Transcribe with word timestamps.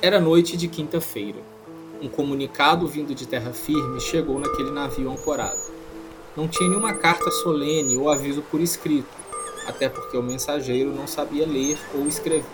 Era 0.00 0.20
noite 0.20 0.56
de 0.56 0.68
quinta-feira. 0.68 1.38
Um 2.00 2.08
comunicado 2.08 2.86
vindo 2.86 3.16
de 3.16 3.26
terra 3.26 3.52
firme 3.52 4.00
chegou 4.00 4.38
naquele 4.38 4.70
navio 4.70 5.10
ancorado. 5.10 5.58
Não 6.36 6.46
tinha 6.46 6.68
nenhuma 6.68 6.94
carta 6.94 7.28
solene 7.32 7.96
ou 7.96 8.08
aviso 8.08 8.40
por 8.42 8.60
escrito, 8.60 9.08
até 9.66 9.88
porque 9.88 10.16
o 10.16 10.22
mensageiro 10.22 10.94
não 10.94 11.08
sabia 11.08 11.44
ler 11.44 11.76
ou 11.92 12.06
escrever. 12.06 12.44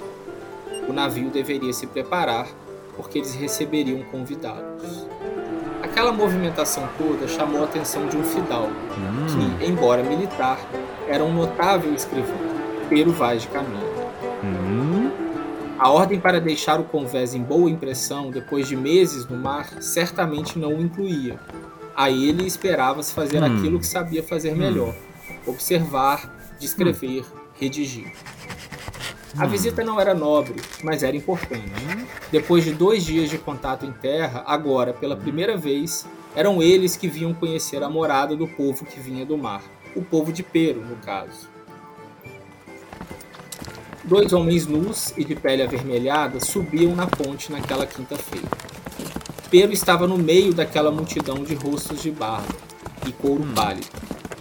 O 0.89 0.93
navio 0.95 1.29
deveria 1.29 1.73
se 1.75 1.87
preparar, 1.87 2.49
porque 2.97 3.19
eles 3.19 3.35
receberiam 3.35 4.03
convidados. 4.05 5.07
Aquela 5.83 6.13
movimentação 6.13 6.89
toda 6.97 7.29
chamou 7.29 7.61
a 7.61 7.65
atenção 7.65 8.07
de 8.07 8.17
um 8.17 8.25
fidalgo, 8.25 8.73
hum. 8.73 9.59
que, 9.59 9.67
embora 9.67 10.03
militar, 10.03 10.59
era 11.07 11.23
um 11.23 11.35
notável 11.35 11.93
escrivão, 11.93 12.39
Pero 12.89 13.13
Vaz 13.13 13.43
de 13.43 13.49
Caminho. 13.49 13.95
Hum. 15.85 15.87
A 15.87 15.91
ordem 15.91 16.19
para 16.19 16.41
deixar 16.41 16.81
o 16.81 16.85
convés 16.85 17.35
em 17.35 17.43
boa 17.43 17.71
impressão 17.71 18.31
depois 18.31 18.67
de 18.67 18.75
meses 18.75 19.27
no 19.29 19.37
mar 19.37 19.83
certamente 19.83 20.59
não 20.59 20.75
o 20.75 20.81
incluía. 20.81 21.39
A 21.95 22.11
ele 22.11 22.47
esperava-se 22.47 23.13
fazer 23.13 23.43
hum. 23.43 23.47
aquilo 23.47 23.79
que 23.79 23.87
sabia 23.87 24.23
fazer 24.23 24.57
melhor: 24.57 24.95
observar, 25.47 26.57
descrever, 26.59 27.25
redigir. 27.61 28.11
A 29.37 29.47
visita 29.47 29.85
não 29.85 30.01
era 30.01 30.15
nobre, 30.15 30.55
mas 30.83 31.03
era 31.03 31.17
importante. 31.17 31.65
Depois 32.31 32.65
de 32.65 32.73
dois 32.73 33.05
dias 33.05 33.29
de 33.29 33.37
contato 33.37 33.85
em 33.85 33.93
terra, 33.93 34.45
agora, 34.47 34.95
pela 34.95 35.17
primeira 35.17 35.57
vez, 35.57 36.07
eram 36.37 36.63
eles 36.63 36.97
que 36.97 37.09
vinham 37.09 37.35
conhecer 37.35 37.83
a 37.83 37.91
morada 37.91 38.37
do 38.37 38.47
povo 38.47 38.85
que 38.85 39.01
vinha 39.01 39.27
do 39.27 39.37
mar. 39.37 39.63
O 39.97 40.03
povo 40.03 40.33
de 40.33 40.45
Pero, 40.45 40.81
no 40.81 40.97
caso. 40.97 41.54
Dois 44.07 44.35
homens 44.35 44.67
nus 44.67 45.15
e 45.17 45.25
de 45.25 45.35
pele 45.35 45.63
avermelhada 45.63 46.39
subiam 46.39 46.95
na 46.95 47.07
ponte 47.07 47.51
naquela 47.51 47.87
quinta-feira. 47.87 48.47
Pero 49.51 49.73
estava 49.73 50.07
no 50.07 50.19
meio 50.19 50.53
daquela 50.53 50.91
multidão 50.91 51.43
de 51.43 51.55
rostos 51.55 52.03
de 52.03 52.11
barba 52.11 52.55
e 53.07 53.13
couro 53.13 53.43
pálido. 53.55 53.87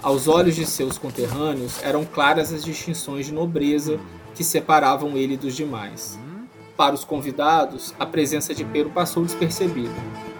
Aos 0.01 0.27
olhos 0.27 0.57
de 0.57 0.65
seus 0.65 0.97
conterrâneos 0.97 1.81
eram 1.81 2.03
claras 2.03 2.51
as 2.51 2.65
distinções 2.65 3.27
de 3.27 3.33
nobreza 3.33 3.97
que 4.35 4.43
separavam 4.43 5.15
ele 5.15 5.37
dos 5.37 5.55
demais. 5.55 6.19
Para 6.75 6.93
os 6.93 7.05
convidados, 7.05 7.93
a 7.97 8.05
presença 8.05 8.53
de 8.53 8.65
Pero 8.65 8.89
passou 8.89 9.23
despercebida. 9.23 9.95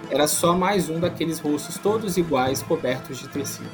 Era 0.09 0.27
só 0.27 0.53
mais 0.53 0.89
um 0.89 0.99
daqueles 0.99 1.39
rostos 1.39 1.77
todos 1.77 2.17
iguais 2.17 2.61
cobertos 2.61 3.19
de 3.19 3.29
tecido. 3.29 3.71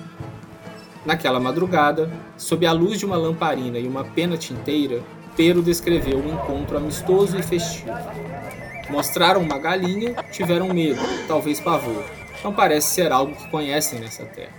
Naquela 1.03 1.39
madrugada, 1.39 2.11
sob 2.37 2.67
a 2.67 2.71
luz 2.71 2.99
de 2.99 3.05
uma 3.07 3.17
lamparina 3.17 3.79
e 3.79 3.87
uma 3.87 4.03
pena 4.03 4.37
tinteira, 4.37 5.01
Pero 5.39 5.61
descreveu 5.61 6.17
um 6.17 6.33
encontro 6.33 6.75
amistoso 6.75 7.37
e 7.37 7.41
festivo. 7.41 7.93
Mostraram 8.89 9.39
uma 9.39 9.57
galinha, 9.57 10.13
tiveram 10.33 10.67
medo, 10.67 10.99
talvez 11.29 11.61
pavor. 11.61 12.03
Não 12.43 12.51
parece 12.51 12.95
ser 12.95 13.09
algo 13.13 13.33
que 13.33 13.49
conhecem 13.49 14.01
nessa 14.01 14.25
terra. 14.25 14.51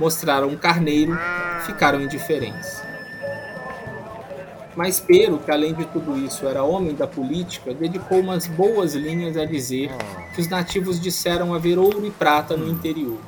Mostraram 0.00 0.48
um 0.48 0.56
carneiro, 0.56 1.16
ficaram 1.64 2.00
indiferentes. 2.00 2.82
Mas 4.74 4.98
Pero, 4.98 5.38
que 5.38 5.52
além 5.52 5.74
de 5.74 5.84
tudo 5.84 6.18
isso 6.18 6.44
era 6.44 6.64
homem 6.64 6.92
da 6.92 7.06
política, 7.06 7.72
dedicou 7.72 8.18
umas 8.18 8.48
boas 8.48 8.96
linhas 8.96 9.36
a 9.36 9.44
dizer 9.44 9.92
que 10.34 10.40
os 10.40 10.48
nativos 10.48 10.98
disseram 10.98 11.54
haver 11.54 11.78
ouro 11.78 12.04
e 12.04 12.10
prata 12.10 12.56
no 12.56 12.68
interior. 12.68 13.20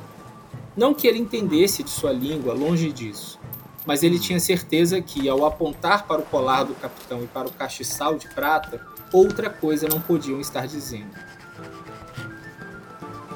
Não 0.75 0.93
que 0.93 1.07
ele 1.07 1.19
entendesse 1.19 1.81
de 1.81 1.89
sua 1.89 2.11
língua, 2.11 2.53
longe 2.53 2.91
disso, 2.91 3.39
mas 3.85 4.03
ele 4.03 4.19
tinha 4.19 4.39
certeza 4.39 5.01
que, 5.01 5.27
ao 5.27 5.45
apontar 5.45 6.05
para 6.07 6.21
o 6.21 6.25
colar 6.25 6.63
do 6.63 6.73
capitão 6.75 7.23
e 7.23 7.27
para 7.27 7.47
o 7.47 7.51
castiçal 7.51 8.17
de 8.17 8.27
prata, 8.29 8.81
outra 9.11 9.49
coisa 9.49 9.87
não 9.87 9.99
podiam 9.99 10.39
estar 10.39 10.67
dizendo. 10.67 11.11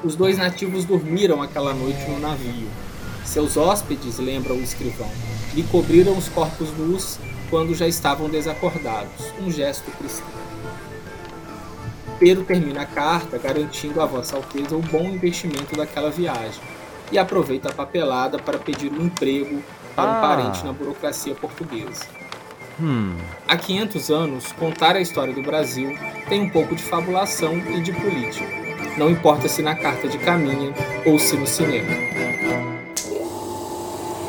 Os 0.02 0.14
dois 0.14 0.38
nativos 0.38 0.84
dormiram 0.84 1.42
aquela 1.42 1.74
noite 1.74 2.08
no 2.08 2.20
navio. 2.20 2.68
Seus 3.24 3.56
hóspedes, 3.56 4.18
lembra 4.18 4.54
o 4.54 4.62
escrivão, 4.62 5.10
lhe 5.54 5.62
cobriram 5.64 6.16
os 6.16 6.28
corpos 6.28 6.70
nus 6.78 7.18
quando 7.50 7.74
já 7.74 7.86
estavam 7.86 8.28
desacordados, 8.28 9.32
um 9.40 9.50
gesto 9.50 9.90
cristão. 9.92 10.26
Pedro 12.18 12.44
termina 12.44 12.82
a 12.82 12.86
carta 12.86 13.38
garantindo 13.38 14.00
a 14.00 14.06
Vossa 14.06 14.36
Alteza 14.36 14.76
o 14.76 14.82
bom 14.82 15.04
investimento 15.04 15.76
daquela 15.76 16.10
viagem 16.10 16.60
e 17.12 17.18
aproveita 17.18 17.68
a 17.68 17.72
papelada 17.72 18.38
para 18.38 18.58
pedir 18.58 18.92
um 18.92 19.06
emprego 19.06 19.62
para 19.98 20.10
um 20.10 20.14
ah. 20.14 20.20
parente 20.20 20.64
na 20.64 20.72
burocracia 20.72 21.34
portuguesa. 21.34 22.06
Hum. 22.80 23.16
Há 23.48 23.56
500 23.56 24.10
anos, 24.10 24.52
contar 24.52 24.94
a 24.94 25.00
história 25.00 25.34
do 25.34 25.42
Brasil 25.42 25.98
tem 26.28 26.42
um 26.42 26.48
pouco 26.48 26.76
de 26.76 26.82
fabulação 26.84 27.56
e 27.56 27.80
de 27.80 27.92
política. 27.92 28.46
Não 28.96 29.10
importa 29.10 29.48
se 29.48 29.60
na 29.60 29.74
carta 29.74 30.06
de 30.06 30.16
caminha 30.18 30.72
ou 31.04 31.18
se 31.18 31.36
no 31.36 31.48
cinema. 31.48 31.90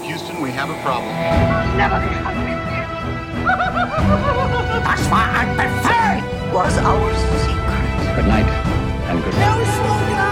Houston, 0.04 0.42
we 0.42 0.50
have 0.50 0.72
a 0.72 0.82
problem. 0.82 1.14
Never 1.78 2.00
That's 4.84 5.06
why 5.08 5.30
I 5.30 5.46
prefer 5.56 6.24
was 6.52 6.78
our 6.80 7.14
secret. 7.46 8.16
Good 8.16 8.28
night 8.28 8.48
and 9.08 9.24
good 9.24 9.36
night. 9.36 10.29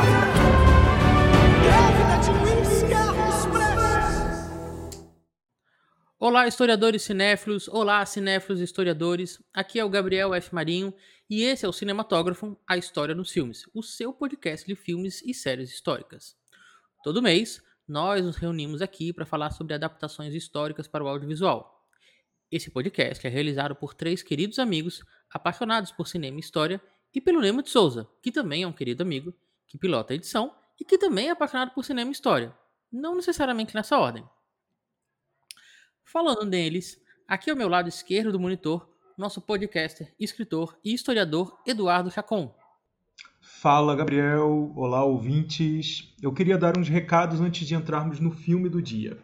Olá, 6.29 6.45
historiadores 6.45 7.03
cinéfilos, 7.03 7.69
olá, 7.69 8.05
cinéfilos 8.05 8.59
historiadores. 8.59 9.41
Aqui 9.53 9.79
é 9.79 9.85
o 9.85 9.89
Gabriel 9.89 10.33
F. 10.33 10.53
Marinho 10.53 10.93
e 11.29 11.41
esse 11.43 11.65
é 11.65 11.69
o 11.69 11.71
Cinematógrafo, 11.71 12.59
a 12.67 12.75
história 12.75 13.15
nos 13.15 13.31
filmes, 13.31 13.63
o 13.73 13.81
seu 13.81 14.11
podcast 14.11 14.67
de 14.67 14.75
filmes 14.75 15.21
e 15.21 15.33
séries 15.33 15.69
históricas. 15.69 16.35
Todo 17.01 17.21
mês, 17.21 17.63
nós 17.87 18.25
nos 18.25 18.35
reunimos 18.35 18.81
aqui 18.81 19.13
para 19.13 19.25
falar 19.25 19.51
sobre 19.51 19.73
adaptações 19.73 20.33
históricas 20.33 20.85
para 20.85 21.01
o 21.01 21.07
audiovisual. 21.07 21.87
Esse 22.51 22.69
podcast 22.69 23.25
é 23.25 23.29
realizado 23.29 23.73
por 23.73 23.93
três 23.93 24.21
queridos 24.21 24.59
amigos 24.59 25.05
apaixonados 25.31 25.93
por 25.93 26.09
cinema 26.09 26.35
e 26.35 26.41
história 26.41 26.81
e 27.15 27.21
pelo 27.21 27.39
Nemo 27.39 27.63
de 27.63 27.69
Souza, 27.69 28.05
que 28.21 28.33
também 28.33 28.63
é 28.63 28.67
um 28.67 28.73
querido 28.73 29.01
amigo, 29.01 29.33
que 29.65 29.77
pilota 29.77 30.11
a 30.11 30.17
edição 30.17 30.53
e 30.77 30.83
que 30.83 30.97
também 30.97 31.29
é 31.29 31.31
apaixonado 31.31 31.71
por 31.71 31.85
cinema 31.85 32.09
e 32.09 32.11
história, 32.11 32.53
não 32.91 33.15
necessariamente 33.15 33.73
nessa 33.73 33.97
ordem. 33.97 34.27
Falando 36.09 36.49
deles, 36.49 36.97
aqui 37.27 37.51
ao 37.51 37.57
meu 37.57 37.67
lado 37.67 37.89
esquerdo 37.89 38.31
do 38.31 38.39
monitor, 38.39 38.87
nosso 39.17 39.41
podcaster, 39.41 40.13
escritor 40.17 40.79
e 40.81 40.93
historiador 40.93 41.59
Eduardo 41.67 42.09
Chacon. 42.09 42.55
Fala, 43.41 43.93
Gabriel. 43.93 44.71
Olá, 44.73 45.03
ouvintes. 45.03 46.15
Eu 46.21 46.31
queria 46.31 46.57
dar 46.57 46.77
uns 46.77 46.87
recados 46.87 47.41
antes 47.41 47.67
de 47.67 47.75
entrarmos 47.75 48.21
no 48.21 48.31
filme 48.31 48.69
do 48.69 48.81
dia. 48.81 49.17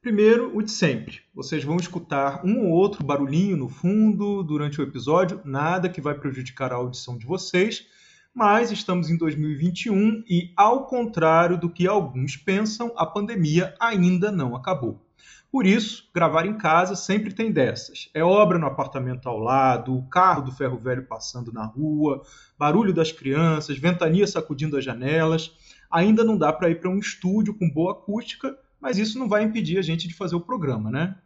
Primeiro, 0.00 0.56
o 0.56 0.62
de 0.62 0.70
sempre. 0.70 1.20
Vocês 1.34 1.62
vão 1.62 1.76
escutar 1.76 2.40
um 2.42 2.68
ou 2.68 2.70
outro 2.70 3.04
barulhinho 3.04 3.58
no 3.58 3.68
fundo 3.68 4.42
durante 4.42 4.80
o 4.80 4.82
episódio, 4.82 5.42
nada 5.44 5.90
que 5.90 6.00
vai 6.00 6.14
prejudicar 6.14 6.72
a 6.72 6.76
audição 6.76 7.18
de 7.18 7.26
vocês, 7.26 7.86
mas 8.34 8.72
estamos 8.72 9.10
em 9.10 9.18
2021 9.18 10.24
e, 10.26 10.54
ao 10.56 10.86
contrário 10.86 11.60
do 11.60 11.68
que 11.68 11.86
alguns 11.86 12.34
pensam, 12.34 12.94
a 12.96 13.04
pandemia 13.04 13.74
ainda 13.78 14.32
não 14.32 14.56
acabou. 14.56 15.09
Por 15.50 15.66
isso, 15.66 16.08
gravar 16.14 16.46
em 16.46 16.56
casa 16.56 16.94
sempre 16.94 17.34
tem 17.34 17.50
dessas. 17.50 18.08
É 18.14 18.22
obra 18.22 18.56
no 18.56 18.66
apartamento 18.66 19.28
ao 19.28 19.38
lado, 19.38 19.96
o 19.96 20.08
carro 20.08 20.42
do 20.42 20.52
ferro 20.52 20.78
velho 20.78 21.06
passando 21.06 21.52
na 21.52 21.64
rua, 21.64 22.22
barulho 22.56 22.94
das 22.94 23.10
crianças, 23.10 23.76
ventania 23.76 24.26
sacudindo 24.26 24.76
as 24.76 24.84
janelas. 24.84 25.52
Ainda 25.90 26.22
não 26.22 26.38
dá 26.38 26.52
para 26.52 26.70
ir 26.70 26.80
para 26.80 26.88
um 26.88 26.98
estúdio 26.98 27.52
com 27.58 27.68
boa 27.68 27.92
acústica, 27.92 28.56
mas 28.80 28.96
isso 28.96 29.18
não 29.18 29.28
vai 29.28 29.42
impedir 29.42 29.76
a 29.76 29.82
gente 29.82 30.06
de 30.06 30.14
fazer 30.14 30.36
o 30.36 30.40
programa, 30.40 30.88
né? 30.88 31.18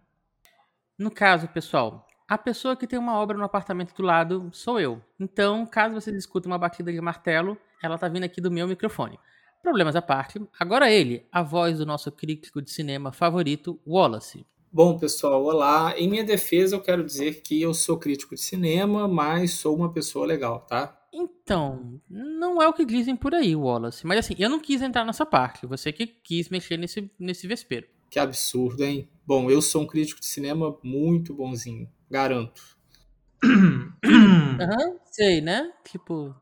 No 0.99 1.11
caso, 1.11 1.47
pessoal, 1.49 2.07
a 2.27 2.39
pessoa 2.39 2.75
que 2.77 2.87
tem 2.87 2.99
uma 2.99 3.19
obra 3.19 3.37
no 3.37 3.45
apartamento 3.45 3.95
do 3.95 4.03
lado 4.03 4.49
sou 4.53 4.81
eu. 4.81 5.03
Então, 5.21 5.67
caso 5.67 5.95
vocês 5.95 6.17
escutem 6.17 6.51
uma 6.51 6.57
batida 6.57 6.91
de 6.91 7.01
martelo, 7.01 7.59
ela 7.83 7.99
tá 7.99 8.09
vindo 8.09 8.25
aqui 8.25 8.41
do 8.41 8.51
meu 8.51 8.67
microfone. 8.67 9.19
Problemas 9.65 9.97
à 9.97 10.03
parte, 10.03 10.39
agora 10.61 10.93
ele, 10.93 11.25
a 11.33 11.43
voz 11.43 11.79
do 11.79 11.87
nosso 11.87 12.13
crítico 12.13 12.61
de 12.61 12.71
cinema 12.71 13.11
favorito, 13.13 13.81
Wallace. 13.87 14.45
Bom, 14.71 14.99
pessoal, 14.99 15.43
olá. 15.43 15.99
Em 15.99 16.07
minha 16.07 16.23
defesa, 16.23 16.77
eu 16.77 16.83
quero 16.83 17.03
dizer 17.03 17.41
que 17.41 17.63
eu 17.63 17.73
sou 17.73 17.97
crítico 17.97 18.35
de 18.35 18.43
cinema, 18.43 19.09
mas 19.09 19.53
sou 19.53 19.75
uma 19.75 19.91
pessoa 19.91 20.27
legal, 20.27 20.61
tá? 20.69 20.95
Então, 21.11 21.99
não 22.11 22.61
é 22.61 22.69
o 22.69 22.75
que 22.75 22.85
dizem 22.85 23.17
por 23.17 23.35
aí, 23.35 23.57
Wallace. 23.57 24.07
Mas 24.07 24.19
assim, 24.19 24.35
eu 24.39 24.51
não 24.51 24.61
quis 24.61 24.83
entrar 24.83 25.03
nessa 25.03 25.25
parte. 25.25 25.67
Você 25.67 25.91
que 25.91 26.07
quis 26.07 26.51
mexer 26.51 26.77
nesse, 26.77 27.11
nesse 27.19 27.47
vespeiro. 27.47 27.87
Que 28.11 28.19
absurdo, 28.19 28.85
hein? 28.85 29.09
Bom, 29.27 29.51
eu 29.51 29.63
sou 29.63 29.81
um 29.81 29.87
crítico 29.87 30.21
de 30.21 30.27
cinema 30.27 30.77
muito 30.83 31.33
bonzinho. 31.33 31.89
Garanto. 32.11 32.77
Aham, 33.43 34.89
uhum, 34.91 34.99
sei, 35.11 35.41
né? 35.41 35.73
Tipo, 35.85 36.37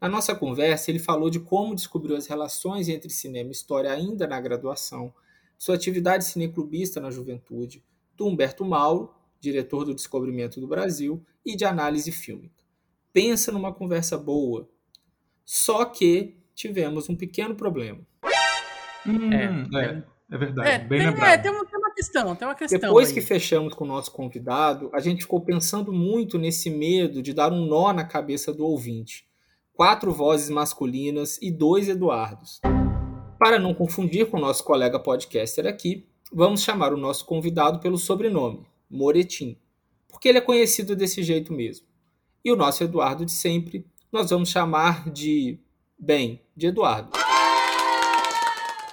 Na 0.00 0.08
nossa 0.08 0.34
conversa, 0.34 0.90
ele 0.90 0.98
falou 0.98 1.30
de 1.30 1.38
como 1.38 1.76
descobriu 1.76 2.16
as 2.16 2.26
relações 2.26 2.88
entre 2.88 3.08
cinema 3.08 3.50
e 3.50 3.52
história 3.52 3.92
ainda 3.92 4.26
na 4.26 4.40
graduação, 4.40 5.14
sua 5.56 5.76
atividade 5.76 6.24
cineclubista 6.24 7.00
na 7.00 7.12
juventude, 7.12 7.84
do 8.16 8.26
Humberto 8.26 8.64
Mauro, 8.64 9.14
diretor 9.38 9.84
do 9.84 9.94
Descobrimento 9.94 10.60
do 10.60 10.66
Brasil, 10.66 11.24
e 11.46 11.54
de 11.54 11.64
análise 11.64 12.10
fílmica. 12.10 12.64
Pensa 13.12 13.52
numa 13.52 13.72
conversa 13.72 14.18
boa. 14.18 14.68
Só 15.44 15.84
que 15.84 16.42
tivemos 16.54 17.08
um 17.08 17.16
pequeno 17.16 17.54
problema. 17.54 18.00
Hum, 19.06 19.32
é, 19.32 19.44
é, 19.84 20.02
é, 20.30 20.38
verdade. 20.38 20.68
É, 20.68 20.78
bem 20.78 20.98
tem, 20.98 21.08
lembrado. 21.10 21.30
É, 21.30 21.38
tem, 21.38 21.50
uma, 21.50 21.64
tem 21.66 21.78
uma 21.78 21.94
questão, 21.94 22.36
tem 22.36 22.48
uma 22.48 22.54
questão. 22.54 22.80
Depois 22.80 23.08
aí. 23.08 23.14
que 23.14 23.20
fechamos 23.20 23.74
com 23.74 23.84
o 23.84 23.88
nosso 23.88 24.10
convidado, 24.10 24.90
a 24.92 25.00
gente 25.00 25.22
ficou 25.22 25.40
pensando 25.40 25.92
muito 25.92 26.38
nesse 26.38 26.70
medo 26.70 27.22
de 27.22 27.32
dar 27.32 27.52
um 27.52 27.66
nó 27.66 27.92
na 27.92 28.04
cabeça 28.04 28.52
do 28.52 28.64
ouvinte. 28.64 29.26
Quatro 29.74 30.12
vozes 30.12 30.48
masculinas 30.48 31.38
e 31.42 31.50
dois 31.50 31.88
Eduardos. 31.88 32.60
Para 33.38 33.58
não 33.58 33.74
confundir 33.74 34.30
com 34.30 34.38
o 34.38 34.40
nosso 34.40 34.64
colega 34.64 34.98
podcaster 34.98 35.66
aqui, 35.66 36.08
vamos 36.32 36.62
chamar 36.62 36.92
o 36.92 36.96
nosso 36.96 37.26
convidado 37.26 37.78
pelo 37.80 37.98
sobrenome, 37.98 38.66
Moretim, 38.88 39.58
porque 40.08 40.28
ele 40.28 40.38
é 40.38 40.40
conhecido 40.40 40.96
desse 40.96 41.22
jeito 41.22 41.52
mesmo. 41.52 41.86
E 42.44 42.52
o 42.52 42.56
nosso 42.56 42.84
Eduardo 42.84 43.24
de 43.24 43.32
sempre, 43.32 43.86
nós 44.12 44.30
vamos 44.30 44.48
chamar 44.48 45.10
de, 45.10 45.58
bem, 45.98 46.40
de 46.56 46.66
Eduardo. 46.66 47.10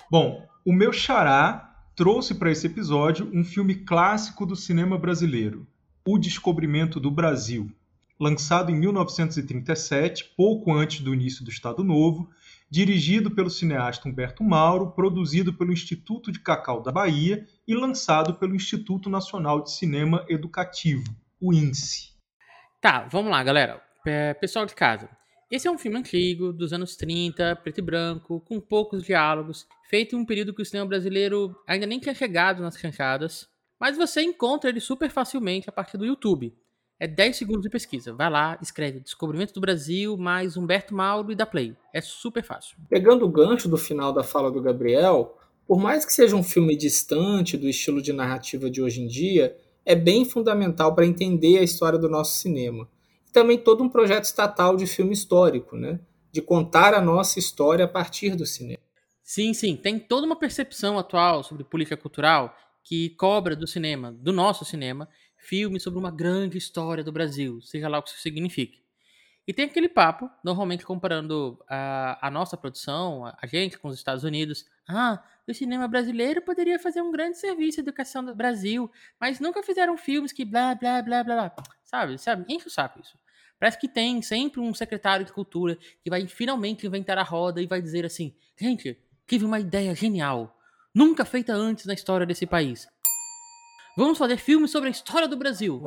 Bom, 0.10 0.46
o 0.66 0.74
meu 0.74 0.92
xará 0.92 1.72
trouxe 1.96 2.36
para 2.36 2.52
esse 2.52 2.68
episódio 2.68 3.30
um 3.34 3.44
filme 3.44 3.76
clássico 3.76 4.46
do 4.46 4.56
cinema 4.56 4.98
brasileiro, 4.98 5.68
O 6.06 6.18
Descobrimento 6.18 7.00
do 7.00 7.12
Brasil, 7.12 7.72
lançado 8.20 8.72
em 8.72 8.76
1937, 8.76 10.34
pouco 10.36 10.74
antes 10.74 11.02
do 11.02 11.14
início 11.14 11.44
do 11.44 11.50
Estado 11.50 11.84
Novo, 11.84 12.30
dirigido 12.70 13.32
pelo 13.32 13.50
cineasta 13.50 14.08
Humberto 14.08 14.44
Mauro, 14.44 14.92
produzido 14.92 15.54
pelo 15.54 15.74
Instituto 15.74 16.32
de 16.32 16.40
Cacau 16.40 16.82
da 16.82 16.92
Bahia 16.92 17.46
e 17.68 17.76
lançado 17.76 18.36
pelo 18.36 18.56
Instituto 18.56 19.10
Nacional 19.10 19.64
de 19.64 19.72
Cinema 19.72 20.26
Educativo, 20.30 21.04
o 21.40 21.54
INSE. 21.54 22.12
Tá, 22.80 23.08
vamos 23.12 23.32
lá, 23.32 23.44
galera. 23.44 23.82
Pessoal 24.40 24.66
de 24.66 24.74
casa, 24.74 25.10
esse 25.52 25.68
é 25.68 25.72
um 25.72 25.78
filme 25.78 25.98
antigo, 25.98 26.54
dos 26.54 26.72
anos 26.72 26.96
30, 26.96 27.58
preto 27.58 27.80
e 27.80 27.82
branco, 27.82 28.40
com 28.40 28.58
poucos 28.58 29.04
diálogos, 29.04 29.68
feito 29.90 30.16
em 30.16 30.20
um 30.20 30.26
período 30.26 30.54
que 30.54 30.62
o 30.62 30.66
cinema 30.66 30.88
brasileiro 30.88 31.54
ainda 31.68 31.86
nem 31.86 32.00
tinha 32.00 32.16
chegado 32.16 32.62
nas 32.62 32.78
chanchadas, 32.78 33.50
mas 33.78 33.98
você 33.98 34.22
encontra 34.22 34.70
ele 34.70 34.80
super 34.80 35.10
facilmente 35.12 35.70
a 35.70 35.72
partir 35.74 35.98
do 35.98 36.06
YouTube. 36.06 36.56
É 36.98 37.06
10 37.06 37.36
segundos 37.36 37.64
de 37.64 37.70
pesquisa. 37.70 38.14
Vai 38.14 38.30
lá, 38.30 38.58
escreve 38.62 39.02
Descobrimento 39.02 39.54
do 39.54 39.60
Brasil, 39.60 40.16
mais 40.16 40.56
Humberto 40.56 40.96
Mauro 40.96 41.34
e 41.34 41.36
da 41.36 41.46
Play. 41.46 41.76
É 41.94 42.00
super 42.00 42.44
fácil. 42.44 42.78
Pegando 42.90 43.26
o 43.26 43.30
gancho 43.30 43.68
do 43.68 43.78
final 43.78 44.14
da 44.14 44.24
fala 44.24 44.50
do 44.50 44.62
Gabriel, 44.62 45.38
por 45.68 45.78
mais 45.78 46.06
que 46.06 46.14
seja 46.14 46.36
um 46.36 46.44
filme 46.44 46.78
distante 46.78 47.58
do 47.58 47.68
estilo 47.68 48.02
de 48.02 48.14
narrativa 48.14 48.70
de 48.70 48.82
hoje 48.82 49.02
em 49.02 49.08
dia, 49.08 49.54
é 49.86 49.96
bem 49.96 50.24
fundamental 50.24 50.96
para 50.96 51.06
entender 51.06 51.58
a 51.58 51.64
história 51.64 52.00
do 52.00 52.08
nosso 52.08 52.38
cinema 52.38 52.88
também 53.32 53.58
todo 53.58 53.84
um 53.84 53.90
projeto 53.90 54.26
estatal 54.26 54.76
de 54.76 54.86
filme 54.86 55.14
histórico, 55.14 55.76
né? 55.76 56.00
De 56.32 56.42
contar 56.42 56.94
a 56.94 57.02
nossa 57.02 57.40
história 57.40 57.86
a 57.86 57.88
partir 57.88 58.36
do 58.36 58.46
cinema. 58.46 58.80
Sim, 59.24 59.54
sim. 59.54 59.76
Tem 59.76 60.00
toda 60.00 60.26
uma 60.26 60.36
percepção 60.36 60.98
atual 60.98 61.44
sobre 61.44 61.64
política 61.64 61.98
cultural 61.98 62.56
que 62.84 63.12
cobra 63.12 63.56
do 63.56 63.68
cinema, 63.68 64.12
do 64.12 64.34
nosso 64.34 64.66
cinema, 64.66 65.08
filmes 65.38 65.84
sobre 65.84 66.00
uma 66.00 66.12
grande 66.12 66.58
história 66.58 67.04
do 67.04 67.12
Brasil, 67.12 67.62
seja 67.62 67.88
lá 67.88 68.00
o 68.00 68.04
que 68.04 68.10
isso 68.10 68.20
signifique. 68.20 68.82
E 69.48 69.54
tem 69.54 69.66
aquele 69.66 69.90
papo, 69.90 70.30
normalmente 70.44 70.86
comparando 70.86 71.60
a, 71.68 72.28
a 72.28 72.30
nossa 72.30 72.56
produção, 72.56 73.26
a, 73.26 73.38
a, 73.42 73.48
gente 73.48 73.78
com 73.78 73.88
os 73.88 73.96
Estados 73.98 74.24
Unidos. 74.24 74.66
Ah, 74.88 75.22
o 75.48 75.54
cinema 75.54 75.88
brasileiro 75.88 76.42
poderia 76.44 76.78
fazer 76.78 77.02
um 77.02 77.12
grande 77.12 77.38
serviço 77.38 77.78
de 77.78 77.82
educação 77.82 78.24
do 78.24 78.36
Brasil, 78.36 78.90
mas 79.20 79.40
nunca 79.40 79.64
fizeram 79.64 79.98
filmes 79.98 80.32
que 80.32 80.46
blá, 80.46 80.76
blá, 80.76 81.02
blá, 81.02 81.24
blá, 81.24 81.36
blá. 81.36 81.64
Sabe, 81.84 82.18
sabe? 82.20 82.46
Enche 82.48 82.68
o 82.68 82.72
saco 82.72 83.00
isso. 83.02 83.18
Parece 83.62 83.78
que 83.78 83.88
tem 83.88 84.24
sempre 84.24 84.60
um 84.60 84.74
secretário 84.74 85.24
de 85.24 85.32
cultura 85.32 85.78
que 86.04 86.10
vai 86.10 86.26
finalmente 86.26 86.88
inventar 86.88 87.20
a 87.20 87.24
roda 87.24 87.62
e 87.62 87.68
vai 87.68 87.80
dizer 87.80 88.04
assim: 88.04 88.34
gente, 88.60 88.98
tive 89.28 89.46
uma 89.46 89.60
ideia 89.60 89.94
genial, 89.94 90.60
nunca 90.92 91.24
feita 91.24 91.54
antes 91.54 91.86
na 91.86 91.94
história 91.94 92.26
desse 92.26 92.48
país. 92.48 92.88
Vamos 93.96 94.18
fazer 94.18 94.38
filmes 94.38 94.72
sobre 94.72 94.88
a 94.88 94.92
história 94.92 95.28
do 95.28 95.38
Brasil. 95.38 95.80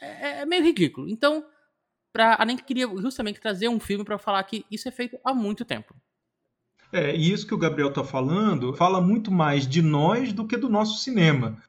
É, 0.00 0.06
é, 0.06 0.40
é, 0.42 0.46
meio 0.46 0.62
ridículo. 0.62 1.08
Então, 1.08 1.44
pra, 2.12 2.36
a 2.38 2.44
nem 2.44 2.56
queria 2.56 2.86
justamente 2.98 3.40
trazer 3.40 3.66
um 3.66 3.80
filme 3.80 4.04
para 4.04 4.18
falar 4.18 4.44
que 4.44 4.64
isso 4.70 4.86
é 4.86 4.92
feito 4.92 5.18
há 5.24 5.34
muito 5.34 5.64
tempo. 5.64 5.96
É, 6.92 7.12
e 7.12 7.32
isso 7.32 7.44
que 7.44 7.54
o 7.54 7.58
Gabriel 7.58 7.88
está 7.88 8.04
falando 8.04 8.72
fala 8.72 9.00
muito 9.00 9.32
mais 9.32 9.66
de 9.66 9.82
nós 9.82 10.32
do 10.32 10.46
que 10.46 10.56
do 10.56 10.68
nosso 10.68 11.02
cinema. 11.02 11.60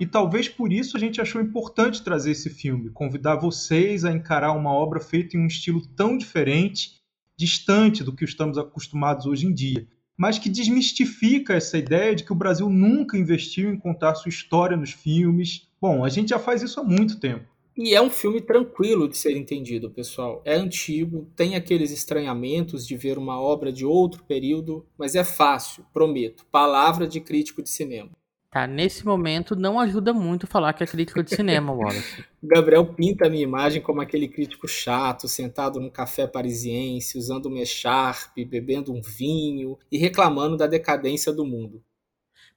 E 0.00 0.06
talvez 0.06 0.48
por 0.48 0.72
isso 0.72 0.96
a 0.96 1.00
gente 1.00 1.20
achou 1.20 1.40
importante 1.40 2.02
trazer 2.02 2.30
esse 2.30 2.48
filme, 2.48 2.90
convidar 2.90 3.36
vocês 3.36 4.04
a 4.04 4.12
encarar 4.12 4.52
uma 4.52 4.72
obra 4.72 5.00
feita 5.00 5.36
em 5.36 5.40
um 5.40 5.46
estilo 5.46 5.84
tão 5.96 6.16
diferente, 6.16 7.00
distante 7.36 8.04
do 8.04 8.14
que 8.14 8.24
estamos 8.24 8.58
acostumados 8.58 9.26
hoje 9.26 9.46
em 9.46 9.52
dia, 9.52 9.86
mas 10.16 10.38
que 10.38 10.48
desmistifica 10.48 11.54
essa 11.54 11.78
ideia 11.78 12.14
de 12.14 12.24
que 12.24 12.32
o 12.32 12.36
Brasil 12.36 12.68
nunca 12.68 13.16
investiu 13.16 13.72
em 13.72 13.78
contar 13.78 14.14
sua 14.14 14.28
história 14.28 14.76
nos 14.76 14.90
filmes. 14.90 15.68
Bom, 15.80 16.04
a 16.04 16.08
gente 16.08 16.30
já 16.30 16.38
faz 16.38 16.62
isso 16.62 16.80
há 16.80 16.84
muito 16.84 17.20
tempo. 17.20 17.46
E 17.76 17.94
é 17.94 18.02
um 18.02 18.10
filme 18.10 18.40
tranquilo 18.40 19.08
de 19.08 19.16
ser 19.16 19.36
entendido, 19.36 19.88
pessoal. 19.88 20.42
É 20.44 20.56
antigo, 20.56 21.28
tem 21.36 21.54
aqueles 21.54 21.92
estranhamentos 21.92 22.84
de 22.84 22.96
ver 22.96 23.16
uma 23.16 23.40
obra 23.40 23.72
de 23.72 23.86
outro 23.86 24.24
período, 24.24 24.84
mas 24.98 25.14
é 25.14 25.22
fácil, 25.22 25.86
prometo. 25.92 26.44
Palavra 26.50 27.06
de 27.06 27.20
crítico 27.20 27.62
de 27.62 27.70
cinema. 27.70 28.10
Tá, 28.50 28.66
nesse 28.66 29.04
momento 29.04 29.54
não 29.54 29.78
ajuda 29.78 30.14
muito 30.14 30.46
falar 30.46 30.72
que 30.72 30.82
é 30.82 30.86
crítico 30.86 31.22
de 31.22 31.36
cinema, 31.36 31.70
Wallace. 31.70 32.24
Gabriel 32.42 32.94
pinta 32.94 33.26
a 33.26 33.30
minha 33.30 33.42
imagem 33.42 33.82
como 33.82 34.00
aquele 34.00 34.26
crítico 34.26 34.66
chato, 34.66 35.28
sentado 35.28 35.78
num 35.78 35.90
café 35.90 36.26
parisiense, 36.26 37.18
usando 37.18 37.46
uma 37.46 37.58
echarpe, 37.58 38.46
bebendo 38.46 38.90
um 38.90 39.02
vinho 39.02 39.78
e 39.92 39.98
reclamando 39.98 40.56
da 40.56 40.66
decadência 40.66 41.30
do 41.30 41.44
mundo. 41.44 41.84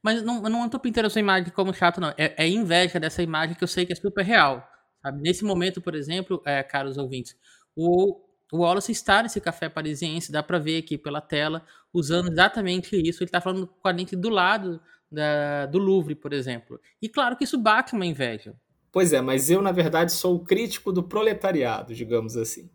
Mas 0.02 0.24
não, 0.24 0.42
eu 0.42 0.50
não 0.50 0.70
tô 0.70 0.80
pintando 0.80 1.08
essa 1.08 1.20
imagem 1.20 1.52
como 1.52 1.74
chato, 1.74 2.00
não. 2.00 2.14
É, 2.18 2.46
é, 2.46 2.48
inveja 2.48 2.98
dessa 2.98 3.22
imagem 3.22 3.56
que 3.56 3.64
eu 3.64 3.68
sei 3.68 3.86
que 3.86 3.92
é 3.92 3.96
super 3.96 4.24
real. 4.24 4.66
Sabe? 5.04 5.22
Nesse 5.22 5.44
momento, 5.44 5.82
por 5.82 5.94
exemplo, 5.94 6.42
é, 6.46 6.64
caros 6.64 6.98
ouvintes, 6.98 7.36
o, 7.76 8.18
o 8.50 8.60
Wallace 8.60 8.94
está 8.94 9.22
nesse 9.22 9.42
café 9.42 9.68
parisiense, 9.68 10.32
dá 10.32 10.42
para 10.42 10.58
ver 10.58 10.78
aqui 10.78 10.98
pela 10.98 11.20
tela, 11.20 11.66
usando 11.94 12.32
exatamente 12.32 12.96
isso. 12.96 13.22
Ele 13.22 13.28
está 13.28 13.42
falando 13.42 13.68
com 13.68 13.88
a 13.90 13.92
lente 13.92 14.16
do 14.16 14.30
lado 14.30 14.82
da, 15.12 15.66
do 15.66 15.78
Louvre, 15.78 16.16
por 16.16 16.32
exemplo. 16.32 16.80
E 17.02 17.10
claro 17.10 17.36
que 17.36 17.44
isso 17.44 17.58
bate 17.58 17.94
uma 17.94 18.06
inveja. 18.06 18.56
Pois 18.92 19.14
é, 19.14 19.22
mas 19.22 19.50
eu, 19.50 19.62
na 19.62 19.72
verdade, 19.72 20.12
sou 20.12 20.36
o 20.36 20.44
crítico 20.44 20.92
do 20.92 21.04
proletariado, 21.04 21.94
digamos 21.94 22.38
assim. 22.38 22.70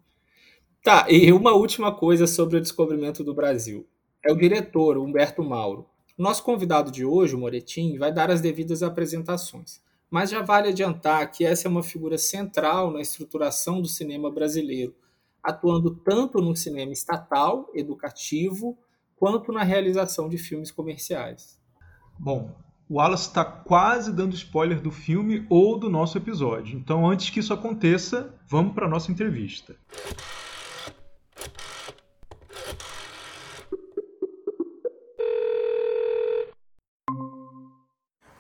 Tá, 0.83 1.07
e 1.11 1.33
uma 1.33 1.53
última 1.53 1.93
coisa 1.93 2.27
sobre 2.27 2.59
o 2.59 2.61
descobrimento 2.61 3.25
do 3.25 3.35
Brasil. 3.35 3.87
É 4.25 4.33
o 4.33 4.37
diretor, 4.37 4.97
Humberto 4.99 5.43
Mauro. 5.43 5.87
Nosso 6.17 6.43
convidado 6.43 6.91
de 6.91 7.05
hoje, 7.05 7.35
o 7.35 7.39
Moretim, 7.39 7.99
vai 7.99 8.13
dar 8.13 8.31
as 8.31 8.41
devidas 8.41 8.83
apresentações. 8.83 9.81
Mas 10.09 10.31
já 10.31 10.41
vale 10.43 10.69
adiantar 10.69 11.31
que 11.31 11.45
essa 11.45 11.67
é 11.67 11.71
uma 11.71 11.83
figura 11.83 12.17
central 12.17 12.91
na 12.91 13.01
estruturação 13.01 13.83
do 13.83 13.89
cinema 13.89 14.31
brasileiro, 14.31 14.95
atuando 15.43 15.95
tanto 15.95 16.41
no 16.41 16.57
cinema 16.57 16.93
estatal, 16.93 17.71
educativo, 17.75 18.79
quanto 19.17 19.53
na 19.53 19.63
realização 19.63 20.29
de 20.29 20.39
filmes 20.39 20.71
comerciais. 20.71 21.56
Bom, 22.19 22.57
o 22.89 22.95
Wallace 22.95 23.29
está 23.29 23.45
quase 23.45 24.13
dando 24.13 24.35
spoiler 24.35 24.81
do 24.81 24.91
filme 24.91 25.45
ou 25.51 25.79
do 25.79 25.91
nosso 25.91 26.17
episódio. 26.17 26.79
Então, 26.79 27.09
antes 27.09 27.31
que 27.31 27.41
isso 27.41 27.53
aconteça, 27.53 28.35
vamos 28.49 28.75
para 28.75 28.87
a 28.87 28.89
nossa 28.89 29.11
entrevista. 29.13 29.77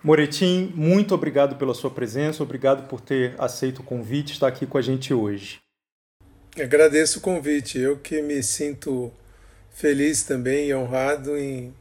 Moretim, 0.02 0.72
muito 0.76 1.12
obrigado 1.16 1.56
pela 1.56 1.74
sua 1.74 1.90
presença, 1.90 2.40
obrigado 2.40 2.86
por 2.86 3.00
ter 3.00 3.34
aceito 3.38 3.80
o 3.80 3.82
convite, 3.82 4.34
estar 4.34 4.46
aqui 4.46 4.64
com 4.64 4.78
a 4.78 4.82
gente 4.82 5.12
hoje. 5.12 5.58
Agradeço 6.56 7.18
o 7.18 7.22
convite, 7.22 7.76
eu 7.78 7.98
que 7.98 8.22
me 8.22 8.40
sinto 8.40 9.12
feliz 9.70 10.22
também 10.22 10.68
e 10.68 10.74
honrado 10.74 11.36
em 11.36 11.74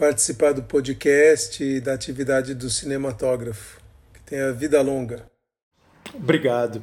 participar 0.00 0.54
do 0.54 0.62
podcast 0.62 1.62
e 1.62 1.78
da 1.78 1.92
atividade 1.92 2.54
do 2.54 2.70
cinematógrafo. 2.70 3.78
Que 4.14 4.22
tenha 4.22 4.50
vida 4.50 4.80
longa. 4.80 5.26
Obrigado. 6.14 6.82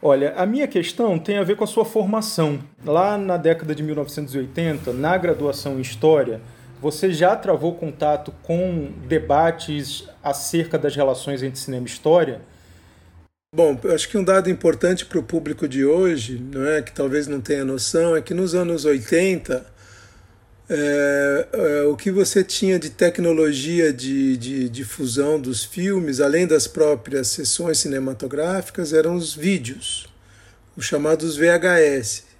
Olha, 0.00 0.32
a 0.36 0.46
minha 0.46 0.68
questão 0.68 1.18
tem 1.18 1.38
a 1.38 1.42
ver 1.42 1.56
com 1.56 1.64
a 1.64 1.66
sua 1.66 1.84
formação. 1.84 2.60
Lá 2.84 3.18
na 3.18 3.36
década 3.36 3.74
de 3.74 3.82
1980, 3.82 4.92
na 4.92 5.18
graduação 5.18 5.76
em 5.78 5.80
História, 5.80 6.40
você 6.80 7.12
já 7.12 7.34
travou 7.34 7.74
contato 7.74 8.32
com 8.44 8.92
debates 9.08 10.08
acerca 10.22 10.78
das 10.78 10.94
relações 10.94 11.42
entre 11.42 11.58
cinema 11.58 11.86
e 11.86 11.90
história? 11.90 12.42
Bom, 13.54 13.76
eu 13.82 13.92
acho 13.92 14.08
que 14.08 14.16
um 14.16 14.24
dado 14.24 14.48
importante 14.48 15.04
para 15.04 15.18
o 15.18 15.22
público 15.22 15.66
de 15.66 15.84
hoje, 15.84 16.38
não 16.38 16.64
é, 16.64 16.80
que 16.80 16.92
talvez 16.92 17.26
não 17.26 17.40
tenha 17.40 17.64
noção, 17.64 18.16
é 18.16 18.22
que 18.22 18.32
nos 18.32 18.54
anos 18.54 18.84
80 18.84 19.66
é, 20.68 21.48
é, 21.52 21.82
o 21.84 21.96
que 21.96 22.10
você 22.10 22.42
tinha 22.42 22.78
de 22.78 22.90
tecnologia 22.90 23.92
de, 23.92 24.36
de 24.36 24.68
difusão 24.68 25.40
dos 25.40 25.64
filmes, 25.64 26.20
além 26.20 26.46
das 26.46 26.66
próprias 26.66 27.28
sessões 27.28 27.78
cinematográficas, 27.78 28.92
eram 28.92 29.14
os 29.14 29.34
vídeos, 29.34 30.06
os 30.76 30.84
chamados 30.84 31.36
VHS 31.36 32.32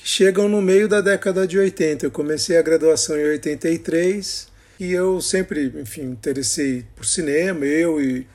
que 0.00 0.08
chegam 0.08 0.48
no 0.48 0.62
meio 0.62 0.88
da 0.88 1.02
década 1.02 1.46
de 1.46 1.58
80. 1.58 2.06
Eu 2.06 2.10
comecei 2.10 2.56
a 2.56 2.62
graduação 2.62 3.18
em 3.18 3.24
83 3.24 4.48
e 4.78 4.92
eu 4.92 5.20
sempre, 5.20 5.72
enfim, 5.78 6.04
interessei 6.04 6.86
por 6.96 7.04
cinema, 7.04 7.66
eu 7.66 8.00
e 8.00 8.26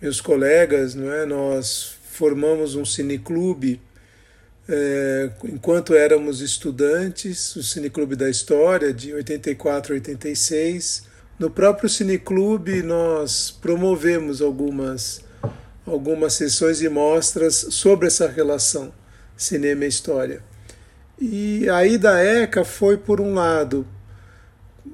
meus 0.00 0.20
colegas, 0.20 0.94
não 0.94 1.10
é? 1.10 1.24
Nós 1.24 1.94
formamos 2.12 2.74
um 2.74 2.84
cineclube 2.84 3.80
é, 4.72 5.30
enquanto 5.44 5.94
éramos 5.94 6.40
estudantes, 6.40 7.56
o 7.56 7.62
Cineclube 7.62 8.14
da 8.14 8.30
História, 8.30 8.94
de 8.94 9.12
84 9.12 9.92
a 9.92 9.96
86. 9.96 11.02
No 11.38 11.50
próprio 11.50 11.88
cineclube, 11.88 12.82
nós 12.82 13.50
promovemos 13.50 14.40
algumas, 14.40 15.22
algumas 15.84 16.34
sessões 16.34 16.80
e 16.82 16.88
mostras 16.88 17.54
sobre 17.70 18.06
essa 18.06 18.28
relação 18.28 18.92
cinema 19.36 19.86
e 19.86 19.88
história. 19.88 20.42
E 21.18 21.68
aí 21.70 21.98
da 21.98 22.22
ECA 22.22 22.64
foi, 22.64 22.96
por 22.96 23.20
um 23.20 23.34
lado, 23.34 23.86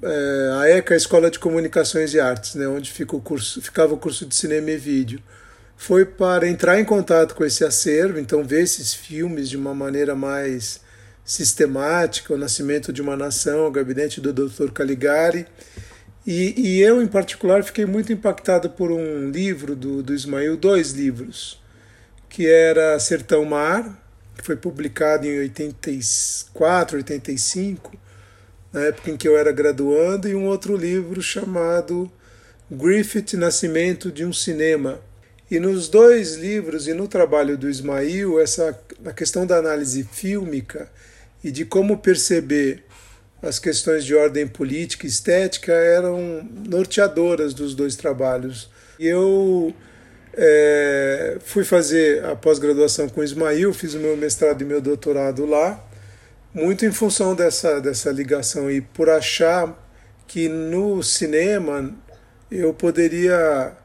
é, 0.03 0.51
a 0.61 0.69
ECA, 0.71 0.95
a 0.95 0.97
Escola 0.97 1.31
de 1.31 1.39
Comunicações 1.39 2.15
e 2.15 2.21
Artes, 2.21 2.55
né, 2.55 2.67
onde 2.67 2.91
fica 2.91 3.15
o 3.15 3.21
curso, 3.21 3.61
ficava 3.61 3.93
o 3.93 3.99
curso 3.99 4.25
de 4.25 4.35
cinema 4.35 4.71
e 4.71 4.77
vídeo, 4.77 5.21
foi 5.77 6.05
para 6.05 6.49
entrar 6.49 6.81
em 6.81 6.85
contato 6.85 7.35
com 7.35 7.45
esse 7.45 7.65
acervo, 7.65 8.19
então 8.19 8.43
ver 8.43 8.63
esses 8.63 8.95
filmes 8.95 9.49
de 9.49 9.57
uma 9.57 9.75
maneira 9.75 10.15
mais 10.15 10.81
sistemática, 11.25 12.33
o 12.33 12.39
Nascimento 12.39 12.93
de 12.93 13.03
uma 13.03 13.17
Nação, 13.17 13.67
o 13.67 13.71
Gabinete 13.71 14.21
do 14.21 14.33
Dr. 14.33 14.71
Caligari, 14.73 15.47
e, 16.27 16.55
e, 16.61 16.81
eu, 16.81 17.01
em 17.01 17.07
particular, 17.07 17.63
fiquei 17.63 17.87
muito 17.87 18.13
impactado 18.13 18.69
por 18.71 18.91
um 18.91 19.31
livro 19.31 19.77
do, 19.77 20.03
do 20.03 20.13
Ismael, 20.13 20.57
dois 20.57 20.91
livros, 20.91 21.63
que 22.29 22.49
era 22.49 22.99
Sertão 22.99 23.45
Mar, 23.45 23.97
que 24.37 24.45
foi 24.45 24.57
publicado 24.57 25.25
em 25.25 25.39
84, 25.39 26.97
85, 26.97 27.97
na 28.73 28.81
época 28.87 29.13
em 29.13 29.17
que 29.17 29.29
eu 29.29 29.39
era 29.39 29.53
graduando, 29.53 30.29
e 30.29 30.35
um 30.35 30.47
outro 30.47 30.77
livro 30.77 31.23
chamado 31.23 32.11
Griffith 32.69 33.35
Nascimento 33.35 34.11
de 34.11 34.25
um 34.25 34.33
Cinema. 34.33 35.01
E 35.51 35.61
nos 35.61 35.89
dois 35.89 36.35
livros 36.35 36.89
e 36.89 36.93
no 36.93 37.07
trabalho 37.07 37.57
do 37.57 37.71
Ismail, 37.71 38.41
essa 38.41 38.77
a 39.05 39.13
questão 39.13 39.47
da 39.47 39.57
análise 39.57 40.03
fílmica 40.03 40.91
e 41.43 41.53
de 41.53 41.65
como 41.65 41.99
perceber 41.99 42.83
as 43.41 43.59
questões 43.59 44.05
de 44.05 44.15
ordem 44.15 44.47
política 44.47 45.07
e 45.07 45.09
estética 45.09 45.73
eram 45.73 46.49
norteadoras 46.69 47.55
dos 47.55 47.75
dois 47.75 47.95
trabalhos. 47.95 48.69
E 48.99 49.07
eu 49.07 49.73
é, 50.33 51.39
fui 51.45 51.63
fazer 51.63 52.25
a 52.25 52.35
pós-graduação 52.35 53.09
com 53.09 53.23
Ismail, 53.23 53.73
fiz 53.73 53.95
o 53.95 53.99
meu 53.99 54.17
mestrado 54.17 54.63
e 54.63 54.65
meu 54.65 54.81
doutorado 54.81 55.47
lá, 55.47 55.83
muito 56.53 56.85
em 56.85 56.91
função 56.91 57.37
dessa, 57.37 57.81
dessa 57.81 58.11
ligação 58.11 58.71
e 58.71 58.81
por 58.81 59.09
achar 59.09 59.87
que 60.27 60.49
no 60.49 61.03
cinema 61.03 61.95
eu 62.51 62.75
poderia 62.75 63.77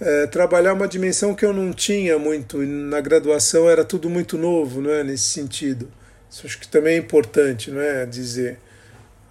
é, 0.00 0.26
trabalhar 0.26 0.74
uma 0.74 0.86
dimensão 0.86 1.34
que 1.34 1.44
eu 1.44 1.52
não 1.52 1.72
tinha 1.72 2.18
muito, 2.18 2.58
na 2.58 3.00
graduação 3.00 3.68
era 3.68 3.84
tudo 3.84 4.10
muito 4.10 4.36
novo, 4.36 4.80
não 4.80 4.90
é, 4.90 5.02
nesse 5.02 5.24
sentido. 5.24 5.90
Isso 6.30 6.46
acho 6.46 6.58
que 6.58 6.68
também 6.68 6.94
é 6.94 6.98
importante, 6.98 7.70
não 7.70 7.80
é, 7.80 8.04
dizer. 8.04 8.58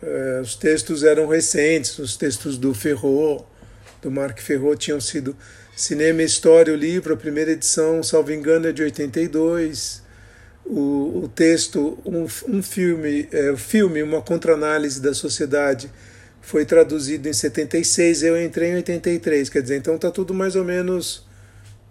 É, 0.02 0.40
os 0.42 0.56
textos 0.56 1.04
eram 1.04 1.28
recentes, 1.28 1.98
os 2.00 2.18
textos 2.18 2.58
do 2.58 2.74
Ferro, 2.74 3.46
do 4.02 4.10
Marc 4.10 4.40
Ferro, 4.40 4.76
tinham 4.76 5.00
sido 5.00 5.36
Cinema 5.76 6.24
História, 6.24 6.74
o 6.74 6.78
livro, 6.78 7.14
a 7.14 7.18
primeira 7.18 7.52
edição, 7.52 8.02
salvo 8.02 8.32
engano, 8.32 8.68
é 8.68 8.72
de 8.72 8.82
82. 8.82 10.04
O, 10.66 11.22
o 11.26 11.32
texto, 11.36 12.00
um, 12.06 12.24
um 12.48 12.64
filme, 12.64 13.28
é, 13.32 13.56
filme, 13.56 14.02
uma 14.02 14.22
contraanálise 14.22 15.00
da 15.00 15.14
sociedade, 15.14 15.92
foi 16.46 16.64
traduzido 16.64 17.28
em 17.28 17.34
76, 17.34 18.22
eu 18.22 18.42
entrei 18.42 18.70
em 18.70 18.76
83, 18.76 19.50
quer 19.50 19.64
dizer, 19.64 19.78
então 19.78 19.96
está 19.96 20.12
tudo 20.12 20.32
mais 20.32 20.56
ou 20.56 20.64
menos 20.64 21.26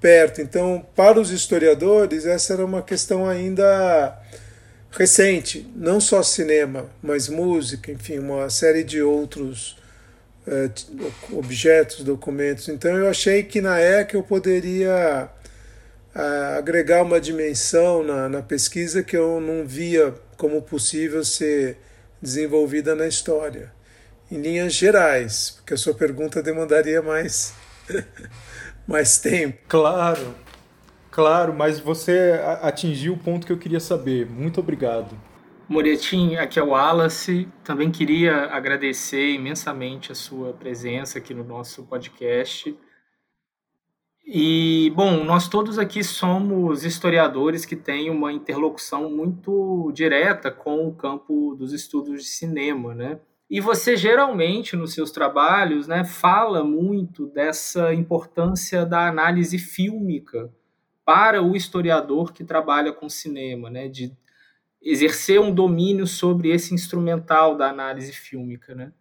perto. 0.01 0.41
Então, 0.41 0.87
para 0.95 1.21
os 1.21 1.31
historiadores, 1.31 2.25
essa 2.25 2.53
era 2.53 2.65
uma 2.65 2.81
questão 2.81 3.29
ainda 3.29 4.17
recente, 4.93 5.69
não 5.75 6.01
só 6.01 6.23
cinema, 6.23 6.87
mas 7.03 7.29
música, 7.29 7.91
enfim, 7.91 8.21
uma 8.21 8.49
série 8.49 8.85
de 8.85 9.03
outros 9.03 9.77
é, 10.47 10.71
objetos, 11.33 12.05
documentos. 12.05 12.69
Então 12.69 12.97
eu 12.97 13.09
achei 13.09 13.43
que 13.43 13.61
na 13.61 13.81
ECA 13.81 14.17
eu 14.17 14.23
poderia 14.23 15.29
é, 16.15 16.21
agregar 16.57 17.03
uma 17.03 17.21
dimensão 17.21 18.05
na, 18.05 18.29
na 18.29 18.41
pesquisa 18.41 19.03
que 19.03 19.17
eu 19.17 19.41
não 19.41 19.67
via 19.67 20.15
como 20.37 20.63
possível 20.63 21.25
ser 21.25 21.77
desenvolvida 22.23 22.95
na 22.95 23.09
história. 23.09 23.74
Em 24.35 24.43
linhas 24.43 24.75
gerais, 24.75 25.53
porque 25.53 25.75
a 25.75 25.77
sua 25.77 25.95
pergunta 25.95 26.43
demandaria 26.43 27.01
mais, 27.01 27.55
mais 28.85 29.17
tempo. 29.21 29.61
Claro, 29.69 30.35
claro, 31.09 31.55
mas 31.55 31.79
você 31.79 32.33
atingiu 32.61 33.13
o 33.13 33.17
ponto 33.17 33.47
que 33.47 33.53
eu 33.53 33.59
queria 33.59 33.79
saber. 33.79 34.29
Muito 34.29 34.59
obrigado. 34.59 35.17
Moretim, 35.69 36.35
aqui 36.35 36.59
é 36.59 36.63
o 36.65 36.71
Wallace. 36.71 37.47
Também 37.63 37.93
queria 37.93 38.47
agradecer 38.47 39.35
imensamente 39.35 40.11
a 40.11 40.17
sua 40.17 40.53
presença 40.53 41.19
aqui 41.19 41.33
no 41.33 41.45
nosso 41.45 41.85
podcast. 41.85 42.77
E, 44.27 44.93
bom, 44.97 45.23
nós 45.23 45.47
todos 45.47 45.79
aqui 45.79 46.03
somos 46.03 46.83
historiadores 46.83 47.65
que 47.65 47.77
têm 47.77 48.11
uma 48.11 48.33
interlocução 48.33 49.09
muito 49.09 49.93
direta 49.95 50.51
com 50.51 50.89
o 50.89 50.93
campo 50.93 51.55
dos 51.55 51.73
estudos 51.73 52.25
de 52.25 52.29
cinema, 52.29 52.97
né? 52.97 53.21
E 53.49 53.61
você 53.61 53.97
geralmente 53.97 54.75
nos 54.75 54.95
seus 54.95 55.11
trabalhos, 55.11 55.87
né, 55.87 56.05
fala 56.05 56.65
muito 56.65 57.27
dessa 57.27 57.93
importância 57.93 58.85
da 58.87 59.07
análise 59.07 59.59
fílmica 59.59 60.51
para 61.05 61.43
o 61.43 61.55
historiador 61.55 62.33
que 62.33 62.43
trabalha 62.43 62.93
com 62.93 63.09
cinema, 63.09 63.69
né, 63.69 63.89
de 63.89 64.13
exercer 64.83 65.41
um 65.41 65.53
domínio 65.53 66.07
sobre 66.07 66.51
esse 66.51 66.75
instrumental 66.75 67.57
da 67.57 67.69
análise 67.69 68.13
fílmica, 68.13 68.75
né? 68.75 68.93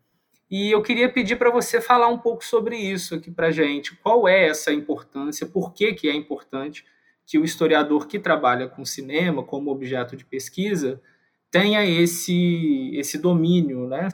E 0.49 0.69
eu 0.69 0.81
queria 0.83 1.11
pedir 1.11 1.35
para 1.37 1.49
você 1.49 1.81
falar 1.81 2.07
um 2.09 2.17
pouco 2.19 2.45
sobre 2.45 2.77
isso 2.77 3.15
aqui 3.15 3.31
para 3.31 3.49
gente. 3.49 3.95
Qual 3.95 4.27
é 4.27 4.47
essa 4.47 4.71
importância? 4.71 5.47
Por 5.47 5.73
que, 5.73 5.93
que 5.93 6.07
é 6.07 6.13
importante 6.13 6.85
que 7.25 7.39
o 7.39 7.43
historiador 7.43 8.07
que 8.07 8.19
trabalha 8.19 8.67
com 8.67 8.85
cinema 8.85 9.43
como 9.43 9.71
objeto 9.71 10.15
de 10.15 10.23
pesquisa 10.23 11.01
tenha 11.49 11.83
esse, 11.85 12.91
esse 12.93 13.17
domínio, 13.17 13.87
né? 13.87 14.09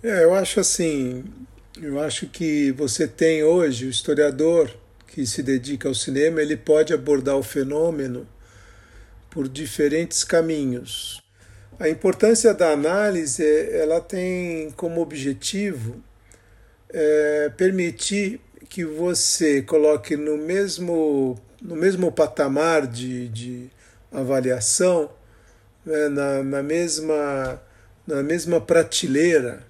É, 0.00 0.22
eu 0.22 0.32
acho 0.32 0.60
assim, 0.60 1.24
eu 1.82 2.00
acho 2.00 2.28
que 2.28 2.70
você 2.70 3.08
tem 3.08 3.42
hoje 3.42 3.84
o 3.84 3.90
historiador 3.90 4.72
que 5.08 5.26
se 5.26 5.42
dedica 5.42 5.88
ao 5.88 5.94
cinema, 5.94 6.40
ele 6.40 6.56
pode 6.56 6.94
abordar 6.94 7.36
o 7.36 7.42
fenômeno 7.42 8.24
por 9.28 9.48
diferentes 9.48 10.22
caminhos. 10.22 11.20
A 11.80 11.88
importância 11.88 12.54
da 12.54 12.70
análise, 12.70 13.44
ela 13.72 14.00
tem 14.00 14.70
como 14.76 15.00
objetivo 15.00 16.00
é, 16.88 17.50
permitir 17.56 18.40
que 18.68 18.84
você 18.84 19.62
coloque 19.62 20.16
no 20.16 20.36
mesmo, 20.36 21.36
no 21.60 21.74
mesmo 21.74 22.12
patamar 22.12 22.86
de, 22.86 23.28
de 23.30 23.70
avaliação, 24.12 25.10
né, 25.84 26.08
na, 26.08 26.42
na, 26.44 26.62
mesma, 26.62 27.60
na 28.06 28.22
mesma 28.22 28.60
prateleira 28.60 29.66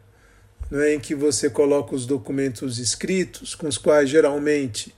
né, 0.71 0.95
em 0.95 1.01
que 1.01 1.15
você 1.15 1.49
coloca 1.49 1.95
os 1.95 2.07
documentos 2.07 2.79
escritos, 2.79 3.55
com 3.55 3.67
os 3.67 3.79
quais 3.79 4.09
geralmente 4.09 4.95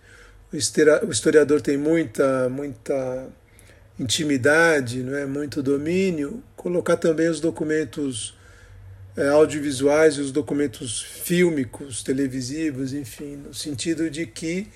o 0.53 0.57
historiador 0.57 1.61
tem 1.61 1.77
muita, 1.77 2.49
muita 2.49 3.29
intimidade, 3.99 5.03
não 5.03 5.15
é 5.15 5.25
muito 5.25 5.63
domínio, 5.63 6.43
colocar 6.57 6.97
também 6.97 7.29
os 7.29 7.39
documentos 7.39 8.37
é, 9.17 9.29
audiovisuais 9.29 10.15
e 10.17 10.21
os 10.21 10.33
documentos 10.33 11.03
fílmicos, 11.03 12.03
televisivos, 12.03 12.93
enfim, 12.93 13.37
no 13.37 13.55
sentido 13.55 14.11
de 14.11 14.27
que 14.27 14.67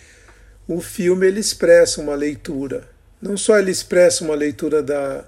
o 0.68 0.80
filme 0.80 1.26
ele 1.26 1.40
expressa 1.40 2.00
uma 2.00 2.14
leitura. 2.14 2.88
Não 3.20 3.36
só 3.36 3.58
ele 3.58 3.70
expressa 3.70 4.22
uma 4.22 4.34
leitura 4.34 4.82
da, 4.82 5.24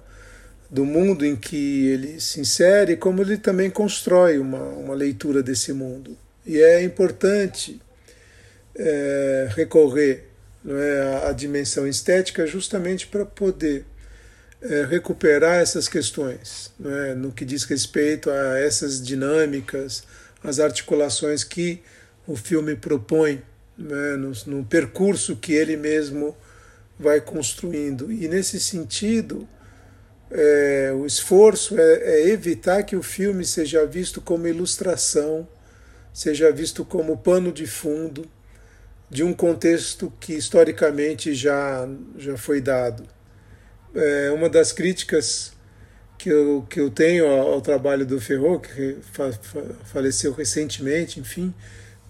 do 0.70 0.85
mundo 0.85 1.25
em 1.25 1.37
que 1.37 1.88
ele 1.88 2.20
se 2.20 2.40
insere, 2.40 2.96
como 2.96 3.23
ele 3.23 3.37
também 3.37 3.70
constrói 3.70 4.38
uma, 4.38 4.62
uma 4.62 4.94
leitura 4.94 5.42
desse 5.42 5.73
mundo. 5.73 6.16
E 6.44 6.61
é 6.61 6.82
importante 6.82 7.80
é, 8.75 9.49
recorrer 9.54 10.28
é, 10.68 11.28
a, 11.28 11.32
dimensão 11.32 11.87
estética 11.87 12.46
justamente 12.46 13.06
para 13.06 13.25
poder 13.25 13.85
é, 14.61 14.85
recuperar 14.85 15.61
essas 15.61 15.88
questões, 15.88 16.73
é, 16.85 17.14
no 17.14 17.30
que 17.30 17.44
diz 17.44 17.64
respeito 17.64 18.30
a 18.30 18.58
essas 18.58 19.00
dinâmicas, 19.00 20.04
as 20.42 20.58
articulações 20.58 21.44
que 21.44 21.82
o 22.26 22.37
filme 22.37 22.75
propõe 22.75 23.42
né, 23.78 24.16
no, 24.16 24.32
no 24.46 24.64
percurso 24.64 25.37
que 25.37 25.52
ele 25.52 25.76
mesmo 25.76 26.37
vai 26.99 27.20
construindo. 27.20 28.11
E 28.11 28.26
nesse 28.26 28.58
sentido, 28.58 29.49
é, 30.30 30.92
o 30.95 31.06
esforço 31.06 31.78
é, 31.78 31.95
é, 31.95 32.28
evitar 32.28 32.83
que 32.83 32.97
o 32.97 33.02
filme 33.02 33.45
seja 33.45 33.87
visto 33.87 34.21
como 34.21 34.47
ilustração, 34.47 35.47
seja 36.12 36.50
visto 36.50 36.85
como 36.85 37.16
pano 37.16 37.52
de 37.52 37.66
fundo, 37.66 38.28
de 39.09 39.23
um 39.23 39.33
contexto 39.33 40.12
que 40.18 40.35
historicamente 40.35 41.35
já, 41.35 41.88
já 42.16 42.37
foi 42.37 42.61
dado. 42.61 43.04
É 43.95 44.30
uma 44.30 44.49
das 44.49 44.73
críticas 44.73 45.52
que 46.18 46.28
eu, 46.28 46.66
que 46.68 46.80
eu 46.80 46.90
tenho 46.90 47.26
ao, 47.26 47.52
ao 47.52 47.61
trabalho 47.61 48.04
do 48.04 48.21
Ferro, 48.21 48.59
que 48.61 48.97
fa, 49.12 49.33
fa, 49.33 49.62
faleceu 49.85 50.33
recentemente, 50.33 51.21
enfim, 51.21 51.54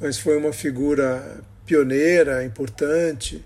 mas 0.00 0.18
foi 0.18 0.37
uma 0.37 0.52
figura 0.52 1.40
pioneira, 1.66 2.44
importante. 2.44 3.44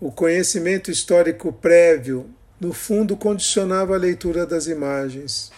O 0.00 0.10
conhecimento 0.10 0.90
histórico 0.90 1.52
prévio, 1.52 2.28
no 2.62 2.72
fundo, 2.72 3.16
condicionava 3.16 3.96
a 3.96 3.98
leitura 3.98 4.46
das 4.46 4.68
imagens, 4.68 5.50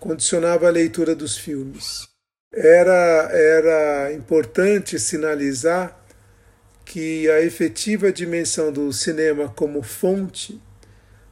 condicionava 0.00 0.66
a 0.66 0.70
leitura 0.70 1.14
dos 1.14 1.38
filmes. 1.38 2.08
Era, 2.52 3.30
era 3.32 4.12
importante 4.12 4.98
sinalizar 4.98 5.96
que 6.84 7.30
a 7.30 7.40
efetiva 7.42 8.12
dimensão 8.12 8.72
do 8.72 8.92
cinema 8.92 9.48
como 9.50 9.84
fonte, 9.84 10.60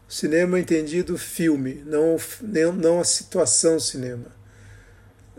cinema 0.08 0.60
entendido 0.60 1.18
filme, 1.18 1.82
não, 1.84 2.16
não 2.76 3.00
a 3.00 3.04
situação 3.04 3.80
cinema, 3.80 4.32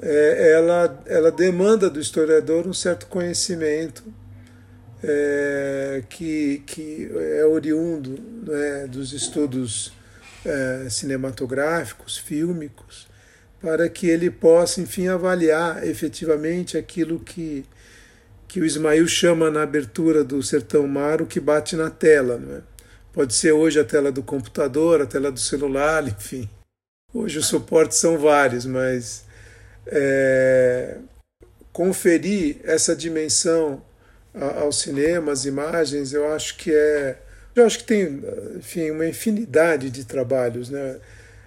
é, 0.01 0.51
ela, 0.51 1.01
ela 1.05 1.31
demanda 1.31 1.89
do 1.89 2.01
historiador 2.01 2.67
um 2.67 2.73
certo 2.73 3.07
conhecimento 3.07 4.03
é, 5.03 6.03
que, 6.09 6.61
que 6.65 7.09
é 7.37 7.45
oriundo 7.45 8.19
né, 8.45 8.87
dos 8.87 9.13
estudos 9.13 9.93
é, 10.45 10.87
cinematográficos, 10.89 12.17
fílmicos, 12.17 13.07
para 13.61 13.87
que 13.89 14.07
ele 14.07 14.29
possa, 14.29 14.81
enfim, 14.81 15.07
avaliar 15.07 15.85
efetivamente 15.85 16.77
aquilo 16.77 17.19
que 17.19 17.65
que 18.49 18.59
o 18.59 18.65
Ismail 18.65 19.07
chama 19.07 19.51
na 19.51 19.61
abertura 19.61 20.23
do 20.23 20.41
Sertão 20.41 20.87
Mar 20.87 21.21
o 21.21 21.27
que 21.27 21.39
bate 21.39 21.75
na 21.75 21.91
tela. 21.91 22.39
Não 22.39 22.57
é? 22.57 22.61
Pode 23.13 23.35
ser 23.35 23.51
hoje 23.51 23.79
a 23.79 23.83
tela 23.83 24.11
do 24.11 24.23
computador, 24.23 25.01
a 25.01 25.05
tela 25.05 25.31
do 25.31 25.39
celular, 25.39 26.05
enfim. 26.09 26.49
Hoje 27.13 27.37
os 27.37 27.45
suportes 27.45 27.99
são 27.99 28.17
vários, 28.17 28.65
mas 28.65 29.23
é, 29.85 30.97
conferir 31.71 32.57
essa 32.63 32.95
dimensão 32.95 33.81
ao 34.33 34.71
cinema, 34.71 35.31
às 35.31 35.45
imagens, 35.45 36.13
eu 36.13 36.31
acho 36.33 36.57
que 36.57 36.71
é. 36.71 37.21
Eu 37.55 37.65
acho 37.65 37.79
que 37.79 37.85
tem, 37.85 38.21
enfim, 38.57 38.91
uma 38.91 39.07
infinidade 39.07 39.89
de 39.89 40.05
trabalhos, 40.05 40.69
né? 40.69 40.99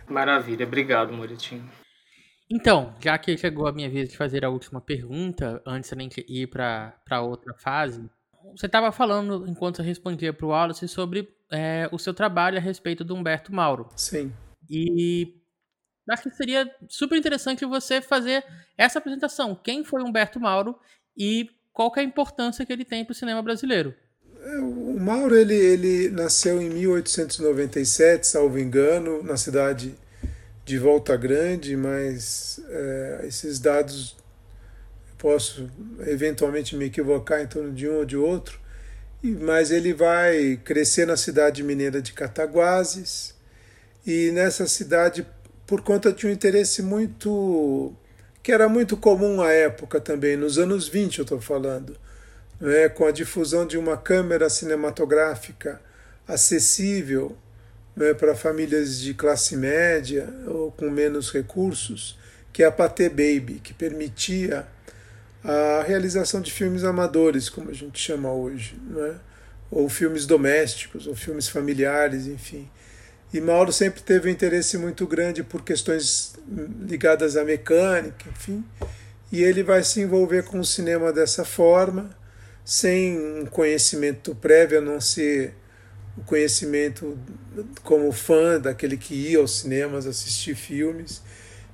Maravilha, 0.09 0.67
obrigado, 0.67 1.13
Moritinho. 1.13 1.69
Então, 2.51 2.95
já 3.01 3.17
que 3.17 3.37
chegou 3.39 3.67
a 3.67 3.73
minha 3.73 3.89
vez 3.89 4.11
de 4.11 4.17
fazer 4.17 4.45
a 4.45 4.51
última 4.51 4.81
pergunta, 4.81 5.63
antes 5.65 5.91
de 5.91 6.03
gente 6.03 6.27
ir 6.29 6.49
para 6.49 7.23
outra 7.23 7.55
fase, 7.55 8.11
você 8.55 8.67
estava 8.67 8.93
falando, 8.93 9.47
enquanto 9.49 9.77
você 9.77 9.83
respondia 9.83 10.33
para 10.33 10.45
o 10.45 10.51
Wallace, 10.51 10.87
sobre 10.87 11.35
é, 11.51 11.89
o 11.91 11.99
seu 11.99 12.13
trabalho 12.13 12.59
a 12.59 12.61
respeito 12.61 13.05
do 13.05 13.15
Humberto 13.15 13.53
Mauro. 13.55 13.89
Sim. 13.97 14.33
E 14.69 15.35
acho 16.11 16.25
que 16.25 16.31
seria 16.31 16.71
super 16.89 17.17
interessante 17.17 17.65
você 17.65 18.03
fazer 18.03 18.45
essa 18.77 18.99
apresentação. 18.99 19.55
Quem 19.55 19.85
foi 19.85 20.03
Humberto 20.03 20.39
Mauro 20.39 20.79
e 21.17 21.49
qual 21.73 21.93
é 21.97 22.01
a 22.01 22.05
importância 22.05 22.65
que 22.65 22.73
ele 22.73 22.85
tem 22.85 23.05
para 23.05 23.13
o 23.13 23.15
cinema 23.15 23.43
brasileiro? 23.43 23.95
É, 24.45 24.59
o 24.59 24.99
Mauro 24.99 25.37
ele, 25.37 25.55
ele 25.55 26.11
nasceu 26.11 26.61
em 26.61 26.69
1897, 26.69 28.27
salvo 28.27 28.59
engano, 28.59 29.23
na 29.23 29.37
cidade 29.37 29.95
de 30.65 30.79
volta 30.79 31.17
grande, 31.17 31.77
mas 31.77 32.61
é, 32.69 33.25
esses 33.27 33.59
dados 33.59 34.17
posso 35.19 35.71
eventualmente 36.07 36.75
me 36.75 36.87
equivocar 36.87 37.41
em 37.41 37.47
torno 37.47 37.73
de 37.73 37.89
um 37.89 37.99
ou 37.99 38.05
de 38.05 38.17
outro, 38.17 38.61
mas 39.23 39.71
ele 39.71 39.93
vai 39.93 40.61
crescer 40.65 41.07
na 41.07 41.17
cidade 41.17 41.63
mineira 41.63 42.03
de 42.03 42.13
Cataguases 42.13 43.35
e 44.05 44.33
nessa 44.33 44.67
cidade 44.67 45.25
por 45.65 45.81
conta 45.81 46.13
de 46.13 46.27
um 46.27 46.31
interesse 46.31 46.83
muito 46.83 47.95
que 48.43 48.51
era 48.51 48.69
muito 48.69 48.97
comum 48.97 49.41
à 49.41 49.53
época 49.53 50.01
também, 50.01 50.37
nos 50.37 50.59
anos 50.59 50.89
20 50.89 51.19
eu 51.19 51.23
estou 51.23 51.41
falando, 51.41 51.97
né, 52.61 52.89
com 52.89 53.07
a 53.07 53.11
difusão 53.11 53.67
de 53.67 53.79
uma 53.79 53.97
câmera 53.97 54.51
cinematográfica 54.51 55.81
acessível 56.27 57.37
né, 57.95 58.15
para 58.15 58.35
famílias 58.35 59.01
de 59.01 59.15
classe 59.15 59.57
média 59.57 60.29
ou 60.47 60.73
com 60.73 60.91
menos 60.91 61.33
recursos, 61.33 62.19
que 62.53 62.63
é 62.63 62.67
a 62.67 62.73
Pathé 62.73 63.09
Baby, 63.09 63.61
que 63.63 63.73
permitia 63.73 64.67
a 65.45 65.83
realização 65.87 66.41
de 66.41 66.53
filmes 66.53 66.85
amadores, 66.85 67.49
como 67.49 67.71
a 67.71 67.75
gente 67.75 67.99
chama 67.99 68.33
hoje, 68.33 68.79
né? 68.89 69.17
ou 69.71 69.89
filmes 69.89 70.27
domésticos, 70.27 71.07
ou 71.07 71.15
filmes 71.15 71.49
familiares, 71.49 72.27
enfim. 72.27 72.69
E 73.33 73.41
Mauro 73.41 73.73
sempre 73.73 74.03
teve 74.03 74.29
um 74.29 74.33
interesse 74.33 74.77
muito 74.77 75.07
grande 75.07 75.43
por 75.43 75.65
questões 75.65 76.32
ligadas 76.49 77.37
à 77.37 77.45
mecânica, 77.45 78.29
enfim, 78.29 78.65
e 79.31 79.43
ele 79.43 79.63
vai 79.63 79.83
se 79.83 80.01
envolver 80.01 80.45
com 80.45 80.61
o 80.61 80.65
cinema 80.65 81.13
dessa 81.13 81.45
forma, 81.45 82.11
sem 82.65 83.19
um 83.19 83.47
conhecimento 83.47 84.35
prévio, 84.35 84.79
a 84.79 84.81
não 84.81 85.01
ser 85.01 85.55
o 86.17 86.23
conhecimento 86.23 87.19
como 87.83 88.13
fã 88.13 88.61
daquele 88.61 88.97
que 88.97 89.15
ia 89.15 89.39
aos 89.39 89.61
cinemas 89.61 90.07
assistir 90.07 90.55
filmes. 90.55 91.23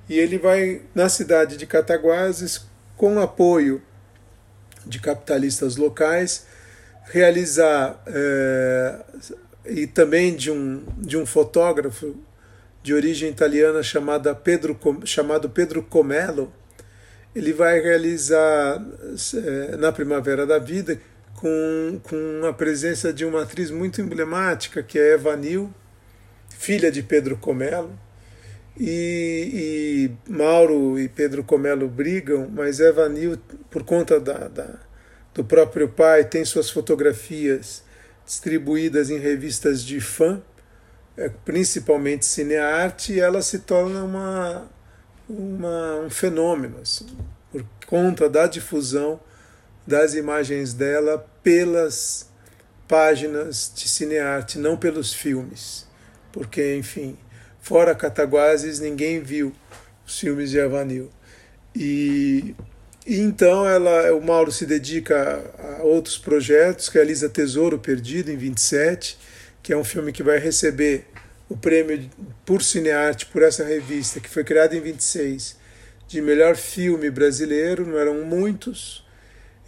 E 0.07 0.17
ele 0.17 0.37
vai 0.37 0.81
na 0.95 1.09
cidade 1.09 1.57
de 1.57 1.67
Cataguases, 1.67 2.61
com 2.95 3.19
apoio 3.19 3.81
de 4.85 4.99
capitalistas 4.99 5.75
locais, 5.75 6.45
realizar, 7.03 8.01
é, 8.07 8.99
e 9.65 9.87
também 9.87 10.35
de 10.35 10.49
um, 10.49 10.83
de 10.97 11.17
um 11.17 11.25
fotógrafo, 11.25 12.15
de 12.89 12.93
origem 12.95 13.29
italiana 13.29 13.83
chamada 13.83 14.33
Pedro, 14.33 14.75
chamado 15.05 15.47
Pedro 15.47 15.83
Comello, 15.83 16.51
ele 17.35 17.53
vai 17.53 17.79
realizar 17.79 18.83
é, 19.35 19.77
na 19.77 19.91
Primavera 19.91 20.43
da 20.43 20.57
Vida 20.57 20.99
com, 21.35 21.99
com 22.01 22.47
a 22.47 22.51
presença 22.51 23.13
de 23.13 23.23
uma 23.23 23.43
atriz 23.43 23.69
muito 23.69 24.01
emblemática, 24.01 24.81
que 24.81 24.97
é 24.97 25.13
Eva 25.13 25.35
Nil, 25.35 25.71
filha 26.49 26.91
de 26.91 27.03
Pedro 27.03 27.37
Comello. 27.37 27.91
E, 28.75 30.09
e 30.27 30.31
Mauro 30.31 30.99
e 30.99 31.07
Pedro 31.07 31.43
Comello 31.43 31.87
brigam, 31.87 32.49
mas 32.51 32.79
Eva 32.79 33.07
Nil, 33.07 33.37
por 33.69 33.83
conta 33.83 34.19
da, 34.19 34.47
da, 34.47 34.79
do 35.35 35.43
próprio 35.43 35.89
pai, 35.89 36.23
tem 36.23 36.43
suas 36.43 36.71
fotografias 36.71 37.83
distribuídas 38.25 39.11
em 39.11 39.19
revistas 39.19 39.85
de 39.85 40.01
fã, 40.01 40.41
principalmente 41.43 42.25
cinearte, 42.25 43.19
ela 43.19 43.41
se 43.41 43.59
torna 43.59 44.03
uma, 44.03 44.69
uma, 45.27 45.95
um 46.05 46.09
fenômeno, 46.09 46.79
assim, 46.81 47.07
por 47.51 47.65
conta 47.87 48.29
da 48.29 48.47
difusão 48.47 49.19
das 49.85 50.13
imagens 50.13 50.73
dela 50.73 51.17
pelas 51.41 52.29
páginas 52.87 53.71
de 53.75 53.87
cinearte, 53.87 54.57
não 54.57 54.77
pelos 54.77 55.13
filmes. 55.13 55.87
Porque, 56.31 56.75
enfim, 56.75 57.17
fora 57.59 57.95
Cataguases, 57.95 58.79
ninguém 58.79 59.19
viu 59.19 59.53
os 60.05 60.19
filmes 60.19 60.49
de 60.51 60.59
Avanil. 60.59 61.09
E, 61.75 62.55
e 63.05 63.19
então 63.19 63.67
ela, 63.67 64.13
o 64.13 64.21
Mauro 64.21 64.51
se 64.51 64.65
dedica 64.65 65.43
a, 65.57 65.83
outros 65.83 66.17
projetos, 66.17 66.87
realiza 66.87 67.29
Tesouro 67.29 67.77
Perdido 67.77 68.31
em 68.31 68.37
27, 68.37 69.17
que 69.69 69.73
é 69.73 69.77
um 69.77 69.83
filme 69.83 70.11
que 70.11 70.23
vai 70.23 70.39
receber 70.39 71.05
o 71.47 71.55
prêmio 71.55 72.09
por 72.43 72.63
cinearte 72.63 73.27
por 73.27 73.43
essa 73.43 73.63
revista, 73.63 74.19
que 74.19 74.27
foi 74.27 74.43
criada 74.43 74.75
em 74.75 74.81
26, 74.81 75.57
de 76.07 76.21
melhor 76.23 76.55
filme 76.55 77.07
brasileiro, 77.11 77.85
não 77.85 77.99
eram 77.99 78.25
muitos. 78.25 79.05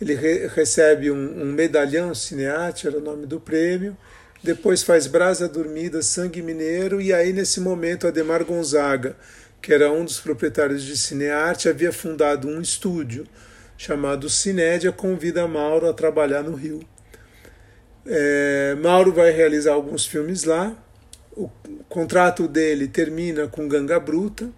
Ele 0.02 0.16
re 0.16 0.48
recebe 0.48 1.12
um, 1.12 1.44
um, 1.44 1.46
medalhão 1.46 2.16
cinearte, 2.16 2.88
era 2.88 2.98
o 2.98 3.00
nome 3.00 3.28
do 3.28 3.40
prêmio. 3.40 3.96
Depois 4.42 4.82
faz 4.82 5.06
Brasa 5.06 5.48
Dormida, 5.48 6.02
Sangue 6.02 6.42
Mineiro, 6.42 7.00
e 7.00 7.14
aí 7.14 7.32
nesse 7.32 7.60
momento 7.60 8.08
Ademar 8.08 8.44
Gonzaga, 8.44 9.16
que 9.62 9.72
era 9.72 9.92
um 9.92 10.04
dos 10.04 10.20
proprietários 10.20 10.82
de 10.82 10.98
Cinearte, 10.98 11.70
havia 11.70 11.92
fundado 11.92 12.48
um 12.48 12.60
estúdio 12.60 13.28
chamado 13.78 14.32
Cinédia, 14.32 14.92
convida 14.92 15.48
Mauro 15.48 15.88
a 15.88 15.94
trabalhar 15.94 16.42
no 16.42 16.56
Rio. 16.56 16.84
É, 18.06 18.76
Mauro 18.82 19.14
vai 19.14 19.32
realizar 19.32 19.74
alguns 19.74 20.06
filmes 20.06 20.44
lá, 20.44 20.76
o 21.36 21.50
contrato 21.88 22.48
dele 22.48 22.88
termina 22.88 23.48
com 23.48 23.68
Ganga 23.68 24.00
Bruta, 24.00 24.50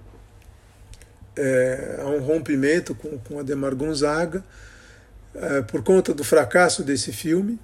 é, 1.36 2.00
há 2.00 2.08
um 2.08 2.20
rompimento 2.20 2.96
com, 2.96 3.18
com 3.18 3.40
Ademar 3.40 3.76
Gonzaga, 3.76 4.44
é, 5.36 5.62
por 5.62 5.84
conta 5.84 6.14
do 6.14 6.24
fracasso 6.24 6.84
desse 6.84 7.12
filme, 7.12 7.60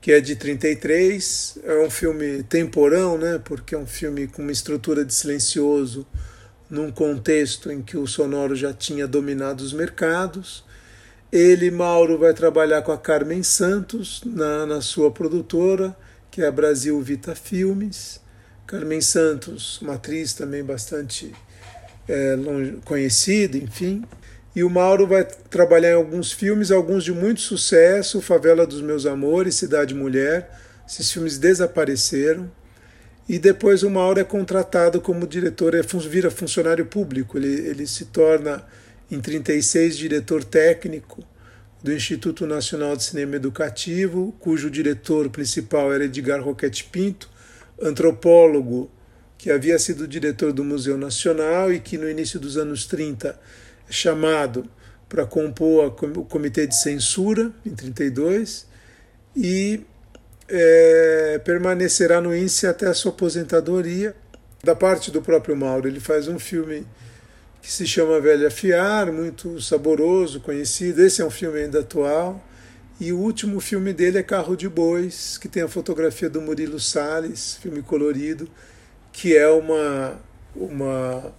que 0.00 0.10
é 0.10 0.20
de 0.20 0.34
33, 0.34 1.58
é 1.62 1.78
um 1.78 1.90
filme 1.90 2.42
temporão, 2.42 3.16
né, 3.16 3.40
porque 3.44 3.74
é 3.74 3.78
um 3.78 3.86
filme 3.86 4.26
com 4.26 4.42
uma 4.42 4.52
estrutura 4.52 5.04
de 5.04 5.14
silencioso, 5.14 6.06
num 6.68 6.90
contexto 6.90 7.70
em 7.70 7.82
que 7.82 7.96
o 7.96 8.06
sonoro 8.06 8.56
já 8.56 8.72
tinha 8.72 9.06
dominado 9.06 9.62
os 9.62 9.72
mercados. 9.72 10.64
Ele, 11.32 11.70
Mauro, 11.70 12.18
vai 12.18 12.34
trabalhar 12.34 12.82
com 12.82 12.92
a 12.92 12.98
Carmen 12.98 13.42
Santos 13.42 14.22
na, 14.24 14.66
na 14.66 14.80
sua 14.82 15.10
produtora, 15.10 15.96
que 16.30 16.42
é 16.42 16.46
a 16.46 16.52
Brasil 16.52 17.00
Vita 17.00 17.34
Filmes. 17.34 18.20
Carmen 18.66 19.00
Santos, 19.00 19.80
uma 19.80 19.94
atriz 19.94 20.34
também 20.34 20.62
bastante 20.62 21.32
é, 22.06 22.36
conhecida, 22.84 23.56
enfim. 23.56 24.04
E 24.54 24.62
o 24.62 24.68
Mauro 24.68 25.06
vai 25.06 25.24
trabalhar 25.24 25.92
em 25.92 25.94
alguns 25.94 26.32
filmes, 26.32 26.70
alguns 26.70 27.02
de 27.04 27.12
muito 27.12 27.40
sucesso, 27.40 28.20
Favela 28.20 28.66
dos 28.66 28.82
Meus 28.82 29.06
Amores, 29.06 29.54
Cidade 29.54 29.94
Mulher. 29.94 30.50
Esses 30.86 31.10
filmes 31.10 31.38
desapareceram. 31.38 32.50
E 33.26 33.38
depois 33.38 33.82
o 33.82 33.88
Mauro 33.88 34.20
é 34.20 34.24
contratado 34.24 35.00
como 35.00 35.26
diretor, 35.26 35.74
é, 35.74 35.80
vira 36.06 36.30
funcionário 36.30 36.84
público. 36.84 37.38
Ele, 37.38 37.68
ele 37.68 37.86
se 37.86 38.06
torna, 38.06 38.62
em 39.12 39.20
36, 39.20 39.98
diretor 39.98 40.42
técnico 40.42 41.22
do 41.82 41.92
Instituto 41.92 42.46
Nacional 42.46 42.96
de 42.96 43.04
Cinema 43.04 43.36
Educativo, 43.36 44.34
cujo 44.40 44.70
diretor 44.70 45.28
principal 45.28 45.92
era 45.92 46.06
Edgar 46.06 46.42
Roquete 46.42 46.84
Pinto, 46.84 47.28
antropólogo 47.80 48.90
que 49.36 49.50
havia 49.50 49.78
sido 49.78 50.08
diretor 50.08 50.50
do 50.50 50.64
Museu 50.64 50.96
Nacional 50.96 51.70
e 51.70 51.78
que 51.78 51.98
no 51.98 52.08
início 52.08 52.40
dos 52.40 52.56
anos 52.56 52.86
30 52.86 53.38
é 53.86 53.92
chamado 53.92 54.64
para 55.10 55.26
compor 55.26 55.94
o 56.16 56.24
Comitê 56.24 56.66
de 56.66 56.80
Censura, 56.80 57.52
em 57.66 57.74
32, 57.74 58.66
e 59.36 59.80
é, 60.48 61.38
permanecerá 61.44 62.18
no 62.18 62.34
INSE 62.34 62.66
até 62.66 62.86
a 62.86 62.94
sua 62.94 63.12
aposentadoria. 63.12 64.16
Da 64.64 64.74
parte 64.74 65.10
do 65.10 65.20
próprio 65.20 65.54
Mauro, 65.54 65.86
ele 65.86 66.00
faz 66.00 66.28
um 66.28 66.38
filme 66.38 66.86
que 67.62 67.70
se 67.70 67.86
chama 67.86 68.20
Velha 68.20 68.50
Fiar, 68.50 69.12
muito 69.12 69.60
saboroso, 69.60 70.40
conhecido. 70.40 71.00
Esse 71.00 71.22
é 71.22 71.24
um 71.24 71.30
filme 71.30 71.60
ainda 71.60 71.78
atual. 71.78 72.44
E 72.98 73.12
o 73.12 73.18
último 73.18 73.60
filme 73.60 73.92
dele 73.92 74.18
é 74.18 74.22
Carro 74.22 74.56
de 74.56 74.68
Bois, 74.68 75.38
que 75.38 75.48
tem 75.48 75.62
a 75.62 75.68
fotografia 75.68 76.28
do 76.28 76.40
Murilo 76.40 76.80
Salles, 76.80 77.56
filme 77.62 77.80
colorido, 77.80 78.48
que 79.12 79.36
é 79.36 79.48
uma, 79.48 80.20
uma, 80.56 81.32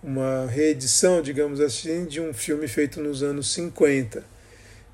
uma 0.00 0.46
reedição, 0.46 1.20
digamos 1.20 1.60
assim, 1.60 2.04
de 2.04 2.20
um 2.20 2.32
filme 2.32 2.68
feito 2.68 3.00
nos 3.00 3.24
anos 3.24 3.52
50. 3.52 4.24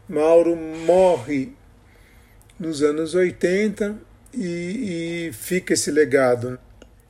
Mauro 0.09 0.57
morre 0.57 1.53
nos 2.59 2.83
anos 2.83 3.15
80 3.15 3.99
e, 4.33 5.29
e 5.29 5.33
fica 5.35 5.75
esse 5.75 5.91
legado. 5.91 6.59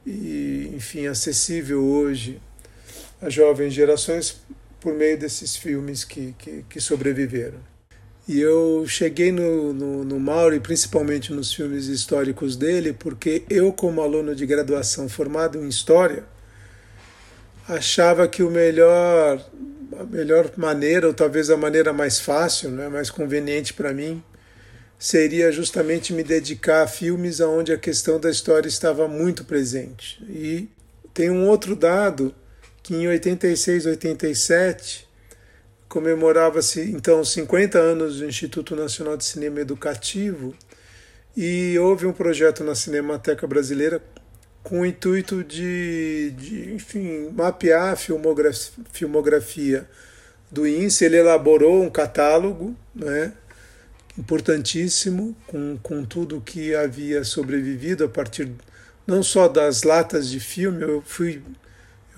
E, 0.04 0.72
enfim, 0.74 1.06
acessível 1.06 1.85
hoje 1.85 2.40
as 3.20 3.35
jovens 3.35 3.72
gerações 3.72 4.40
por 4.80 4.94
meio 4.94 5.18
desses 5.18 5.56
filmes 5.56 6.04
que, 6.04 6.35
que, 6.38 6.64
que 6.68 6.80
sobreviveram. 6.80 7.59
E 8.26 8.40
eu 8.40 8.85
cheguei 8.87 9.33
no, 9.33 9.72
no, 9.72 10.04
no 10.04 10.20
Mauro, 10.20 10.59
principalmente 10.61 11.33
nos 11.33 11.52
filmes 11.52 11.87
históricos 11.87 12.56
dele, 12.56 12.92
porque 12.92 13.42
eu, 13.50 13.72
como 13.72 14.00
aluno 14.00 14.35
de 14.35 14.46
graduação 14.46 15.09
formado 15.09 15.59
em 15.59 15.68
História, 15.68 16.24
achava 17.68 18.28
que 18.28 18.42
o 18.42 18.50
melhor, 18.50 19.44
a 19.98 20.04
melhor 20.04 20.50
maneira, 20.56 21.09
ou 21.09 21.14
talvez 21.14 21.50
a 21.50 21.56
maneira 21.56 21.92
mais 21.92 22.20
fácil, 22.20 22.70
né, 22.70 22.88
mais 22.88 23.11
conveniente 23.11 23.74
para 23.74 23.92
mim, 23.92 24.22
seria 24.98 25.50
justamente 25.50 26.12
me 26.12 26.22
dedicar 26.22 26.83
a 26.83 26.87
filmes 26.87 27.40
onde 27.40 27.72
a 27.72 27.78
questão 27.78 28.20
da 28.20 28.30
história 28.30 28.68
estava 28.68 29.09
muito 29.09 29.44
presente. 29.44 30.22
E 30.28 30.68
tem 31.12 31.30
um 31.30 31.48
outro 31.48 31.74
dado 31.74 32.35
que 32.82 32.94
em 32.94 33.06
86, 33.06 33.86
87 33.86 35.08
comemorava-se 35.88 36.80
então 36.82 37.24
50 37.24 37.78
anos 37.78 38.18
do 38.18 38.26
Instituto 38.26 38.76
Nacional 38.76 39.16
de 39.16 39.24
Cinema 39.24 39.60
Educativo 39.60 40.54
e 41.36 41.78
houve 41.78 42.06
um 42.06 42.12
projeto 42.12 42.62
na 42.62 42.74
Cinemateca 42.74 43.46
Brasileira 43.46 44.02
com 44.62 44.80
o 44.80 44.86
intuito 44.86 45.42
de, 45.42 46.32
de 46.36 46.74
enfim, 46.74 47.30
mapear 47.30 47.92
a 47.92 47.96
filmografia, 47.96 48.84
filmografia 48.92 49.88
do 50.50 50.66
INSE. 50.66 51.04
Ele 51.04 51.16
elaborou 51.16 51.82
um 51.82 51.90
catálogo 51.90 52.76
né, 52.94 53.32
importantíssimo 54.18 55.36
com, 55.46 55.78
com 55.82 56.04
tudo 56.04 56.40
que 56.40 56.74
havia 56.74 57.24
sobrevivido 57.24 58.04
a 58.04 58.08
partir 58.08 58.50
não 59.06 59.22
só 59.22 59.48
das 59.48 59.82
latas 59.82 60.28
de 60.28 60.38
filme, 60.38 60.82
eu 60.82 61.02
fui 61.04 61.42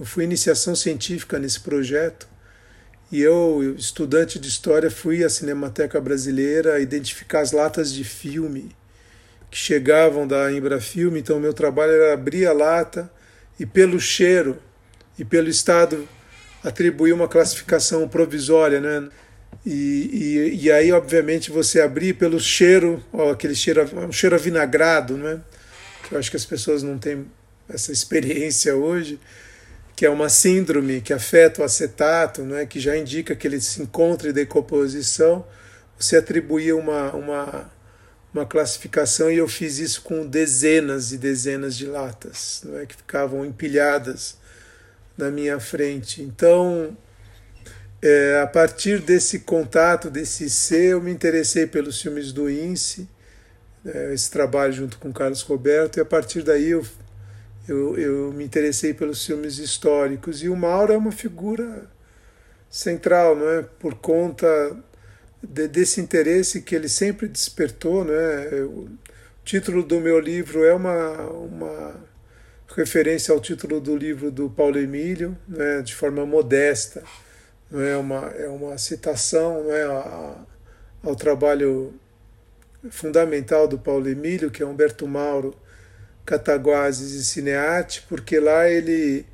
eu 0.02 0.06
fui 0.06 0.24
iniciação 0.24 0.74
científica 0.74 1.38
nesse 1.38 1.60
projeto 1.60 2.26
e 3.12 3.20
eu, 3.20 3.72
estudante 3.78 4.36
de 4.36 4.48
história, 4.48 4.90
fui 4.90 5.22
à 5.22 5.30
Cinemateca 5.30 6.00
Brasileira 6.00 6.80
identificar 6.80 7.38
as 7.38 7.52
latas 7.52 7.92
de 7.92 8.02
filme 8.02 8.74
que 9.48 9.56
chegavam 9.56 10.26
da 10.26 10.50
Embrafilme. 10.50 11.20
Então, 11.20 11.38
meu 11.38 11.54
trabalho 11.54 11.92
era 11.92 12.14
abrir 12.14 12.46
a 12.46 12.52
lata 12.52 13.08
e, 13.60 13.64
pelo 13.64 14.00
cheiro 14.00 14.58
e 15.16 15.24
pelo 15.24 15.48
estado, 15.48 16.08
atribuir 16.64 17.12
uma 17.12 17.28
classificação 17.28 18.08
provisória, 18.08 18.80
né? 18.80 19.08
E, 19.64 19.70
e, 19.70 20.64
e 20.64 20.72
aí, 20.72 20.90
obviamente, 20.90 21.48
você 21.48 21.80
abrir 21.80 22.14
pelo 22.14 22.40
cheiro, 22.40 23.00
ó, 23.12 23.30
aquele 23.30 23.54
cheiro, 23.54 23.88
um 24.04 24.10
cheiro 24.10 24.34
avinagrado, 24.34 25.16
né? 25.16 25.40
Que 26.02 26.16
eu 26.16 26.18
acho 26.18 26.28
que 26.28 26.36
as 26.36 26.44
pessoas 26.44 26.82
não 26.82 26.98
têm 26.98 27.24
essa 27.68 27.92
experiência 27.92 28.74
hoje 28.74 29.20
que 30.02 30.06
é 30.06 30.10
uma 30.10 30.28
síndrome 30.28 31.00
que 31.00 31.12
afeta 31.12 31.62
o 31.62 31.64
acetato, 31.64 32.42
né, 32.42 32.66
que 32.66 32.80
já 32.80 32.96
indica 32.96 33.36
que 33.36 33.46
ele 33.46 33.60
se 33.60 33.80
encontra 33.80 34.30
em 34.30 34.32
decomposição, 34.32 35.46
você 35.96 36.16
atribuía 36.16 36.74
uma, 36.74 37.12
uma, 37.12 37.72
uma 38.34 38.44
classificação 38.44 39.30
e 39.30 39.38
eu 39.38 39.46
fiz 39.46 39.78
isso 39.78 40.02
com 40.02 40.26
dezenas 40.26 41.12
e 41.12 41.18
dezenas 41.18 41.76
de 41.76 41.86
latas, 41.86 42.62
não 42.64 42.80
é? 42.80 42.84
Que 42.84 42.96
ficavam 42.96 43.46
empilhadas 43.46 44.38
na 45.16 45.30
minha 45.30 45.60
frente. 45.60 46.20
Então, 46.20 46.96
é, 48.02 48.40
a 48.42 48.46
partir 48.48 48.98
desse 48.98 49.38
contato, 49.38 50.10
desse 50.10 50.50
ser, 50.50 50.94
eu 50.94 51.00
me 51.00 51.12
interessei 51.12 51.64
pelos 51.64 52.02
filmes 52.02 52.32
do 52.32 52.50
INSE, 52.50 53.08
é, 53.86 54.12
esse 54.12 54.28
trabalho 54.28 54.72
junto 54.72 54.98
com 54.98 55.12
Carlos 55.12 55.42
Roberto, 55.42 55.98
e 55.98 56.00
a 56.00 56.04
partir 56.04 56.42
daí 56.42 56.70
eu, 56.70 56.84
eu, 57.72 57.98
eu 57.98 58.32
me 58.32 58.44
interessei 58.44 58.94
pelos 58.94 59.24
filmes 59.24 59.58
históricos. 59.58 60.42
E 60.42 60.48
o 60.48 60.56
Mauro 60.56 60.92
é 60.92 60.96
uma 60.96 61.12
figura 61.12 61.88
central, 62.70 63.36
não 63.36 63.48
é? 63.48 63.62
Por 63.62 63.94
conta 63.94 64.46
de, 65.42 65.68
desse 65.68 66.00
interesse 66.00 66.62
que 66.62 66.74
ele 66.74 66.88
sempre 66.88 67.28
despertou, 67.28 68.04
né? 68.04 68.12
O 68.64 68.88
título 69.44 69.82
do 69.82 70.00
meu 70.00 70.20
livro 70.20 70.64
é 70.64 70.74
uma, 70.74 71.22
uma 71.30 71.94
referência 72.76 73.32
ao 73.32 73.40
título 73.40 73.80
do 73.80 73.96
livro 73.96 74.30
do 74.30 74.50
Paulo 74.50 74.78
Emílio, 74.78 75.36
né? 75.48 75.82
De 75.82 75.94
forma 75.94 76.24
modesta, 76.26 77.02
não 77.70 77.80
é 77.80 77.96
uma 77.96 78.26
é 78.38 78.48
uma 78.48 78.78
citação, 78.78 79.64
não 79.64 79.72
é 79.72 79.84
a, 79.84 80.36
ao 81.02 81.16
trabalho 81.16 81.94
fundamental 82.90 83.68
do 83.68 83.78
Paulo 83.78 84.08
Emílio, 84.08 84.50
que 84.50 84.62
é 84.62 84.66
Humberto 84.66 85.06
Mauro, 85.06 85.54
Cataguases 86.24 87.12
e 87.12 87.24
Cinearte, 87.24 88.04
porque 88.08 88.38
lá 88.38 88.68
ele 88.68 89.26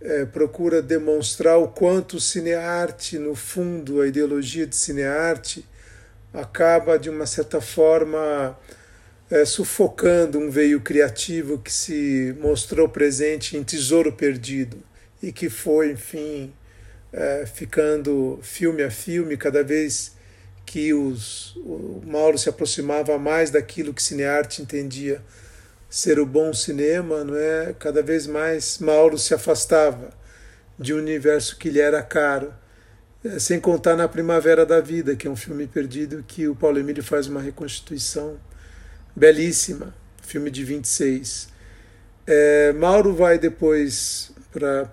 é, 0.00 0.24
procura 0.26 0.82
demonstrar 0.82 1.58
o 1.58 1.68
quanto 1.68 2.16
o 2.16 2.20
cinearte, 2.20 3.18
no 3.18 3.34
fundo, 3.34 4.00
a 4.00 4.06
ideologia 4.06 4.66
de 4.66 4.76
cinearte, 4.76 5.64
acaba, 6.32 6.98
de 6.98 7.08
uma 7.08 7.26
certa 7.26 7.60
forma, 7.60 8.58
é, 9.30 9.44
sufocando 9.44 10.38
um 10.38 10.50
veio 10.50 10.80
criativo 10.80 11.58
que 11.58 11.72
se 11.72 12.36
mostrou 12.40 12.88
presente 12.88 13.56
em 13.56 13.64
Tesouro 13.64 14.12
Perdido 14.12 14.82
e 15.22 15.32
que 15.32 15.48
foi, 15.48 15.92
enfim, 15.92 16.52
é, 17.12 17.46
ficando 17.46 18.38
filme 18.42 18.82
a 18.82 18.90
filme, 18.90 19.36
cada 19.36 19.62
vez 19.62 20.12
que 20.66 20.92
os, 20.92 21.56
o 21.56 22.02
Mauro 22.04 22.36
se 22.36 22.48
aproximava 22.48 23.16
mais 23.18 23.50
daquilo 23.50 23.94
que 23.94 24.02
cinearte 24.02 24.60
entendia 24.60 25.22
ser 25.94 26.18
o 26.18 26.26
bom 26.26 26.52
cinema, 26.52 27.22
não 27.22 27.36
é? 27.36 27.72
Cada 27.78 28.02
vez 28.02 28.26
mais 28.26 28.80
Mauro 28.80 29.16
se 29.16 29.32
afastava 29.32 30.10
de 30.76 30.92
um 30.92 30.98
universo 30.98 31.56
que 31.56 31.70
lhe 31.70 31.78
era 31.78 32.02
caro. 32.02 32.52
É, 33.24 33.38
sem 33.38 33.60
contar 33.60 33.94
na 33.94 34.08
Primavera 34.08 34.66
da 34.66 34.80
Vida, 34.80 35.14
que 35.14 35.28
é 35.28 35.30
um 35.30 35.36
filme 35.36 35.68
perdido 35.68 36.24
que 36.26 36.48
o 36.48 36.56
Paulo 36.56 36.80
Emílio 36.80 37.00
faz 37.00 37.28
uma 37.28 37.40
reconstituição 37.40 38.40
belíssima, 39.14 39.94
filme 40.20 40.50
de 40.50 40.64
26. 40.64 41.46
É, 42.26 42.72
Mauro 42.72 43.14
vai 43.14 43.38
depois 43.38 44.32
para 44.50 44.90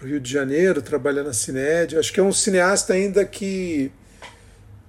o 0.00 0.06
Rio 0.06 0.20
de 0.20 0.30
Janeiro, 0.30 0.80
trabalha 0.80 1.24
na 1.24 1.32
Cinédia. 1.32 1.98
Acho 1.98 2.12
que 2.12 2.20
é 2.20 2.22
um 2.22 2.32
cineasta 2.32 2.92
ainda 2.92 3.24
que 3.24 3.90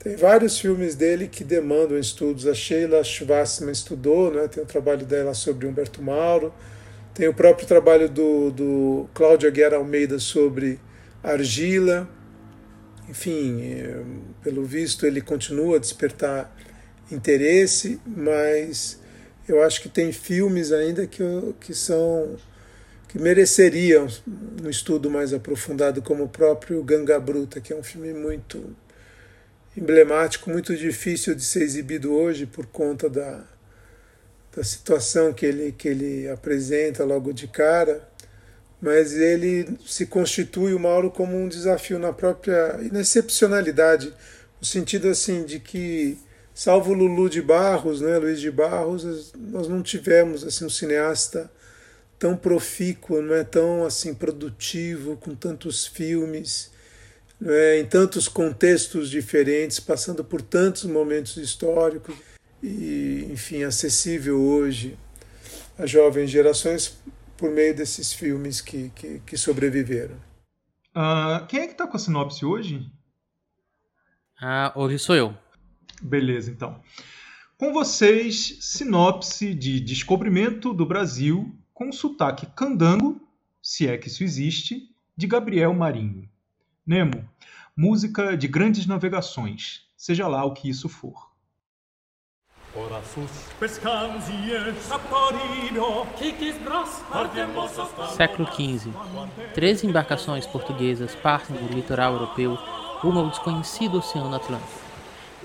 tem 0.05 0.15
vários 0.15 0.59
filmes 0.59 0.93
dele 0.93 1.27
que 1.27 1.43
demandam 1.43 1.97
estudos. 1.97 2.45
A 2.45 2.53
Sheila 2.53 3.03
Schwarzman 3.03 3.71
estudou, 3.71 4.31
né? 4.31 4.47
tem 4.47 4.61
o 4.61 4.65
trabalho 4.65 5.03
dela 5.03 5.33
sobre 5.33 5.65
Humberto 5.65 5.99
Mauro, 5.99 6.53
tem 7.11 7.27
o 7.27 7.33
próprio 7.33 7.67
trabalho 7.67 8.07
do, 8.07 8.51
do 8.51 9.09
Cláudio 9.15 9.49
Aguiar 9.49 9.73
Almeida 9.73 10.19
sobre 10.19 10.79
argila. 11.23 12.07
Enfim, 13.09 13.63
é, 13.63 14.03
pelo 14.43 14.63
visto 14.63 15.07
ele 15.07 15.21
continua 15.21 15.77
a 15.77 15.79
despertar 15.79 16.55
interesse, 17.11 17.99
mas 18.05 19.01
eu 19.49 19.63
acho 19.63 19.81
que 19.81 19.89
tem 19.89 20.11
filmes 20.11 20.71
ainda 20.71 21.07
que, 21.07 21.23
que 21.59 21.73
são 21.73 22.35
que 23.07 23.17
mereceriam 23.17 24.07
um 24.63 24.69
estudo 24.69 25.09
mais 25.09 25.33
aprofundado, 25.33 25.99
como 26.03 26.25
o 26.25 26.29
próprio 26.29 26.83
Ganga 26.83 27.19
Bruta, 27.19 27.59
que 27.59 27.73
é 27.73 27.75
um 27.75 27.81
filme 27.81 28.13
muito 28.13 28.75
emblemático, 29.77 30.49
muito 30.49 30.75
difícil 30.75 31.35
de 31.35 31.43
ser 31.43 31.61
exibido 31.63 32.13
hoje 32.13 32.45
por 32.45 32.65
conta 32.65 33.09
da, 33.09 33.43
da 34.55 34.63
situação 34.63 35.33
que 35.33 35.45
ele, 35.45 35.71
que 35.73 35.87
ele 35.87 36.29
apresenta 36.29 37.03
logo 37.03 37.33
de 37.33 37.47
cara, 37.47 38.07
mas 38.81 39.13
ele 39.13 39.77
se 39.85 40.05
constitui 40.05 40.73
o 40.73 40.79
Mauro 40.79 41.11
como 41.11 41.35
um 41.35 41.47
desafio 41.47 41.99
na 41.99 42.13
própria 42.13 42.79
inexcepcionalidade, 42.81 44.13
no 44.59 44.65
sentido 44.65 45.09
assim 45.09 45.43
de 45.43 45.59
que, 45.59 46.17
salvo 46.53 46.93
Lulu 46.93 47.29
de 47.29 47.41
Barros, 47.41 47.99
né, 47.99 48.17
Luiz 48.17 48.39
de 48.39 48.51
Barros, 48.51 49.33
nós 49.35 49.67
não 49.67 49.81
tivemos 49.81 50.43
assim 50.43 50.65
um 50.65 50.69
cineasta 50.69 51.51
tão 52.17 52.37
profícuo, 52.37 53.21
não 53.21 53.35
é 53.35 53.43
tão 53.43 53.83
assim 53.85 54.13
produtivo, 54.13 55.17
com 55.17 55.35
tantos 55.35 55.85
filmes 55.85 56.71
é, 57.43 57.79
em 57.79 57.85
tantos 57.85 58.27
contextos 58.27 59.09
diferentes, 59.09 59.79
passando 59.79 60.23
por 60.23 60.41
tantos 60.41 60.83
momentos 60.85 61.37
históricos 61.37 62.15
e, 62.61 63.27
enfim, 63.31 63.63
acessível 63.63 64.39
hoje 64.39 64.97
às 65.77 65.89
jovens 65.89 66.29
gerações 66.29 66.97
por 67.37 67.51
meio 67.51 67.75
desses 67.75 68.13
filmes 68.13 68.61
que, 68.61 68.89
que, 68.95 69.19
que 69.19 69.37
sobreviveram. 69.37 70.15
Uh, 70.95 71.45
quem 71.47 71.61
é 71.61 71.65
que 71.67 71.73
está 71.73 71.85
com 71.85 71.97
a 71.97 71.99
sinopse 71.99 72.45
hoje? 72.45 72.89
Ah, 74.41 74.71
hoje 74.75 74.97
sou 74.97 75.15
eu. 75.15 75.37
Beleza, 76.01 76.49
então. 76.49 76.81
Com 77.57 77.73
vocês, 77.73 78.57
sinopse 78.61 79.53
de 79.53 79.79
Descobrimento 79.79 80.73
do 80.73 80.85
Brasil 80.85 81.53
com 81.73 81.91
sotaque 81.91 82.45
candango, 82.47 83.21
se 83.61 83.87
é 83.87 83.97
que 83.97 84.07
isso 84.07 84.23
existe, 84.23 84.89
de 85.15 85.27
Gabriel 85.27 85.73
Marinho. 85.73 86.29
Nemo, 86.87 87.27
música 87.75 88.37
de 88.37 88.47
grandes 88.47 88.85
navegações, 88.85 89.81
seja 89.97 90.27
lá 90.27 90.45
o 90.45 90.53
que 90.53 90.69
isso 90.69 90.87
for. 90.87 91.31
Século 98.15 98.47
XV. 98.53 98.91
Três 99.55 99.83
embarcações 99.83 100.45
portuguesas 100.45 101.15
partem 101.15 101.55
do 101.55 101.73
litoral 101.73 102.13
europeu 102.13 102.53
rumo 102.99 103.21
ao 103.21 103.29
desconhecido 103.31 103.97
Oceano 103.97 104.35
Atlântico. 104.35 104.79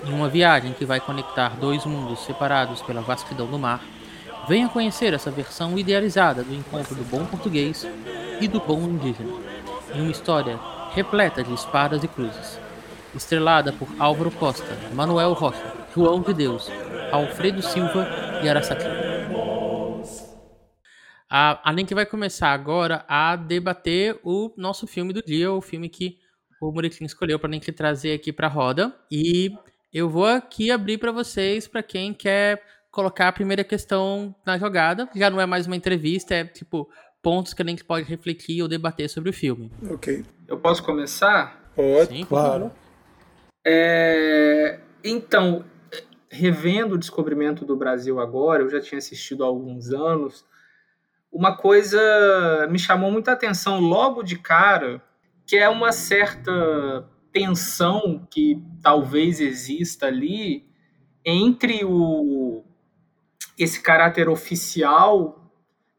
Em 0.05 0.13
uma 0.13 0.29
viagem 0.29 0.73
que 0.73 0.85
vai 0.85 0.99
conectar 0.99 1.57
dois 1.57 1.87
mundos 1.87 2.23
separados 2.23 2.83
pela 2.83 3.01
vastidão 3.01 3.47
do 3.47 3.57
mar, 3.57 3.83
venha 4.47 4.69
conhecer 4.69 5.11
essa 5.11 5.31
versão 5.31 5.75
idealizada 5.75 6.43
do 6.43 6.53
encontro 6.53 6.93
do 6.93 7.03
bom 7.03 7.25
português 7.25 7.87
e 8.39 8.47
do 8.47 8.59
bom 8.59 8.79
indígena. 8.81 9.33
Em 9.95 10.01
uma 10.01 10.11
história 10.11 10.59
repleta 10.93 11.43
de 11.43 11.53
espadas 11.53 12.03
e 12.03 12.07
cruzes. 12.07 12.59
Estrelada 13.15 13.73
por 13.73 13.87
Álvaro 13.99 14.31
Costa, 14.31 14.77
Manuel 14.93 15.33
Rocha, 15.33 15.73
João 15.93 16.21
de 16.21 16.33
Deus, 16.33 16.69
Alfredo 17.11 17.61
Silva 17.61 18.07
e 18.43 18.49
Arasaki. 18.49 18.85
A, 21.29 21.69
a 21.69 21.71
Link 21.71 21.93
vai 21.93 22.05
começar 22.05 22.51
agora 22.51 23.05
a 23.07 23.35
debater 23.37 24.19
o 24.23 24.53
nosso 24.57 24.85
filme 24.85 25.13
do 25.13 25.21
dia, 25.21 25.51
o 25.51 25.61
filme 25.61 25.87
que 25.87 26.17
o 26.61 26.71
Muriquinho 26.71 27.07
escolheu 27.07 27.39
para 27.39 27.49
Link 27.49 27.71
trazer 27.71 28.13
aqui 28.13 28.33
para 28.33 28.47
a 28.47 28.49
roda. 28.49 28.93
E 29.09 29.51
eu 29.93 30.09
vou 30.09 30.25
aqui 30.25 30.71
abrir 30.71 30.97
para 30.97 31.11
vocês, 31.11 31.67
para 31.67 31.81
quem 31.81 32.13
quer 32.13 32.61
colocar 32.91 33.29
a 33.29 33.31
primeira 33.31 33.63
questão 33.63 34.35
na 34.45 34.57
jogada. 34.57 35.09
Já 35.15 35.29
não 35.29 35.39
é 35.39 35.45
mais 35.45 35.65
uma 35.67 35.75
entrevista, 35.75 36.35
é 36.35 36.43
tipo 36.43 36.89
pontos 37.21 37.53
que 37.53 37.61
a 37.61 37.65
gente 37.65 37.83
pode 37.83 38.07
refletir 38.07 38.61
ou 38.61 38.67
debater 38.67 39.09
sobre 39.09 39.29
o 39.29 39.33
filme. 39.33 39.71
Ok. 39.89 40.25
Eu 40.47 40.57
posso 40.57 40.83
começar? 40.83 41.71
Pode, 41.75 42.15
Sim, 42.15 42.25
claro. 42.25 42.71
É... 43.65 44.79
Então, 45.03 45.63
revendo 46.29 46.95
o 46.95 46.97
descobrimento 46.97 47.65
do 47.65 47.75
Brasil 47.75 48.19
agora, 48.19 48.63
eu 48.63 48.69
já 48.69 48.79
tinha 48.79 48.97
assistido 48.97 49.43
há 49.43 49.47
alguns 49.47 49.91
anos, 49.91 50.45
uma 51.31 51.55
coisa 51.55 51.99
me 52.69 52.79
chamou 52.79 53.11
muita 53.11 53.31
atenção 53.31 53.79
logo 53.79 54.23
de 54.23 54.37
cara, 54.37 55.01
que 55.45 55.55
é 55.55 55.69
uma 55.69 55.91
certa 55.91 57.07
tensão 57.31 58.27
que 58.29 58.61
talvez 58.81 59.39
exista 59.39 60.07
ali 60.07 60.65
entre 61.25 61.85
o 61.85 62.63
esse 63.57 63.81
caráter 63.81 64.27
oficial 64.27 65.40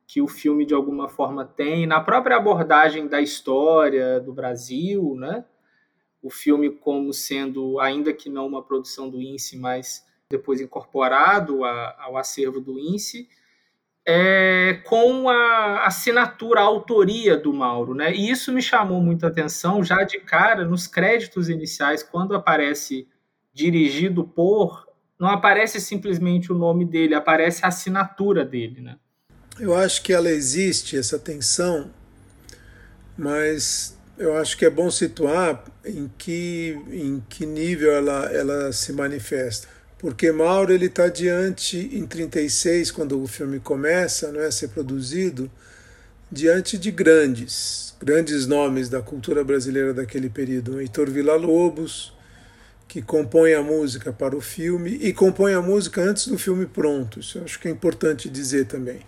que 0.07 0.21
o 0.21 0.29
filme 0.29 0.65
de 0.67 0.75
alguma 0.75 1.09
forma 1.09 1.45
tem, 1.45 1.87
na 1.87 2.01
própria 2.01 2.37
abordagem 2.37 3.07
da 3.07 3.21
história 3.21 4.21
do 4.21 4.33
Brasil, 4.33 5.15
né? 5.17 5.45
O 6.23 6.31
filme 6.31 6.71
como 6.71 7.12
sendo, 7.12 7.81
ainda 7.81 8.12
que 8.12 8.29
não 8.29 8.47
uma 8.47 8.62
produção 8.62 9.09
do 9.09 9.21
INSE, 9.21 9.57
mas 9.59 10.07
depois 10.31 10.61
incorporado 10.61 11.65
a, 11.65 11.97
ao 11.99 12.17
acervo 12.17 12.61
do 12.61 12.79
INSE, 12.79 13.29
é, 14.05 14.81
com 14.85 15.29
a 15.29 15.87
assinatura, 15.87 16.61
a 16.61 16.65
autoria 16.65 17.37
do 17.37 17.53
Mauro, 17.53 17.95
né? 17.95 18.12
E 18.12 18.31
isso 18.31 18.53
me 18.53 18.61
chamou 18.61 19.01
muita 19.01 19.29
atenção 19.29 19.83
já 19.83 20.03
de 20.03 20.19
cara 20.19 20.65
nos 20.65 20.87
créditos 20.87 21.49
iniciais, 21.49 22.03
quando 22.03 22.35
aparece 22.35 23.09
dirigido 23.53 24.25
por, 24.25 24.87
não 25.19 25.29
aparece 25.29 25.81
simplesmente 25.81 26.51
o 26.51 26.57
nome 26.57 26.85
dele, 26.85 27.15
aparece 27.15 27.65
a 27.65 27.69
assinatura 27.69 28.45
dele, 28.45 28.81
né? 28.81 28.99
Eu 29.62 29.77
acho 29.77 30.03
que 30.03 30.12
ela 30.12 30.29
existe, 30.29 30.98
essa 30.98 31.16
tensão, 31.16 31.88
mas 33.16 33.96
eu 34.18 34.37
acho 34.37 34.59
que 34.59 34.64
é 34.64 34.70
bom 34.70 34.90
situar 34.90 35.62
em 35.85 36.11
que, 36.18 36.77
em 36.90 37.22
que 37.29 37.46
nível 37.46 37.92
ela, 37.92 38.25
ela 38.33 38.72
se 38.72 38.92
manifesta. 38.92 39.68
Porque 40.01 40.33
Mauro 40.33 40.72
ele 40.72 40.87
está 40.87 41.07
diante, 41.07 41.79
em 41.92 42.05
36, 42.05 42.90
quando 42.90 43.22
o 43.22 43.29
filme 43.29 43.61
começa 43.61 44.33
não 44.33 44.40
é, 44.40 44.46
a 44.46 44.51
ser 44.51 44.66
produzido, 44.66 45.48
diante 46.29 46.77
de 46.77 46.90
grandes, 46.90 47.94
grandes 48.03 48.48
nomes 48.48 48.88
da 48.88 49.01
cultura 49.01 49.44
brasileira 49.44 49.94
daquele 49.94 50.29
período. 50.29 50.81
Heitor 50.81 51.09
Villa-Lobos, 51.09 52.12
que 52.88 53.01
compõe 53.01 53.55
a 53.55 53.62
música 53.62 54.12
para 54.12 54.37
o 54.37 54.40
filme 54.40 54.98
e 55.01 55.12
compõe 55.12 55.55
a 55.55 55.62
música 55.62 56.03
antes 56.03 56.27
do 56.27 56.37
filme 56.37 56.66
pronto. 56.66 57.20
Isso 57.20 57.38
eu 57.38 57.44
acho 57.44 57.61
que 57.61 57.68
é 57.68 57.70
importante 57.70 58.29
dizer 58.29 58.64
também. 58.64 59.03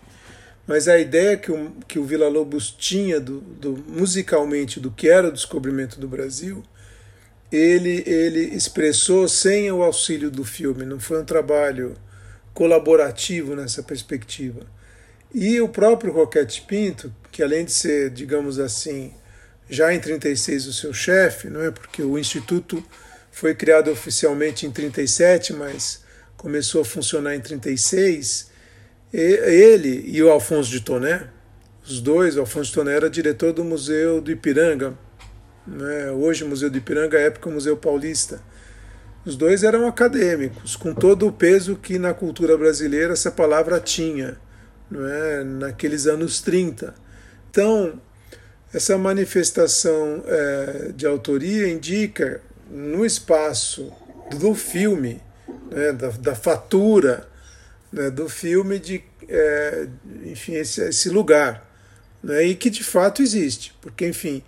Mas 0.67 0.89
a 0.89 0.99
ideia 0.99 1.37
que 1.37 1.53
o, 1.53 1.73
que 1.87 1.99
o 1.99 2.05
Vila 2.05 2.29
Lobos 2.29 2.71
tinha 2.71 3.21
do, 3.21 3.41
do, 3.41 3.85
musicalmente 3.87 4.81
do 4.81 4.91
que 4.91 5.09
era 5.09 5.29
o 5.29 5.33
descobrimento 5.33 6.01
do 6.01 6.09
Brasil, 6.09 6.63
ele, 7.53 8.03
ele 8.07 8.55
expressou 8.55 9.29
sem 9.29 9.71
o 9.71 9.83
auxílio 9.83 10.31
do 10.31 10.45
filme. 10.45 10.85
Não 10.85 10.99
foi 10.99 11.21
um 11.21 11.25
trabalho 11.25 11.95
colaborativo 12.55 13.55
nessa 13.55 13.83
perspectiva. 13.83 14.63
E 15.35 15.61
o 15.61 15.69
próprio 15.69 16.13
Roquete 16.13 16.63
Pinto, 16.63 17.13
que 17.31 17.43
além 17.43 17.65
de 17.65 17.73
ser, 17.73 18.11
digamos 18.11 18.59
assim, 18.59 19.13
já 19.69 19.93
em 19.93 19.99
36 19.99 20.67
o 20.67 20.73
seu 20.73 20.95
chefe, 20.95 21.49
não 21.49 21.61
é? 21.61 21.71
Porque 21.71 22.03
o 22.03 22.19
instituto 22.19 22.83
foi 23.31 23.55
criado 23.55 23.91
oficialmente 23.91 24.65
em 24.65 24.71
37, 24.71 25.53
mas 25.53 26.03
começou 26.37 26.83
a 26.83 26.85
funcionar 26.85 27.35
em 27.35 27.41
36 27.41 28.54
ele 29.21 30.05
e 30.09 30.23
o 30.23 30.31
Alfonso 30.31 30.71
de 30.71 30.81
Toné, 30.81 31.29
os 31.87 32.01
dois, 32.01 32.37
o 32.37 32.41
Alfonso 32.41 32.71
de 32.71 32.75
Toné 32.75 32.95
era 32.95 33.09
diretor 33.09 33.53
do 33.53 33.63
Museu 33.63 34.21
do 34.21 34.31
Ipiranga, 34.31 34.95
né? 35.67 36.11
hoje 36.11 36.43
o 36.43 36.49
Museu 36.49 36.69
do 36.69 36.79
Ipiranga, 36.79 37.19
época 37.19 37.51
Museu 37.51 37.77
Paulista. 37.77 38.41
Os 39.25 39.37
dois 39.37 39.63
eram 39.63 39.87
acadêmicos, 39.87 40.77
com 40.77 40.93
todo 40.93 41.27
o 41.27 41.33
peso 41.33 41.77
que 41.77 41.99
na 41.99 42.13
cultura 42.13 42.59
brasileira 42.59 43.13
essa 43.13 43.31
palavra 43.31 43.81
tinha, 43.81 44.37
não 44.91 45.07
é? 45.09 45.45
naqueles 45.45 46.07
anos 46.07 46.41
30. 46.43 46.95
Então, 47.51 48.01
essa 48.73 48.99
manifestação 48.99 50.23
é, 50.27 50.93
de 50.95 51.07
autoria 51.07 51.69
indica, 51.69 52.43
no 52.71 53.05
espaço 53.07 53.93
do 54.39 54.55
filme, 54.55 55.23
né? 55.71 55.93
da, 55.93 56.09
da 56.11 56.35
fatura, 56.35 57.29
né, 57.95 58.11
do 58.11 58.29
filme 58.29 58.79
de 58.79 59.03
é, 59.29 59.87
enfim 60.25 60.55
esse, 60.55 60.83
esse 60.83 61.09
lugar 61.09 61.71
né, 62.23 62.43
e 62.45 62.55
que 62.55 62.69
de 62.69 62.83
fato 62.83 63.23
existe. 63.23 63.75
Porque 63.81 64.07
enfim 64.07 64.43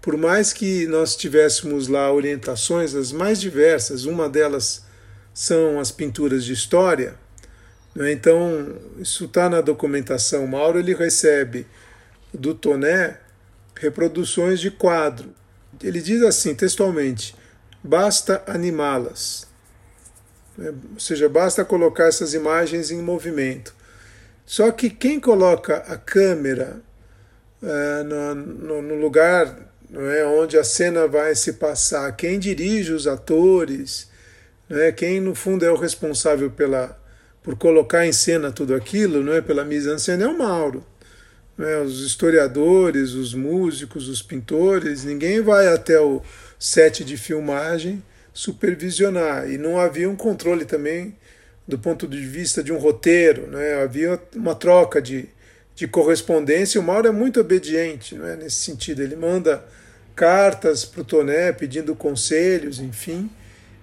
por 0.00 0.16
mais 0.16 0.52
que 0.52 0.86
nós 0.86 1.16
tivéssemos 1.16 1.88
lá 1.88 2.12
orientações 2.12 2.94
as 2.94 3.10
mais 3.10 3.40
diversas 3.40 4.04
uma 4.04 4.28
delas 4.28 4.84
são 5.32 5.80
as 5.80 5.90
pinturas 5.90 6.44
de 6.44 6.52
história 6.52 7.16
né, 7.94 8.12
então 8.12 8.76
isso 8.98 9.24
está 9.24 9.48
na 9.48 9.60
documentação. 9.60 10.46
Mauro 10.46 10.78
ele 10.78 10.94
recebe 10.94 11.66
do 12.32 12.54
Toné 12.54 13.18
reproduções 13.76 14.60
de 14.60 14.70
quadro. 14.70 15.34
Ele 15.82 16.00
diz 16.00 16.22
assim 16.22 16.54
textualmente 16.54 17.34
basta 17.84 18.42
animá-las? 18.46 19.46
Ou 20.58 21.00
seja, 21.00 21.28
basta 21.28 21.64
colocar 21.64 22.06
essas 22.06 22.34
imagens 22.34 22.90
em 22.90 23.02
movimento. 23.02 23.74
Só 24.46 24.70
que 24.70 24.90
quem 24.90 25.18
coloca 25.18 25.78
a 25.78 25.96
câmera 25.96 26.80
é, 27.62 28.02
no, 28.02 28.34
no, 28.34 28.82
no, 28.82 28.94
lugar 28.96 29.56
é, 29.92 30.24
onde 30.26 30.58
a 30.58 30.64
cena 30.64 31.08
vai 31.08 31.34
se 31.34 31.54
passar, 31.54 32.14
quem 32.14 32.38
dirige 32.38 32.92
os 32.92 33.06
atores, 33.06 34.10
é, 34.68 34.92
quem 34.92 35.20
no 35.20 35.34
fundo 35.34 35.64
é 35.64 35.70
o 35.70 35.76
responsável 35.76 36.50
pela, 36.50 37.00
por 37.42 37.56
colocar 37.56 38.06
em 38.06 38.12
cena 38.12 38.52
tudo 38.52 38.74
aquilo, 38.74 39.22
não 39.22 39.32
é, 39.32 39.40
pela 39.40 39.64
mise-en-scène, 39.64 40.22
é 40.22 40.28
o 40.28 40.36
Mauro. 40.36 40.84
É, 41.58 41.78
os 41.78 42.00
historiadores, 42.00 43.12
os 43.12 43.32
músicos, 43.32 44.08
os 44.08 44.20
pintores, 44.20 45.04
ninguém 45.04 45.40
vai 45.40 45.68
até 45.68 45.98
o 46.00 46.20
set 46.58 47.04
de 47.04 47.16
filmagem 47.16 48.02
supervisionar. 48.34 49.48
E 49.48 49.56
não 49.56 49.78
havia 49.78 50.10
um 50.10 50.16
controle 50.16 50.64
também 50.64 51.16
do 51.66 51.78
ponto 51.78 52.06
de 52.06 52.20
vista 52.20 52.62
de 52.62 52.72
um 52.72 52.76
roteiro, 52.76 53.46
né? 53.46 53.82
havia 53.82 54.20
uma 54.34 54.54
troca 54.54 55.00
de, 55.00 55.28
de 55.74 55.88
correspondência. 55.88 56.78
O 56.78 56.84
Mauro 56.84 57.08
é 57.08 57.12
muito 57.12 57.40
obediente 57.40 58.16
né? 58.16 58.36
nesse 58.36 58.56
sentido. 58.56 59.00
Ele 59.00 59.16
manda 59.16 59.64
cartas 60.14 60.84
para 60.84 61.00
o 61.00 61.04
Toné 61.04 61.52
pedindo 61.52 61.94
conselhos, 61.94 62.80
enfim, 62.80 63.30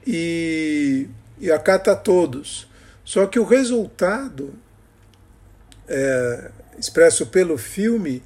e, 0.06 1.08
e 1.40 1.52
acata 1.52 1.96
todos. 1.96 2.70
Só 3.04 3.26
que 3.26 3.40
o 3.40 3.44
resultado 3.44 4.54
é, 5.88 6.52
expresso 6.78 7.26
pelo 7.28 7.58
filme 7.58 8.22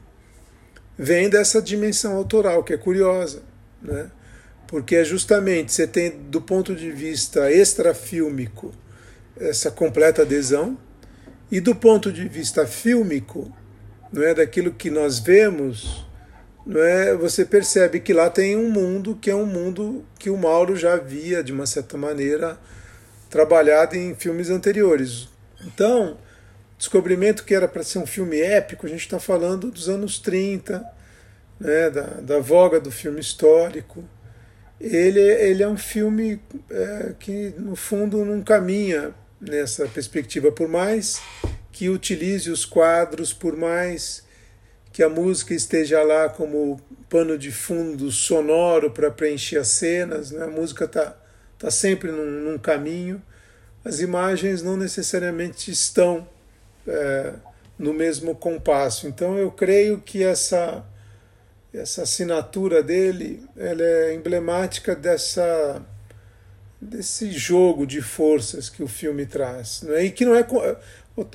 vem 0.97 1.29
dessa 1.29 1.61
dimensão 1.61 2.15
autoral, 2.15 2.63
que 2.63 2.73
é 2.73 2.77
curiosa. 2.77 3.41
Né? 3.81 4.09
Porque 4.67 4.95
é 4.95 5.03
justamente 5.03 5.71
você 5.71 5.87
tem, 5.87 6.09
do 6.11 6.41
ponto 6.41 6.75
de 6.75 6.91
vista 6.91 7.51
extrafílmico, 7.51 8.73
essa 9.37 9.69
completa 9.69 10.21
adesão, 10.21 10.77
e 11.51 11.59
do 11.59 11.75
ponto 11.75 12.11
de 12.11 12.27
vista 12.27 12.65
fílmico, 12.65 13.51
não 14.11 14.23
é 14.23 14.33
daquilo 14.33 14.71
que 14.71 14.89
nós 14.89 15.19
vemos, 15.19 16.05
não 16.65 16.81
é? 16.81 17.15
Você 17.15 17.45
percebe 17.45 17.99
que 17.99 18.13
lá 18.13 18.29
tem 18.29 18.55
um 18.55 18.69
mundo 18.69 19.15
que 19.21 19.29
é 19.29 19.35
um 19.35 19.45
mundo 19.45 20.03
que 20.17 20.29
o 20.29 20.37
Mauro 20.37 20.75
já 20.75 20.93
havia 20.93 21.43
de 21.43 21.51
uma 21.51 21.65
certa 21.67 21.97
maneira 21.97 22.57
trabalhado 23.29 23.95
em 23.95 24.15
filmes 24.15 24.49
anteriores. 24.49 25.27
Então, 25.63 26.17
descobrimento 26.77 27.43
que 27.43 27.53
era 27.53 27.67
para 27.67 27.83
ser 27.83 27.99
um 27.99 28.07
filme 28.07 28.39
épico, 28.39 28.85
a 28.85 28.89
gente 28.89 29.01
está 29.01 29.19
falando 29.19 29.69
dos 29.69 29.87
anos 29.87 30.17
30, 30.17 30.83
né, 31.59 31.89
da, 31.89 32.01
da 32.21 32.39
voga 32.39 32.79
do 32.79 32.91
filme 32.91 33.19
histórico 33.19 34.03
ele, 34.79 35.19
ele 35.19 35.63
é 35.63 35.67
um 35.67 35.77
filme 35.77 36.39
é, 36.69 37.13
que, 37.19 37.53
no 37.57 37.75
fundo, 37.75 38.23
não 38.25 38.41
caminha 38.41 39.13
nessa 39.39 39.87
perspectiva, 39.87 40.51
por 40.51 40.67
mais 40.67 41.21
que 41.71 41.89
utilize 41.89 42.49
os 42.49 42.65
quadros, 42.65 43.33
por 43.33 43.55
mais 43.55 44.23
que 44.91 45.03
a 45.03 45.09
música 45.09 45.53
esteja 45.53 46.01
lá 46.03 46.29
como 46.29 46.79
pano 47.09 47.37
de 47.37 47.51
fundo 47.51 48.09
sonoro 48.11 48.91
para 48.91 49.11
preencher 49.11 49.57
as 49.57 49.67
cenas, 49.67 50.31
né? 50.31 50.45
a 50.45 50.47
música 50.47 50.85
está 50.85 51.15
tá 51.59 51.69
sempre 51.69 52.11
num, 52.11 52.51
num, 52.51 52.57
caminho, 52.57 53.21
as 53.83 53.99
imagens 53.99 54.61
não 54.61 54.77
necessariamente 54.77 55.69
estão 55.69 56.27
é, 56.87 57.33
no 57.77 57.93
mesmo 57.93 58.33
compasso. 58.35 59.07
Então 59.07 59.37
eu 59.37 59.51
creio 59.51 59.99
que 59.99 60.23
essa 60.23 60.85
essa 61.77 62.03
assinatura 62.03 62.81
dele 62.81 63.43
ela 63.57 63.81
é 63.81 64.13
emblemática 64.13 64.95
dessa 64.95 65.81
desse 66.79 67.31
jogo 67.31 67.85
de 67.85 68.01
forças 68.01 68.69
que 68.69 68.83
o 68.83 68.87
filme 68.87 69.25
traz 69.25 69.81
né? 69.83 70.05
e 70.05 70.11
que 70.11 70.25
não 70.25 70.35
é 70.35 70.45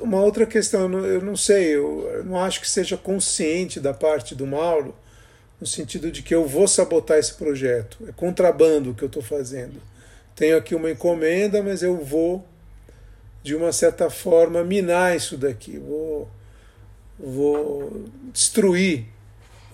uma 0.00 0.20
outra 0.20 0.46
questão 0.46 0.82
eu 1.04 1.20
não 1.20 1.36
sei 1.36 1.74
eu 1.74 2.22
não 2.24 2.38
acho 2.38 2.60
que 2.60 2.68
seja 2.68 2.96
consciente 2.96 3.80
da 3.80 3.92
parte 3.92 4.34
do 4.34 4.46
Mauro 4.46 4.94
no 5.60 5.66
sentido 5.66 6.10
de 6.10 6.22
que 6.22 6.34
eu 6.34 6.46
vou 6.46 6.68
sabotar 6.68 7.18
esse 7.18 7.34
projeto 7.34 7.98
é 8.08 8.12
contrabando 8.12 8.90
o 8.90 8.94
que 8.94 9.02
eu 9.02 9.08
estou 9.08 9.22
fazendo 9.22 9.80
tenho 10.36 10.56
aqui 10.56 10.74
uma 10.74 10.90
encomenda 10.90 11.62
mas 11.62 11.82
eu 11.82 11.96
vou 11.96 12.44
de 13.42 13.54
uma 13.54 13.72
certa 13.72 14.10
forma 14.10 14.62
minar 14.62 15.16
isso 15.16 15.36
daqui 15.36 15.78
vou 15.78 16.30
vou 17.18 18.04
destruir 18.32 19.06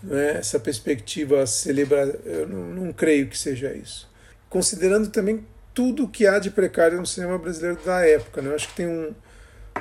né, 0.03 0.39
essa 0.39 0.59
perspectiva 0.59 1.47
celebrar, 1.47 2.09
eu 2.25 2.49
não, 2.49 2.85
não 2.85 2.93
creio 2.93 3.29
que 3.29 3.39
seja 3.39 3.73
isso. 3.73 4.09
Considerando 4.49 5.09
também 5.09 5.45
tudo 5.75 6.05
o 6.05 6.09
que 6.09 6.27
há 6.27 6.39
de 6.39 6.51
precário 6.51 6.99
no 6.99 7.07
cinema 7.07 7.37
brasileiro 7.39 7.79
da 7.85 8.01
época. 8.07 8.41
Né? 8.41 8.51
Eu 8.51 8.55
acho 8.55 8.69
que 8.69 8.75
tem 8.75 8.87
um, 8.87 9.15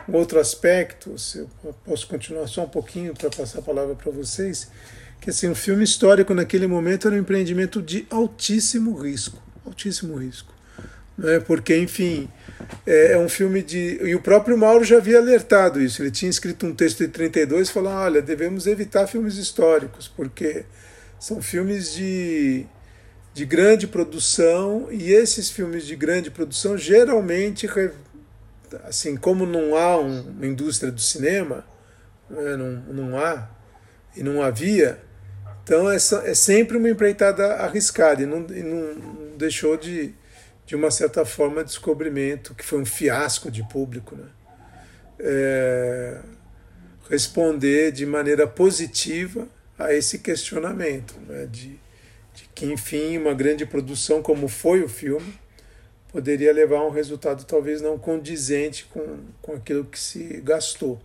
um 0.09 0.13
outro 0.13 0.39
aspecto, 0.39 1.17
se 1.17 1.39
eu 1.39 1.49
posso 1.85 2.07
continuar 2.07 2.47
só 2.47 2.63
um 2.63 2.69
pouquinho 2.69 3.13
para 3.13 3.29
passar 3.29 3.59
a 3.59 3.61
palavra 3.61 3.95
para 3.95 4.11
vocês, 4.11 4.69
que 5.21 5.29
assim, 5.29 5.49
um 5.49 5.55
filme 5.55 5.83
histórico 5.83 6.33
naquele 6.33 6.67
momento 6.67 7.07
era 7.07 7.15
um 7.15 7.19
empreendimento 7.19 7.81
de 7.81 8.05
altíssimo 8.09 8.97
risco, 8.97 9.41
altíssimo 9.65 10.15
risco. 10.17 10.54
Né? 11.17 11.39
Porque, 11.39 11.77
enfim, 11.77 12.29
é, 12.85 13.13
é, 13.13 13.17
um 13.17 13.29
filme 13.29 13.61
de. 13.61 13.99
E 14.01 14.15
o 14.15 14.21
próprio 14.21 14.57
Mauro 14.57 14.83
já 14.83 14.97
havia 14.97 15.19
alertado 15.19 15.81
isso. 15.81 16.01
Ele 16.01 16.11
tinha 16.11 16.29
escrito 16.29 16.65
um 16.65 16.73
texto 16.73 16.99
de 16.99 17.07
32 17.07 17.69
falando: 17.69 17.97
olha, 17.97 18.21
devemos 18.21 18.67
evitar 18.67 19.07
filmes 19.07 19.37
históricos, 19.37 20.07
porque 20.07 20.65
são 21.19 21.41
filmes 21.41 21.93
de, 21.93 22.65
de 23.33 23.45
grande 23.45 23.87
produção 23.87 24.87
e 24.91 25.11
esses 25.11 25.49
filmes 25.49 25.85
de 25.85 25.95
grande 25.95 26.29
produção 26.29 26.77
geralmente 26.77 27.67
assim, 28.83 29.15
como 29.15 29.45
não 29.45 29.75
há 29.75 29.97
uma 29.97 30.45
indústria 30.45 30.91
do 30.91 30.99
cinema, 30.99 31.65
né, 32.29 32.57
não, 32.57 32.71
não 32.93 33.17
há 33.17 33.49
e 34.15 34.23
não 34.23 34.41
havia, 34.41 34.99
então 35.63 35.89
é, 35.89 35.95
é 35.95 36.33
sempre 36.33 36.77
uma 36.77 36.89
empreitada 36.89 37.55
arriscada 37.55 38.21
e 38.21 38.25
não, 38.25 38.45
e 38.49 38.63
não 38.63 39.37
deixou 39.37 39.77
de, 39.77 40.13
de 40.65 40.75
uma 40.75 40.89
certa 40.89 41.25
forma, 41.25 41.63
descobrimento, 41.63 42.55
que 42.55 42.65
foi 42.65 42.79
um 42.79 42.85
fiasco 42.85 43.51
de 43.51 43.63
público, 43.67 44.15
né? 44.15 44.27
É, 45.19 46.19
responder 47.09 47.91
de 47.91 48.05
maneira 48.05 48.47
positiva 48.47 49.47
a 49.77 49.93
esse 49.93 50.19
questionamento, 50.19 51.15
né? 51.27 51.45
de, 51.45 51.79
de 52.33 52.49
que, 52.53 52.65
enfim, 52.65 53.17
uma 53.17 53.33
grande 53.33 53.65
produção 53.65 54.21
como 54.21 54.47
foi 54.47 54.81
o 54.81 54.89
filme 54.89 55.33
poderia 56.15 56.53
levar 56.53 56.77
a 56.77 56.87
um 56.87 56.91
resultado 56.91 57.43
talvez 57.43 57.81
não 57.81 57.99
condizente 57.99 58.85
com, 58.85 59.17
com 59.41 59.51
aquilo 59.51 59.83
que 59.83 59.99
se 59.99 60.39
gastou. 60.41 60.97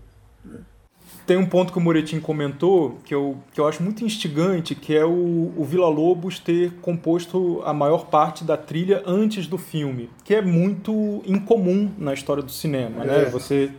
Tem 1.26 1.36
um 1.36 1.46
ponto 1.46 1.72
que 1.72 1.78
o 1.78 1.80
Moretin 1.80 2.18
comentou 2.18 2.98
que 3.04 3.14
eu, 3.14 3.36
que 3.52 3.60
eu 3.60 3.68
acho 3.68 3.82
muito 3.82 4.04
instigante, 4.04 4.74
que 4.74 4.96
é 4.96 5.04
o, 5.04 5.52
o 5.56 5.64
Vila 5.64 5.88
Lobos 5.88 6.38
ter 6.38 6.72
composto 6.82 7.62
a 7.64 7.72
maior 7.72 8.06
parte 8.06 8.42
da 8.42 8.56
trilha 8.56 9.02
antes 9.06 9.46
do 9.46 9.56
filme, 9.56 10.10
que 10.24 10.34
é 10.34 10.42
muito 10.42 11.22
incomum 11.26 11.90
na 11.96 12.12
história 12.12 12.42
do 12.42 12.50
cinema, 12.50 13.04
né? 13.04 13.14
é. 13.14 13.24
né? 13.24 13.30
Você 13.30 13.70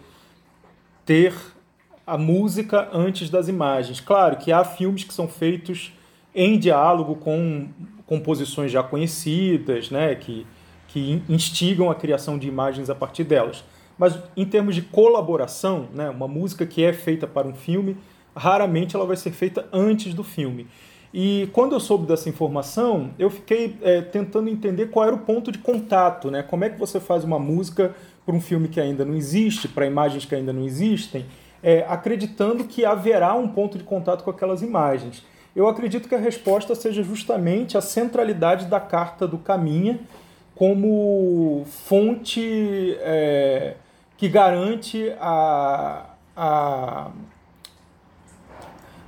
ter 1.06 1.34
a 2.06 2.18
música 2.18 2.89
antes 2.94 3.30
das 3.30 3.48
imagens. 3.48 4.00
Claro 4.00 4.38
que 4.38 4.52
há 4.52 4.64
filmes 4.64 5.04
que 5.04 5.14
são 5.14 5.28
feitos 5.28 5.94
em 6.34 6.58
diálogo 6.58 7.16
com 7.16 7.68
composições 8.06 8.72
já 8.72 8.84
conhecidas, 8.84 9.89
né? 9.89 10.16
Que, 10.16 10.46
que 10.88 11.22
instigam 11.30 11.89
a 11.89 11.96
criação 11.96 12.38
de 12.38 12.48
imagens 12.48 12.89
a 12.89 12.96
partir 12.96 13.24
delas. 13.24 13.64
Mas 14.02 14.18
em 14.36 14.45
termos 14.47 14.74
de 14.74 14.82
colaboração, 14.82 15.88
né, 15.93 16.10
uma 16.10 16.28
música 16.28 16.66
que 16.66 16.84
é 16.84 16.91
feita 16.91 17.28
para 17.28 17.47
um 17.47 17.54
filme, 17.54 17.95
raramente 18.36 18.95
ela 18.95 19.06
vai 19.06 19.16
ser 19.16 19.30
feita 19.30 19.68
antes 19.72 20.16
do 20.16 20.24
filme. 20.24 20.66
E 21.14 21.47
quando 21.54 21.74
eu 21.74 21.80
soube 21.80 22.08
dessa 22.08 22.28
informação, 22.28 23.12
eu 23.20 23.30
fiquei 23.30 23.78
é, 23.84 24.02
tentando 24.02 24.49
entender 24.49 24.88
qual 24.88 25.06
era 25.06 25.14
o 25.14 25.20
ponto 25.20 25.52
de 25.52 25.60
contato, 25.60 26.32
né? 26.32 26.41
Como 26.41 26.66
é 26.66 26.70
que 26.72 26.80
você 26.80 26.99
faz 26.99 27.24
uma 27.24 27.38
música 27.38 27.93
para 28.26 28.34
um 28.34 28.41
filme 28.41 28.70
que 28.70 28.82
ainda 28.82 29.06
não 29.06 29.14
existe, 29.14 29.68
para 29.68 29.86
imagens 29.86 30.26
que 30.26 30.34
ainda 30.34 30.52
não 30.52 30.66
existem, 30.66 31.28
é, 31.62 31.86
acreditando 31.88 32.64
que 32.64 32.84
haverá 32.84 33.36
um 33.36 33.49
ponto 33.49 33.78
de 33.78 33.84
contato 33.84 34.24
com 34.24 34.32
aquelas 34.32 34.64
imagens. 34.64 35.24
Eu 35.56 35.68
acredito 35.68 36.10
que 36.10 36.16
a 36.16 36.20
resposta 36.20 36.74
seja 36.74 37.04
justamente 37.04 37.78
a 37.78 37.82
centralidade 37.82 38.66
da 38.66 38.80
carta 38.80 39.28
do 39.28 39.38
Caminha 39.38 39.99
como 40.56 41.66
fonte 41.68 42.97
é, 43.02 43.76
que 44.22 44.30
garante 44.30 45.11
a, 45.19 46.05
a, 46.38 47.09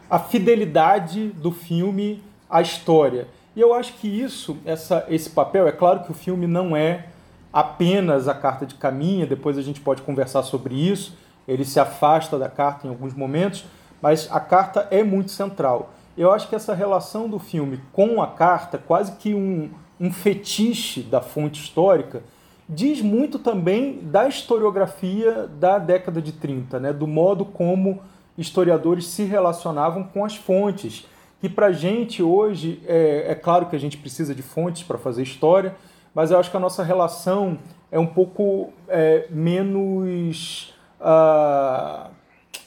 a 0.09 0.18
fidelidade 0.18 1.28
do 1.28 1.51
filme 1.51 2.24
à 2.49 2.64
história. 2.64 3.28
E 3.55 3.61
eu 3.61 3.76
acho 3.76 3.93
que 3.93 4.07
isso, 4.07 4.57
essa, 4.66 5.05
esse 5.07 5.30
papel, 5.30 5.68
é 5.68 5.72
claro 5.72 5.99
que 5.99 6.09
o 6.09 6.16
filme 6.16 6.47
não 6.47 6.76
é 6.76 7.09
apenas 7.53 8.28
a 8.28 8.34
carta 8.34 8.66
de 8.66 8.74
caminho, 8.74 9.28
depois 9.28 9.55
a 9.55 9.61
gente 9.61 9.80
pode 9.80 10.01
conversar 10.01 10.41
sobre 10.41 10.74
isso, 10.74 11.16
ele 11.47 11.64
se 11.64 11.80
afasta 11.80 12.39
da 12.39 12.49
carta 12.49 12.88
em 12.88 12.89
alguns 12.89 13.14
momentos, 13.14 13.66
mas 14.01 14.28
a 14.32 14.39
carta 14.39 14.88
é 14.89 15.03
muito 15.03 15.30
central. 15.30 15.93
Eu 16.18 16.32
acho 16.32 16.49
que 16.49 16.55
essa 16.55 16.74
relação 16.74 17.30
do 17.30 17.38
filme 17.38 17.80
com 17.91 18.20
a 18.20 18.26
carta, 18.26 18.80
quase 18.80 19.11
que 19.18 19.36
um, 19.36 19.70
um 19.99 20.11
fetiche 20.11 21.03
da 21.03 21.22
fonte 21.22 21.61
histórica, 21.61 22.24
diz 22.68 23.01
muito 23.01 23.38
também 23.39 23.99
da 24.01 24.28
historiografia 24.28 25.47
da 25.59 25.78
década 25.78 26.22
de 26.22 26.32
30, 26.32 26.80
né? 26.80 26.93
do 26.93 27.07
modo 27.07 27.45
como 27.45 28.01
historiadores 28.38 29.07
se 29.07 29.24
relacionavam 29.24 30.03
com 30.03 30.26
as 30.26 30.36
fontes. 30.36 31.05
Que 31.39 31.49
para 31.49 31.68
a 31.68 31.72
gente 31.72 32.24
hoje, 32.24 32.82
é, 32.88 33.26
é 33.30 33.36
claro 33.36 33.66
que 33.66 33.76
a 33.76 33.80
gente 33.80 33.97
precisa 33.97 34.34
de 34.34 34.41
fontes 34.41 34.84
para 34.84 34.97
fazer 34.97 35.24
história, 35.24 35.76
mas 36.16 36.32
eu 36.32 36.39
acho 36.39 36.49
que 36.49 36.57
a 36.57 36.59
nossa 36.59 36.84
relação 36.84 37.57
é 37.91 37.99
um 37.99 38.07
pouco 38.07 38.72
é, 38.88 39.28
menos 39.30 40.74
uh, 41.01 42.09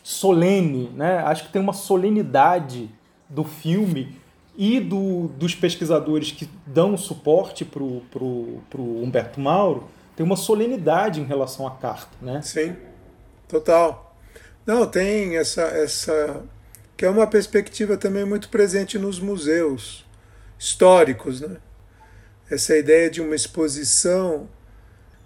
solene. 0.02 0.90
Né? 0.94 1.18
Acho 1.18 1.46
que 1.46 1.52
tem 1.52 1.62
uma 1.62 1.72
solenidade 1.72 2.90
do 3.28 3.44
filme 3.44 4.14
e 4.56 4.80
do, 4.80 5.28
dos 5.28 5.54
pesquisadores 5.54 6.32
que 6.32 6.48
dão 6.66 6.96
suporte 6.96 7.64
para 7.64 7.82
o 7.82 8.62
Humberto 9.02 9.38
Mauro, 9.38 9.88
tem 10.16 10.24
uma 10.24 10.36
solenidade 10.36 11.20
em 11.20 11.24
relação 11.24 11.66
à 11.66 11.72
carta, 11.72 12.16
né? 12.22 12.40
Sim, 12.42 12.74
total. 13.46 14.16
Não, 14.64 14.86
tem 14.86 15.36
essa, 15.36 15.62
essa 15.62 16.42
que 16.96 17.04
é 17.04 17.10
uma 17.10 17.26
perspectiva 17.26 17.96
também 17.96 18.24
muito 18.24 18.48
presente 18.48 18.98
nos 18.98 19.20
museus 19.20 20.06
históricos, 20.58 21.42
né? 21.42 21.58
Essa 22.50 22.76
ideia 22.76 23.10
de 23.10 23.20
uma 23.20 23.34
exposição, 23.34 24.48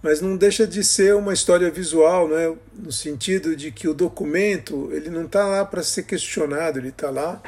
mas 0.02 0.20
não 0.20 0.36
deixa 0.36 0.66
de 0.66 0.82
ser 0.82 1.14
uma 1.14 1.32
história 1.32 1.70
visual, 1.70 2.26
né? 2.26 2.56
No 2.74 2.90
sentido 2.90 3.54
de 3.54 3.70
que 3.70 3.86
o 3.86 3.94
documento 3.94 4.90
ele 4.92 5.08
não 5.08 5.26
está 5.26 5.46
lá 5.46 5.64
para 5.64 5.84
ser 5.84 6.02
questionado, 6.02 6.78
ele 6.78 6.88
está 6.88 7.10
lá 7.10 7.40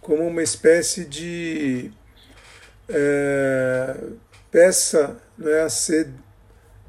como 0.00 0.26
uma 0.26 0.42
espécie 0.42 1.04
de 1.04 1.90
é, 2.88 3.96
peça 4.50 5.16
né, 5.38 5.62
a 5.62 5.68
ser 5.68 6.08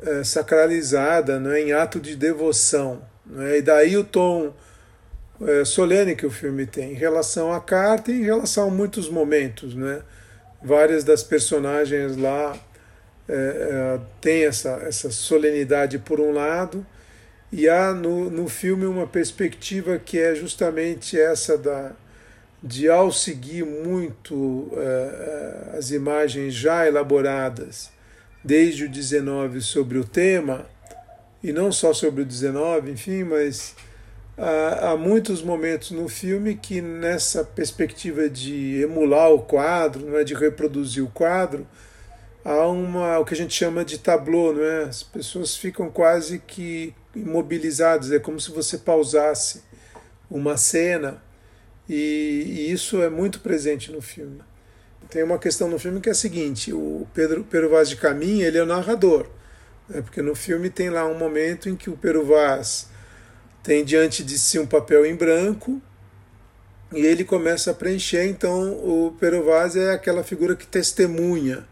é, 0.02 0.24
sacralizada 0.24 1.40
né, 1.40 1.62
em 1.62 1.74
ato 1.74 2.00
de 2.00 2.16
devoção. 2.16 3.02
Né, 3.26 3.58
e 3.58 3.62
daí 3.62 3.98
o 3.98 4.04
tom 4.04 4.54
é, 5.42 5.66
solene 5.66 6.16
que 6.16 6.26
o 6.26 6.32
filme 6.32 6.66
tem 6.66 6.92
em 6.92 6.96
relação 6.96 7.52
à 7.52 7.60
carta 7.60 8.12
e 8.12 8.22
em 8.22 8.24
relação 8.24 8.68
a 8.68 8.72
muitos 8.72 9.10
momentos. 9.10 9.76
Né? 9.76 10.02
Várias 10.64 11.04
das 11.04 11.24
personagens 11.24 12.16
lá 12.18 12.58
é, 13.28 13.34
é, 13.34 14.00
têm 14.20 14.46
essa, 14.46 14.72
essa 14.86 15.10
solenidade 15.12 16.00
por 16.00 16.20
um 16.20 16.32
lado, 16.32 16.86
e 17.52 17.68
há 17.68 17.94
no, 17.94 18.30
no 18.30 18.48
filme 18.48 18.86
uma 18.86 19.06
perspectiva 19.06 20.00
que 20.00 20.18
é 20.18 20.34
justamente 20.36 21.20
essa 21.20 21.58
da 21.58 21.92
de 22.62 22.88
ao 22.88 23.12
seguir 23.12 23.66
muito 23.66 24.36
uh, 24.36 25.78
as 25.78 25.90
imagens 25.90 26.54
já 26.54 26.88
elaboradas 26.88 27.90
desde 28.44 28.86
o 28.86 28.90
19 28.90 29.62
sobre 29.62 29.98
o 29.98 30.04
tema, 30.04 30.66
e 31.44 31.52
não 31.52 31.72
só 31.72 31.94
sobre 31.94 32.22
o 32.22 32.26
19, 32.26 32.92
enfim, 32.92 33.24
mas 33.24 33.76
há, 34.38 34.92
há 34.92 34.98
muitos 34.98 35.42
momentos 35.42 35.92
no 35.92 36.08
filme 36.08 36.56
que 36.56 36.82
nessa 36.82 37.44
perspectiva 37.44 38.30
de 38.30 38.82
emular 38.82 39.32
o 39.32 39.42
quadro, 39.42 40.06
não 40.06 40.18
é, 40.18 40.24
de 40.24 40.34
reproduzir 40.34 41.04
o 41.04 41.10
quadro, 41.10 41.66
há 42.46 42.68
uma 42.68 43.20
o 43.20 43.26
que 43.26 43.34
a 43.34 43.38
gente 43.38 43.54
chama 43.54 43.84
de 43.84 43.98
tablô, 43.98 44.54
não 44.54 44.64
é? 44.64 44.84
As 44.84 45.02
pessoas 45.04 45.56
ficam 45.56 45.90
quase 45.90 46.40
que 46.40 46.94
imobilizadas, 47.16 48.12
é 48.12 48.20
como 48.20 48.40
se 48.40 48.52
você 48.52 48.78
pausasse 48.78 49.64
uma 50.30 50.58
cena 50.58 51.22
e, 51.94 52.44
e, 52.48 52.72
isso 52.72 53.02
é 53.02 53.10
muito 53.10 53.42
presente 53.42 53.92
no 53.92 54.02
filme. 54.02 54.40
Tem 55.10 55.24
uma 55.24 55.38
questão 55.38 55.68
no 55.68 55.78
filme 55.78 56.00
que 56.00 56.08
é 56.08 56.14
a 56.14 56.16
seguinte: 56.16 56.72
o 56.72 57.06
Pedro, 57.14 57.44
Pedro 57.44 57.70
Vaz 57.70 57.90
de 57.90 57.98
Caminha 57.98 58.48
ele 58.48 58.58
é 58.58 58.64
o 58.64 58.66
narrador, 58.66 59.28
né? 59.90 60.02
porque 60.02 60.22
no 60.22 60.34
filme 60.34 60.70
tem 60.70 60.90
lá 60.90 61.06
um 61.06 61.18
momento 61.18 61.68
em 61.68 61.76
que 61.76 61.90
o 61.90 61.98
Pedro 61.98 62.26
Vaz 62.26 62.88
tem 63.62 63.84
diante 63.84 64.24
de 64.24 64.40
si 64.40 64.58
um 64.58 64.66
papel 64.66 65.06
em 65.06 65.16
branco 65.16 65.82
e 66.94 67.06
ele 67.06 67.26
começa 67.26 67.72
a 67.72 67.74
preencher. 67.74 68.26
Então 68.26 68.72
o 68.72 69.14
Pedro 69.20 69.44
Vaz 69.44 69.76
é 69.76 69.92
aquela 69.92 70.24
figura 70.24 70.56
que 70.56 70.66
testemunha, 70.66 71.68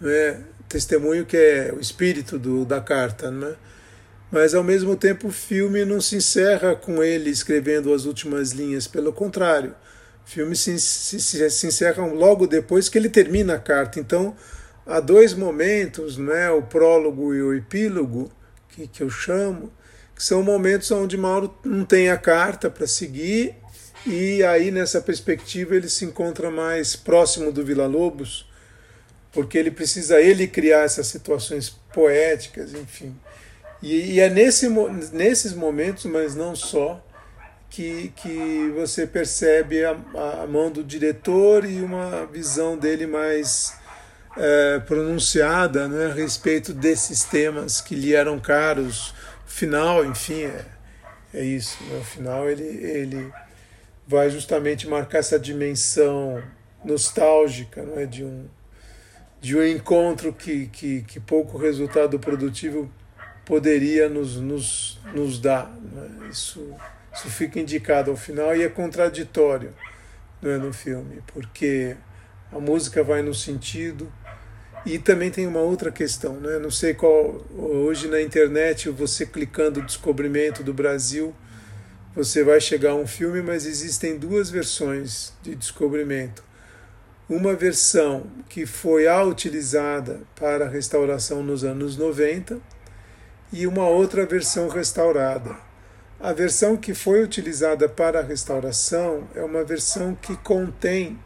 né? 0.00 0.42
testemunho 0.66 1.26
que 1.26 1.36
é 1.36 1.74
o 1.76 1.78
espírito 1.78 2.38
do, 2.38 2.64
da 2.64 2.80
carta, 2.80 3.30
né? 3.30 3.54
Mas 4.32 4.54
ao 4.54 4.64
mesmo 4.64 4.96
tempo 4.96 5.28
o 5.28 5.32
filme 5.32 5.84
não 5.84 6.00
se 6.00 6.16
encerra 6.16 6.74
com 6.74 7.04
ele 7.04 7.28
escrevendo 7.28 7.92
as 7.92 8.06
últimas 8.06 8.52
linhas, 8.52 8.86
pelo 8.86 9.12
contrário, 9.12 9.74
o 10.26 10.30
filme 10.30 10.56
se, 10.56 10.80
se, 10.80 11.50
se 11.50 11.66
encerra 11.66 12.06
logo 12.06 12.46
depois 12.46 12.88
que 12.88 12.96
ele 12.96 13.10
termina 13.10 13.56
a 13.56 13.58
carta. 13.58 14.00
Então 14.00 14.34
há 14.86 15.00
dois 15.00 15.34
momentos, 15.34 16.16
né, 16.16 16.50
o 16.50 16.62
prólogo 16.62 17.34
e 17.34 17.42
o 17.42 17.54
epílogo, 17.54 18.32
que, 18.70 18.86
que 18.86 19.02
eu 19.02 19.10
chamo, 19.10 19.70
que 20.16 20.24
são 20.24 20.42
momentos 20.42 20.90
onde 20.90 21.18
Mauro 21.18 21.54
não 21.62 21.84
tem 21.84 22.08
a 22.08 22.16
carta 22.16 22.70
para 22.70 22.86
seguir, 22.86 23.54
e 24.06 24.42
aí 24.42 24.70
nessa 24.70 25.02
perspectiva 25.02 25.76
ele 25.76 25.90
se 25.90 26.06
encontra 26.06 26.50
mais 26.50 26.96
próximo 26.96 27.52
do 27.52 27.62
Vila 27.62 27.86
Lobos, 27.86 28.50
porque 29.30 29.58
ele 29.58 29.70
precisa 29.70 30.22
ele 30.22 30.46
criar 30.46 30.84
essas 30.84 31.06
situações 31.06 31.68
poéticas, 31.92 32.72
enfim. 32.72 33.14
E, 33.82 34.14
e 34.14 34.20
é 34.20 34.30
nesse, 34.30 34.68
nesses 35.12 35.52
momentos, 35.52 36.04
mas 36.04 36.36
não 36.36 36.54
só, 36.54 37.04
que, 37.68 38.12
que 38.16 38.72
você 38.76 39.06
percebe 39.06 39.82
a, 39.84 39.96
a 40.42 40.46
mão 40.46 40.70
do 40.70 40.84
diretor 40.84 41.64
e 41.64 41.80
uma 41.80 42.26
visão 42.26 42.76
dele 42.76 43.06
mais 43.06 43.74
é, 44.36 44.78
pronunciada 44.80 45.88
né, 45.88 46.06
a 46.06 46.14
respeito 46.14 46.72
desses 46.72 47.24
temas 47.24 47.80
que 47.80 47.94
lhe 47.94 48.14
eram 48.14 48.38
caros, 48.38 49.14
final, 49.46 50.04
enfim, 50.04 50.44
é, 50.44 50.64
é 51.34 51.42
isso. 51.42 51.82
Né? 51.84 51.98
O 51.98 52.04
final 52.04 52.48
ele, 52.48 52.62
ele 52.62 53.32
vai 54.06 54.28
justamente 54.28 54.86
marcar 54.86 55.18
essa 55.18 55.38
dimensão 55.38 56.42
nostálgica 56.84 57.82
não 57.82 57.98
é? 57.98 58.04
de, 58.04 58.22
um, 58.22 58.46
de 59.40 59.56
um 59.56 59.66
encontro 59.66 60.32
que, 60.32 60.66
que, 60.66 61.02
que 61.02 61.18
pouco 61.18 61.56
resultado 61.56 62.18
produtivo 62.18 62.90
poderia 63.44 64.08
nos, 64.08 64.36
nos, 64.36 64.98
nos 65.14 65.38
dar. 65.38 65.70
Né? 65.92 66.28
Isso, 66.30 66.74
isso 67.12 67.28
fica 67.30 67.58
indicado 67.58 68.10
ao 68.10 68.16
final 68.16 68.54
e 68.56 68.62
é 68.62 68.68
contraditório 68.68 69.74
é, 70.42 70.56
no 70.56 70.72
filme, 70.72 71.22
porque 71.32 71.96
a 72.50 72.58
música 72.58 73.02
vai 73.02 73.22
no 73.22 73.34
sentido. 73.34 74.12
E 74.84 74.98
também 74.98 75.30
tem 75.30 75.46
uma 75.46 75.60
outra 75.60 75.92
questão, 75.92 76.40
né? 76.40 76.58
não 76.58 76.70
sei 76.70 76.92
qual. 76.92 77.44
Hoje 77.56 78.08
na 78.08 78.20
internet, 78.20 78.88
você 78.88 79.24
clicando 79.24 79.80
Descobrimento 79.80 80.64
do 80.64 80.74
Brasil, 80.74 81.32
você 82.16 82.42
vai 82.42 82.60
chegar 82.60 82.90
a 82.90 82.94
um 82.96 83.06
filme, 83.06 83.40
mas 83.40 83.64
existem 83.64 84.18
duas 84.18 84.50
versões 84.50 85.32
de 85.40 85.54
Descobrimento. 85.54 86.42
Uma 87.28 87.54
versão 87.54 88.26
que 88.48 88.66
foi 88.66 89.06
a 89.06 89.22
utilizada 89.22 90.20
para 90.34 90.66
a 90.66 90.68
restauração 90.68 91.44
nos 91.44 91.62
anos 91.62 91.96
90 91.96 92.60
e 93.52 93.66
uma 93.66 93.86
outra 93.86 94.24
versão 94.24 94.68
restaurada. 94.68 95.54
A 96.18 96.32
versão 96.32 96.76
que 96.76 96.94
foi 96.94 97.22
utilizada 97.22 97.88
para 97.88 98.20
a 98.20 98.22
restauração 98.22 99.28
é 99.34 99.42
uma 99.42 99.64
versão 99.64 100.14
que 100.14 100.36
contém 100.36 101.18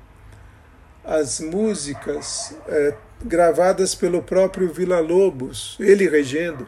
as 1.04 1.38
músicas 1.38 2.56
é, 2.66 2.94
gravadas 3.24 3.94
pelo 3.94 4.22
próprio 4.22 4.72
Vila 4.72 4.98
Lobos, 4.98 5.76
ele 5.78 6.08
regendo, 6.08 6.66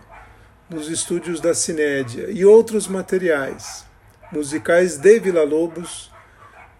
nos 0.70 0.88
estúdios 0.88 1.40
da 1.40 1.54
Cinédia, 1.54 2.26
e 2.30 2.44
outros 2.44 2.86
materiais 2.86 3.84
musicais 4.30 4.98
de 4.98 5.18
Vila 5.18 5.42
Lobos, 5.42 6.12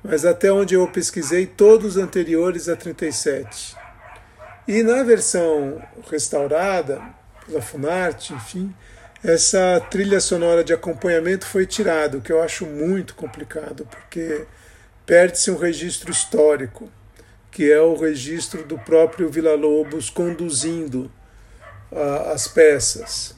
mas 0.03 0.25
até 0.25 0.53
onde 0.53 0.75
eu 0.75 0.87
pesquisei, 0.87 1.47
todos 1.47 1.97
anteriores 1.97 2.69
a 2.69 2.77
37. 2.77 3.77
E 4.67 4.83
na 4.83 5.03
versão 5.03 5.83
restaurada, 6.11 7.03
pela 7.49 7.63
Funarte, 7.63 8.35
enfim, 8.35 8.73
essa 9.25 9.81
trilha 9.91 10.21
sonora 10.21 10.63
de 10.63 10.73
acompanhamento 10.73 11.47
foi 11.47 11.67
tirada, 11.67 12.19
o 12.19 12.21
que 12.21 12.31
eu 12.31 12.41
acho 12.41 12.65
muito 12.67 13.15
complicado, 13.15 13.87
porque 13.91 14.47
perde-se 15.05 15.51
um 15.51 15.57
registro 15.57 16.11
histórico 16.11 16.89
que 17.51 17.73
é 17.73 17.81
o 17.81 17.97
registro 17.97 18.63
do 18.65 18.79
próprio 18.79 19.29
Vila 19.29 19.55
Lobos 19.55 20.11
conduzindo 20.11 21.11
uh, 21.91 22.31
as 22.33 22.47
peças 22.47 23.35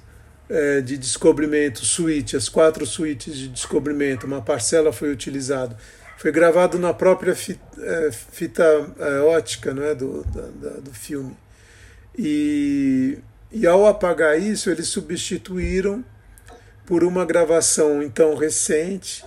uh, 0.50 0.82
de 0.82 0.98
descobrimento, 0.98 1.84
suíte, 1.84 2.36
as 2.36 2.48
quatro 2.48 2.84
suítes 2.84 3.34
de 3.34 3.48
descobrimento, 3.48 4.26
uma 4.26 4.42
parcela 4.42 4.92
foi 4.92 5.10
utilizada. 5.10 5.74
Foi 6.18 6.30
gravado 6.30 6.78
na 6.78 6.92
própria 6.92 7.34
fita, 7.34 7.62
uh, 7.78 8.12
fita 8.12 8.62
ótica 9.24 9.72
não 9.72 9.84
é, 9.84 9.94
do, 9.94 10.22
da, 10.24 10.80
do 10.80 10.92
filme. 10.92 11.34
E, 12.18 13.18
e 13.52 13.66
ao 13.66 13.86
apagar 13.86 14.40
isso, 14.40 14.70
eles 14.70 14.88
substituíram 14.88 16.04
por 16.86 17.02
uma 17.04 17.24
gravação 17.24 18.02
então 18.02 18.34
recente. 18.34 19.24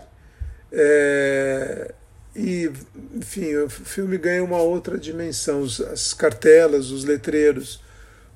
É, 0.71 1.93
e, 2.35 2.71
enfim, 3.15 3.55
o 3.57 3.69
filme 3.69 4.17
ganha 4.17 4.43
uma 4.43 4.61
outra 4.61 4.97
dimensão. 4.97 5.63
As 5.63 6.13
cartelas, 6.13 6.89
os 6.89 7.03
letreiros 7.03 7.81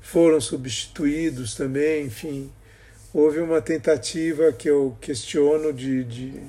foram 0.02 0.40
substituídos 0.40 1.56
também, 1.56 2.06
enfim. 2.06 2.52
Houve 3.14 3.40
uma 3.40 3.62
tentativa 3.62 4.52
que 4.52 4.70
eu 4.70 4.96
questiono 5.02 5.74
de, 5.74 6.04
de, 6.04 6.42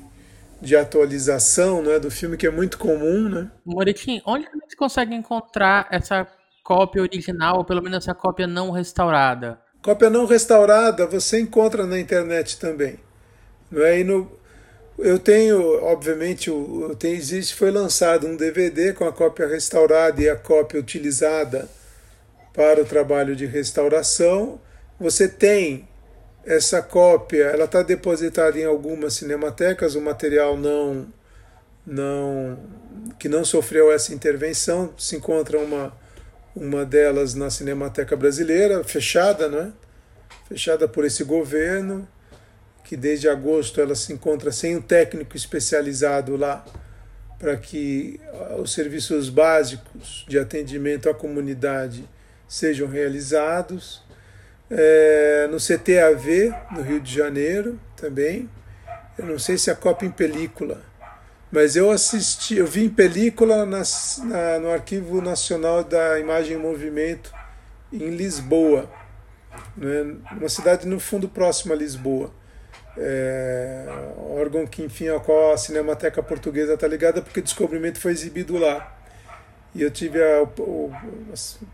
de 0.61 0.76
atualização 0.76 1.82
né, 1.82 1.99
do 1.99 2.11
filme, 2.11 2.36
que 2.36 2.47
é 2.47 2.51
muito 2.51 2.76
comum. 2.76 3.28
Né? 3.28 3.51
Moretim, 3.64 4.20
onde 4.26 4.47
você 4.51 4.76
consegue 4.76 5.14
encontrar 5.14 5.89
essa 5.91 6.26
cópia 6.69 7.01
original, 7.01 7.57
ou 7.57 7.64
pelo 7.64 7.83
menos 7.83 8.05
essa 8.05 8.14
cópia 8.14 8.47
não 8.47 8.71
restaurada? 8.71 9.59
Cópia 9.83 10.11
não 10.11 10.27
restaurada 10.27 11.07
você 11.07 11.41
encontra 11.41 11.87
na 11.87 11.99
internet 11.99 12.59
também. 12.59 13.01
Não 13.71 13.83
é? 13.83 14.05
No, 14.05 14.31
eu 14.99 15.19
tenho, 15.19 15.83
obviamente, 15.83 16.51
o, 16.51 16.95
tem, 16.95 17.14
existe, 17.14 17.55
foi 17.55 17.71
lançado 17.71 18.27
um 18.27 18.37
DVD 18.37 18.93
com 18.93 19.07
a 19.07 19.12
cópia 19.12 19.47
restaurada 19.47 20.21
e 20.21 20.29
a 20.29 20.37
cópia 20.37 20.79
utilizada 20.79 21.66
para 22.53 22.83
o 22.83 22.85
trabalho 22.85 23.35
de 23.35 23.47
restauração. 23.47 24.61
Você 25.01 25.27
tem 25.27 25.89
essa 26.45 26.83
cópia, 26.83 27.45
ela 27.45 27.64
está 27.64 27.83
depositada 27.83 28.59
em 28.59 28.66
algumas 28.66 29.14
cinematecas, 29.14 29.95
o 29.95 30.03
material 30.03 30.55
não, 30.55 31.07
não 31.87 32.59
que 33.19 33.27
não 33.27 33.43
sofreu 33.43 33.91
essa 33.91 34.12
intervenção, 34.12 34.93
se 34.99 35.16
encontra 35.16 35.59
uma, 35.59 35.95
uma 36.55 36.85
delas 36.85 37.35
na 37.35 37.51
Cinemateca 37.51 38.17
Brasileira, 38.17 38.83
fechada, 38.85 39.49
né? 39.49 39.73
fechada 40.49 40.89
por 40.89 41.05
esse 41.05 41.25
governo 41.25 42.09
que 42.83 42.97
desde 42.97 43.29
agosto 43.29 43.81
ela 43.83 43.95
se 43.95 44.13
encontra 44.15 44.51
sem 44.51 44.77
um 44.77 44.81
técnico 44.81 45.37
especializado 45.37 46.37
lá 46.37 46.65
para 47.39 47.57
que 47.57 48.19
ah, 48.33 48.57
os 48.57 48.73
serviços 48.73 49.29
básicos 49.29 50.25
de 50.27 50.39
atendimento 50.39 51.09
à 51.09 51.15
comunidade 51.15 52.09
sejam 52.49 52.89
realizados. 52.89 54.03
É, 54.71 55.49
no 55.51 55.57
CTAV, 55.59 56.55
no 56.73 56.83
Rio 56.83 57.01
de 57.01 57.15
Janeiro, 57.15 57.79
também. 57.97 58.49
Eu 59.19 59.27
não 59.27 59.39
sei 59.39 59.57
se 59.57 59.71
a 59.71 59.75
Copa 59.75 60.05
em 60.05 60.11
película, 60.11 60.83
mas 61.51 61.77
eu 61.77 61.91
assisti, 61.91 62.57
eu 62.57 62.67
vi 62.67 62.85
em 62.85 62.91
película 62.91 63.65
na, 63.65 63.83
no 64.61 64.71
Arquivo 64.71 65.21
Nacional 65.21 65.83
da 65.83 66.19
Imagem 66.21 66.57
em 66.57 66.61
Movimento 66.61 67.33
em 67.93 68.11
Lisboa, 68.11 68.91
né, 69.77 70.17
uma 70.33 70.49
cidade 70.49 70.87
no 70.87 71.01
fundo 71.01 71.29
próximo 71.29 71.73
a 71.73 71.77
Lisboa. 71.77 72.33
É, 73.01 73.87
órgão 74.37 74.67
que, 74.67 74.83
enfim, 74.83 75.09
ao 75.09 75.21
qual 75.21 75.53
a 75.53 75.57
Cinemateca 75.57 76.23
Portuguesa 76.23 76.75
está 76.75 76.87
ligada, 76.87 77.23
porque 77.23 77.41
o 77.41 77.43
Descobrimento 77.43 77.99
foi 77.99 78.13
exibido 78.13 78.59
lá. 78.59 78.97
E 79.75 79.83
eu 79.83 79.91
tive 79.91 80.23
a, 80.23 80.43
o, 80.43 80.93
o, 80.93 80.93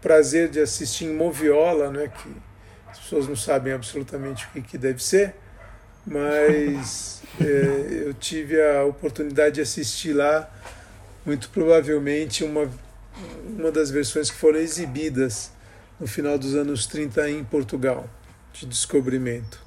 prazer 0.03 0.49
de 0.49 0.61
assistir 0.61 1.07
em 1.07 1.15
Moviola, 1.15 1.91
né, 1.91 2.09
que 2.09 2.37
as 2.89 2.99
pessoas 2.99 3.27
não 3.27 3.37
sabem 3.37 3.73
absolutamente 3.73 4.45
o 4.47 4.51
que, 4.51 4.63
que 4.63 4.79
deve 4.79 5.03
ser, 5.03 5.35
mas 6.07 7.23
é, 7.41 8.05
eu 8.07 8.15
tive 8.15 8.61
a 8.61 8.85
oportunidade 8.85 9.57
de 9.57 9.61
assistir 9.61 10.13
lá, 10.13 10.49
muito 11.25 11.49
provavelmente, 11.51 12.45
uma, 12.45 12.69
uma 13.47 13.71
das 13.71 13.91
versões 13.91 14.31
que 14.31 14.37
foram 14.37 14.59
exibidas 14.59 15.51
no 15.99 16.07
final 16.07 16.39
dos 16.39 16.55
anos 16.55 16.87
30 16.87 17.31
em 17.31 17.45
Portugal, 17.45 18.09
de 18.53 18.67
Descobrimento. 18.67 19.65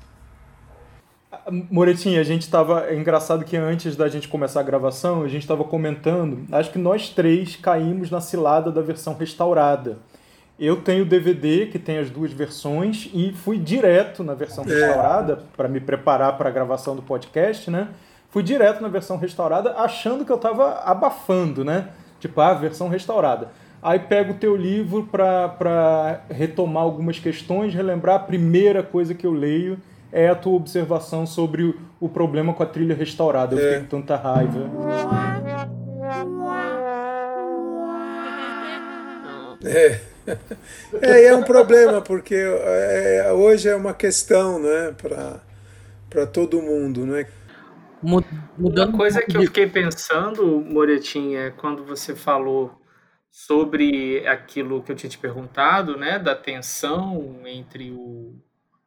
Moretinha, 1.49 2.19
a 2.19 2.23
gente 2.23 2.43
estava. 2.43 2.87
É 2.87 2.95
engraçado 2.95 3.45
que 3.45 3.55
antes 3.55 3.95
da 3.95 4.07
gente 4.07 4.27
começar 4.27 4.59
a 4.59 4.63
gravação, 4.63 5.23
a 5.23 5.27
gente 5.27 5.43
estava 5.43 5.63
comentando. 5.63 6.45
Acho 6.51 6.71
que 6.71 6.77
nós 6.77 7.09
três 7.09 7.55
caímos 7.55 8.09
na 8.09 8.19
cilada 8.19 8.71
da 8.71 8.81
versão 8.81 9.13
restaurada. 9.13 9.97
Eu 10.59 10.77
tenho 10.77 11.03
o 11.03 11.05
DVD 11.05 11.67
que 11.67 11.77
tem 11.77 11.99
as 11.99 12.09
duas 12.09 12.31
versões 12.31 13.09
e 13.13 13.31
fui 13.31 13.59
direto 13.59 14.23
na 14.23 14.33
versão 14.33 14.63
é. 14.63 14.67
restaurada 14.67 15.43
para 15.55 15.67
me 15.67 15.79
preparar 15.79 16.35
para 16.35 16.49
a 16.49 16.51
gravação 16.51 16.95
do 16.95 17.01
podcast, 17.03 17.69
né? 17.69 17.89
Fui 18.29 18.41
direto 18.41 18.81
na 18.81 18.87
versão 18.87 19.17
restaurada 19.17 19.73
achando 19.77 20.25
que 20.25 20.31
eu 20.31 20.35
estava 20.35 20.81
abafando, 20.83 21.63
né? 21.63 21.89
Tipo, 22.19 22.41
a 22.41 22.49
ah, 22.49 22.53
versão 22.55 22.89
restaurada. 22.89 23.49
Aí 23.81 23.99
pego 23.99 24.33
o 24.33 24.35
teu 24.35 24.55
livro 24.55 25.07
para 25.11 26.21
retomar 26.29 26.81
algumas 26.81 27.19
questões, 27.19 27.75
relembrar 27.75 28.15
a 28.15 28.19
primeira 28.19 28.81
coisa 28.81 29.13
que 29.13 29.27
eu 29.27 29.31
leio 29.31 29.77
é 30.11 30.27
a 30.27 30.35
tua 30.35 30.53
observação 30.53 31.27
sobre 31.27 31.63
o, 31.63 31.75
o 31.99 32.09
problema 32.09 32.51
com 32.53 32.63
a 32.63 32.65
trilha 32.65 32.95
restaurada. 32.95 33.55
Eu 33.55 33.59
é. 33.59 33.61
fiquei 33.61 33.79
com 33.81 34.01
tanta 34.01 34.15
raiva. 34.15 34.71
É. 39.63 40.16
É, 41.01 41.25
é 41.25 41.35
um 41.35 41.43
problema, 41.43 42.01
porque 42.01 42.35
é, 42.35 43.31
hoje 43.33 43.67
é 43.69 43.75
uma 43.75 43.93
questão 43.93 44.59
né, 44.59 44.95
para 46.09 46.27
todo 46.27 46.61
mundo. 46.61 47.05
Né? 47.05 47.27
Mudando 48.01 48.89
uma 48.89 48.97
coisa 48.97 49.21
que 49.21 49.37
eu 49.37 49.41
fiquei 49.41 49.67
pensando, 49.67 50.61
Moretim, 50.61 51.35
é 51.35 51.51
quando 51.51 51.83
você 51.83 52.15
falou 52.15 52.81
sobre 53.31 54.25
aquilo 54.27 54.81
que 54.81 54.91
eu 54.91 54.95
tinha 54.95 55.09
te 55.09 55.17
perguntado, 55.17 55.97
né, 55.97 56.17
da 56.17 56.35
tensão 56.35 57.41
entre 57.45 57.91
o 57.91 58.35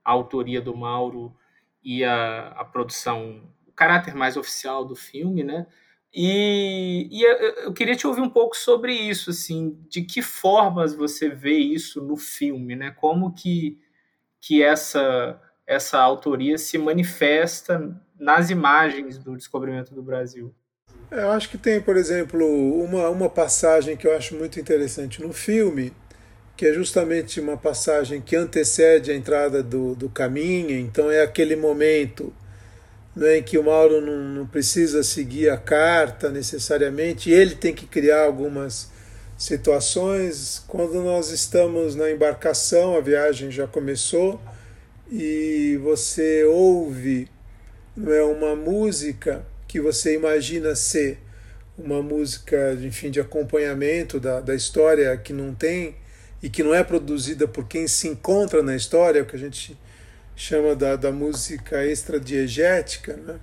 a 0.05 0.13
autoria 0.13 0.61
do 0.61 0.77
Mauro 0.77 1.35
e 1.85 2.03
a, 2.05 2.49
a 2.49 2.65
produção, 2.65 3.43
o 3.67 3.73
caráter 3.73 4.15
mais 4.15 4.37
oficial 4.37 4.85
do 4.85 4.97
filme, 4.97 5.45
né? 5.45 5.67
E, 6.13 7.09
e 7.11 7.23
eu 7.65 7.73
queria 7.73 7.95
te 7.95 8.07
ouvir 8.07 8.21
um 8.21 8.31
pouco 8.31 8.57
sobre 8.57 8.93
isso, 8.93 9.31
assim, 9.31 9.79
de 9.89 10.03
que 10.03 10.21
formas 10.21 10.95
você 10.95 11.29
vê 11.29 11.57
isso 11.57 12.03
no 12.03 12.17
filme, 12.17 12.75
né? 12.75 12.91
Como 12.91 13.33
que, 13.33 13.79
que 14.41 14.63
essa 14.63 15.41
essa 15.71 16.01
autoria 16.01 16.59
se 16.59 16.77
manifesta 16.77 17.97
nas 18.19 18.51
imagens 18.51 19.17
do 19.17 19.37
descobrimento 19.37 19.95
do 19.95 20.03
Brasil? 20.03 20.53
É, 21.13 21.23
eu 21.23 21.31
acho 21.31 21.49
que 21.49 21.57
tem, 21.57 21.81
por 21.81 21.97
exemplo, 21.97 22.45
uma, 22.83 23.09
uma 23.09 23.31
passagem 23.31 23.97
que 23.97 24.05
eu 24.05 24.17
acho 24.17 24.35
muito 24.35 24.59
interessante 24.59 25.23
no 25.23 25.33
filme, 25.33 25.93
que 26.57 26.67
é 26.67 26.73
justamente 26.73 27.41
uma 27.41 27.57
passagem 27.57 28.21
que 28.21 28.35
antecede 28.35 29.13
a 29.13 29.15
entrada 29.15 29.63
do, 29.63 29.95
do 29.95 30.09
caminho, 30.09 30.77
então 30.77 31.09
é 31.09 31.23
aquele 31.23 31.55
momento 31.55 32.35
né, 33.15 33.39
em 33.39 33.43
que 33.43 33.59
o 33.59 33.65
Mauro 33.65 34.01
não, 34.01 34.19
não 34.19 34.47
precisa 34.47 35.03
seguir 35.03 35.51
a 35.51 35.57
carta 35.57 36.31
necessariamente, 36.31 37.31
ele 37.31 37.55
tem 37.55 37.75
que 37.75 37.87
criar 37.87 38.25
algumas 38.25 38.91
situações. 39.37 40.63
Quando 40.69 41.03
nós 41.03 41.31
estamos 41.31 41.95
na 41.95 42.11
embarcação, 42.11 42.97
a 42.97 43.01
viagem 43.01 43.51
já 43.51 43.67
começou, 43.67 44.41
e 45.11 45.79
você 45.83 46.45
ouve 46.45 47.29
não 47.97 48.13
é, 48.13 48.23
uma 48.23 48.55
música 48.55 49.45
que 49.67 49.81
você 49.81 50.15
imagina 50.15 50.75
ser 50.77 51.19
uma 51.77 52.03
música, 52.03 52.75
enfim, 52.81 53.11
de 53.11 53.21
acompanhamento 53.21 54.21
da, 54.21 54.41
da 54.41 54.55
história 54.55 55.17
que 55.17 55.33
não 55.33 55.55
tem 55.55 55.97
e 56.43 56.49
que 56.49 56.63
não 56.63 56.75
é 56.75 56.85
produzida 56.85 57.49
por 57.49 57.67
quem 57.67 57.89
se 57.89 58.09
encontra 58.09 58.63
na 58.63 58.77
história, 58.77 59.23
o 59.23 59.27
que 59.27 59.37
a 59.37 59.39
gente 59.39 59.77
chama 60.35 60.75
da, 60.75 60.97
da 60.97 61.13
música 61.13 61.85
extradiegética, 61.85 63.17
né? 63.17 63.39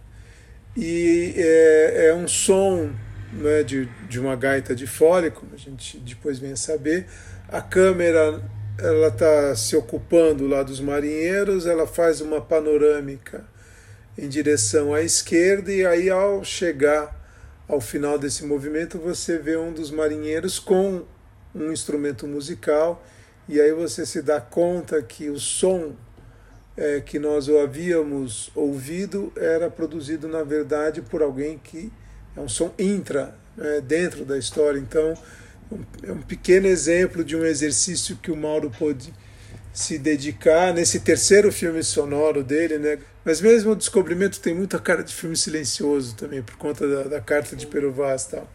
e 0.76 1.34
é, 1.36 2.08
é 2.08 2.14
um 2.14 2.28
som 2.28 2.92
né, 3.34 3.64
de, 3.64 3.86
de 4.08 4.20
uma 4.20 4.36
gaita 4.36 4.76
de 4.76 4.88
fole, 4.88 5.32
como 5.32 5.54
a 5.54 5.58
gente 5.58 5.98
depois 6.00 6.40
vem 6.40 6.54
a 6.54 6.58
saber. 6.58 7.06
A 7.48 7.62
câmera 7.62 8.42
ela 8.80 9.08
está 9.08 9.56
se 9.56 9.76
ocupando 9.76 10.48
lá 10.48 10.62
dos 10.62 10.80
marinheiros, 10.80 11.66
ela 11.66 11.88
faz 11.88 12.22
uma 12.22 12.40
panorâmica 12.40 13.44
em 14.18 14.28
direção 14.28 14.94
à 14.94 15.02
esquerda 15.02 15.72
e 15.72 15.86
aí 15.86 16.10
ao 16.10 16.44
chegar 16.44 17.16
ao 17.68 17.82
final 17.82 18.18
desse 18.18 18.46
movimento 18.46 18.98
você 18.98 19.38
vê 19.38 19.58
um 19.58 19.72
dos 19.72 19.92
marinheiros 19.92 20.60
com 20.60 21.04
um 21.54 21.72
instrumento 21.72 22.28
musical 22.28 23.04
e 23.50 23.60
aí 23.60 23.72
você 23.74 24.06
se 24.06 24.22
dá 24.22 24.40
conta 24.40 25.02
que 25.02 25.30
o 25.30 25.40
som 25.40 25.96
é, 26.78 27.02
que 27.02 27.18
nós 27.18 27.50
havíamos 27.50 28.52
ouvido 28.56 29.34
era 29.36 29.70
produzido 29.70 30.28
na 30.28 30.44
verdade 30.44 31.02
por 31.02 31.22
alguém 31.22 31.58
que 31.58 31.92
é 32.36 32.40
um 32.40 32.48
som 32.48 32.72
intra 32.78 33.36
né, 33.58 33.82
dentro 33.82 34.24
da 34.24 34.38
história 34.38 34.80
então 34.80 35.16
é 36.04 36.12
um 36.12 36.22
pequeno 36.22 36.68
exemplo 36.68 37.24
de 37.24 37.36
um 37.36 37.44
exercício 37.44 38.18
que 38.18 38.32
o 38.32 38.38
Mauro 38.38 38.72
pôde 38.78 39.14
se 39.78 40.00
dedicar 40.00 40.74
nesse 40.74 41.02
terceiro 41.02 41.52
filme 41.52 41.84
sonoro 41.84 42.44
dele, 42.44 42.80
né? 42.80 42.98
Mas 43.24 43.40
mesmo 43.40 43.72
o 43.72 43.76
Descobrimento 43.76 44.40
tem 44.40 44.56
muita 44.56 44.80
cara 44.80 45.04
de 45.04 45.14
filme 45.14 45.38
silencioso 45.38 46.16
também, 46.16 46.42
por 46.42 46.56
conta 46.58 46.88
da, 46.88 47.04
da 47.04 47.22
carta 47.22 47.56
de 47.56 47.68
Peruvaz 47.68 48.24
e 48.24 48.30
tal. 48.32 48.52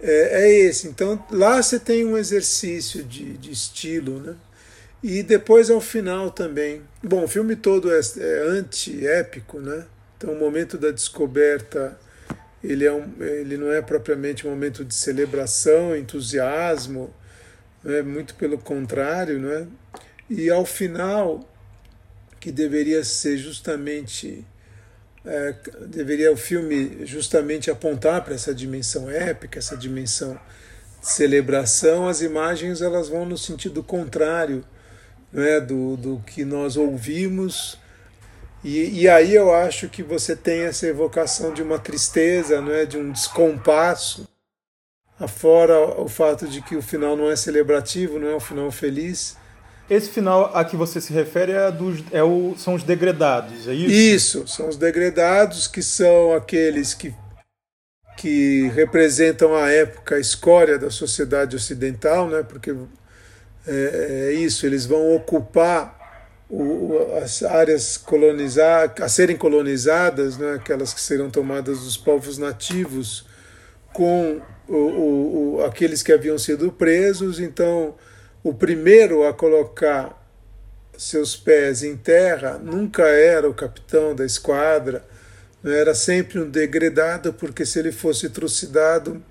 É, 0.00 0.42
é, 0.42 0.58
esse. 0.60 0.88
Então 0.88 1.24
lá 1.30 1.62
você 1.62 1.78
tem 1.78 2.04
um 2.04 2.18
exercício 2.18 3.04
de, 3.04 3.36
de 3.36 3.52
estilo, 3.52 4.18
né? 4.18 4.34
E 5.02 5.22
depois 5.22 5.70
ao 5.70 5.80
final 5.80 6.30
também. 6.30 6.82
Bom, 7.02 7.24
o 7.24 7.28
filme 7.28 7.54
todo 7.54 7.92
é, 7.92 8.00
é 8.18 8.42
anti-épico, 8.48 9.60
né? 9.60 9.86
Então 10.16 10.32
o 10.32 10.38
momento 10.38 10.76
da 10.76 10.90
descoberta 10.90 11.98
ele, 12.62 12.84
é 12.84 12.92
um, 12.92 13.06
ele 13.20 13.56
não 13.56 13.72
é 13.72 13.80
propriamente 13.80 14.46
um 14.46 14.50
momento 14.50 14.84
de 14.84 14.94
celebração, 14.94 15.96
entusiasmo, 15.96 17.14
é 17.84 18.02
muito 18.02 18.34
pelo 18.34 18.58
contrário, 18.58 19.38
não 19.38 19.52
é? 19.52 19.66
E 20.28 20.50
ao 20.50 20.66
final, 20.66 21.48
que 22.40 22.50
deveria 22.50 23.04
ser 23.04 23.38
justamente 23.38 24.44
é, 25.24 25.54
deveria 25.86 26.32
o 26.32 26.36
filme 26.36 27.04
justamente 27.04 27.70
apontar 27.70 28.24
para 28.24 28.34
essa 28.34 28.54
dimensão 28.54 29.10
épica, 29.10 29.58
essa 29.58 29.76
dimensão 29.76 30.38
de 31.00 31.08
celebração, 31.08 32.08
as 32.08 32.22
imagens 32.22 32.80
elas 32.82 33.08
vão 33.08 33.24
no 33.24 33.36
sentido 33.36 33.82
contrário 33.82 34.64
é 35.34 35.60
do, 35.60 35.96
do 35.96 36.22
que 36.26 36.44
nós 36.44 36.76
ouvimos. 36.76 37.78
E, 38.64 39.02
e 39.02 39.08
aí 39.08 39.34
eu 39.34 39.54
acho 39.54 39.88
que 39.88 40.02
você 40.02 40.34
tem 40.34 40.62
essa 40.62 40.86
evocação 40.86 41.52
de 41.52 41.62
uma 41.62 41.78
tristeza, 41.78 42.60
não 42.60 42.72
é, 42.72 42.84
de 42.84 42.98
um 42.98 43.12
descompasso, 43.12 44.28
afora 45.18 45.78
o 46.00 46.08
fato 46.08 46.46
de 46.46 46.60
que 46.62 46.76
o 46.76 46.82
final 46.82 47.16
não 47.16 47.30
é 47.30 47.36
celebrativo, 47.36 48.18
não 48.18 48.28
é 48.28 48.36
um 48.36 48.40
final 48.40 48.70
feliz. 48.70 49.36
Esse 49.88 50.10
final 50.10 50.54
a 50.54 50.64
que 50.64 50.76
você 50.76 51.00
se 51.00 51.12
refere 51.12 51.52
é, 51.52 51.70
dos, 51.70 52.04
é 52.12 52.22
o, 52.22 52.54
são 52.58 52.74
os 52.74 52.82
degredados, 52.82 53.66
é 53.66 53.72
isso? 53.72 53.94
Isso, 54.42 54.48
são 54.48 54.68
os 54.68 54.76
degredados 54.76 55.66
que 55.66 55.82
são 55.82 56.34
aqueles 56.34 56.92
que, 56.92 57.14
que 58.16 58.68
representam 58.74 59.54
a 59.54 59.70
época, 59.70 60.16
a 60.16 60.20
escória 60.20 60.78
da 60.78 60.90
sociedade 60.90 61.56
ocidental, 61.56 62.28
né? 62.28 62.42
porque 62.42 62.74
é, 63.66 64.30
é 64.30 64.32
isso, 64.32 64.66
eles 64.66 64.86
vão 64.86 65.14
ocupar 65.14 65.98
o, 66.48 67.18
as 67.22 67.42
áreas 67.42 68.02
a 69.00 69.08
serem 69.08 69.36
colonizadas, 69.36 70.38
né? 70.38 70.54
aquelas 70.54 70.94
que 70.94 71.00
serão 71.00 71.30
tomadas 71.30 71.80
dos 71.80 71.96
povos 71.96 72.38
nativos, 72.38 73.26
com 73.92 74.40
o, 74.68 75.56
o, 75.56 75.64
aqueles 75.64 76.02
que 76.02 76.12
haviam 76.12 76.38
sido 76.38 76.70
presos, 76.72 77.40
então 77.40 77.94
o 78.42 78.54
primeiro 78.54 79.26
a 79.26 79.32
colocar 79.32 80.16
seus 80.96 81.36
pés 81.36 81.82
em 81.82 81.96
terra 81.96 82.58
nunca 82.58 83.04
era 83.04 83.48
o 83.48 83.54
capitão 83.54 84.14
da 84.14 84.24
esquadra, 84.24 85.04
era 85.64 85.94
sempre 85.94 86.38
um 86.40 86.48
degredado, 86.48 87.32
porque 87.32 87.64
se 87.66 87.78
ele 87.78 87.92
fosse 87.92 88.28
trucidado, 88.28 89.22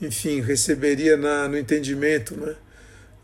enfim, 0.00 0.40
receberia 0.40 1.16
na, 1.16 1.48
no 1.48 1.56
entendimento 1.56 2.36
né, 2.36 2.54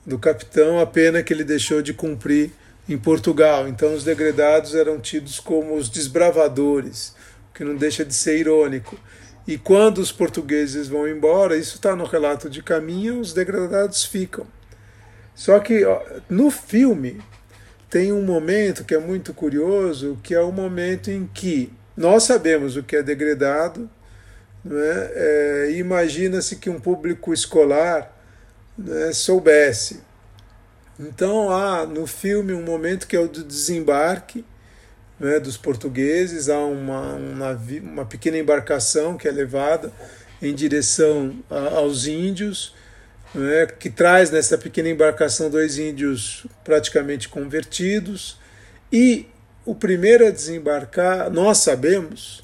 do 0.06 0.18
capitão 0.18 0.80
a 0.80 0.86
pena 0.86 1.22
que 1.22 1.32
ele 1.32 1.44
deixou 1.44 1.82
de 1.82 1.92
cumprir 1.92 2.50
em 2.88 2.96
Portugal. 2.96 3.68
Então 3.68 3.94
os 3.94 4.04
degredados 4.04 4.74
eram 4.74 4.98
tidos 4.98 5.38
como 5.38 5.76
os 5.76 5.88
desbravadores, 5.88 7.14
o 7.50 7.54
que 7.54 7.64
não 7.64 7.76
deixa 7.76 8.04
de 8.04 8.14
ser 8.14 8.38
irônico. 8.38 8.98
E 9.46 9.56
quando 9.56 9.98
os 9.98 10.12
portugueses 10.12 10.88
vão 10.88 11.08
embora, 11.08 11.56
isso 11.56 11.76
está 11.76 11.96
no 11.96 12.04
relato 12.04 12.50
de 12.50 12.62
caminho, 12.62 13.20
os 13.20 13.32
degradados 13.32 14.04
ficam. 14.04 14.46
Só 15.34 15.58
que 15.60 15.84
ó, 15.84 16.02
no 16.28 16.50
filme 16.50 17.20
tem 17.88 18.12
um 18.12 18.22
momento 18.22 18.84
que 18.84 18.94
é 18.94 18.98
muito 18.98 19.32
curioso, 19.32 20.18
que 20.22 20.34
é 20.34 20.40
o 20.40 20.52
momento 20.52 21.10
em 21.10 21.26
que 21.32 21.72
nós 21.96 22.24
sabemos 22.24 22.76
o 22.76 22.82
que 22.82 22.96
é 22.96 23.02
degradado, 23.02 23.88
é? 24.70 25.68
é, 25.70 25.72
imagina-se 25.78 26.56
que 26.56 26.68
um 26.68 26.78
público 26.78 27.32
escolar 27.32 28.17
né, 28.78 29.12
soubesse. 29.12 30.00
Então 30.98 31.50
há 31.50 31.84
no 31.84 32.06
filme 32.06 32.52
um 32.52 32.62
momento 32.62 33.06
que 33.06 33.16
é 33.16 33.20
o 33.20 33.28
do 33.28 33.44
desembarque 33.44 34.44
né, 35.18 35.40
dos 35.40 35.56
portugueses, 35.56 36.48
há 36.48 36.58
uma, 36.58 37.14
uma, 37.14 37.60
uma 37.82 38.04
pequena 38.04 38.38
embarcação 38.38 39.16
que 39.16 39.26
é 39.26 39.32
levada 39.32 39.92
em 40.40 40.54
direção 40.54 41.36
a, 41.50 41.76
aos 41.76 42.06
índios 42.06 42.74
né, 43.34 43.66
que 43.66 43.90
traz 43.90 44.30
nessa 44.30 44.56
pequena 44.56 44.88
embarcação 44.88 45.50
dois 45.50 45.78
índios 45.78 46.46
praticamente 46.64 47.28
convertidos. 47.28 48.38
E 48.92 49.26
o 49.64 49.74
primeiro 49.74 50.26
a 50.26 50.30
desembarcar, 50.30 51.30
nós 51.30 51.58
sabemos, 51.58 52.42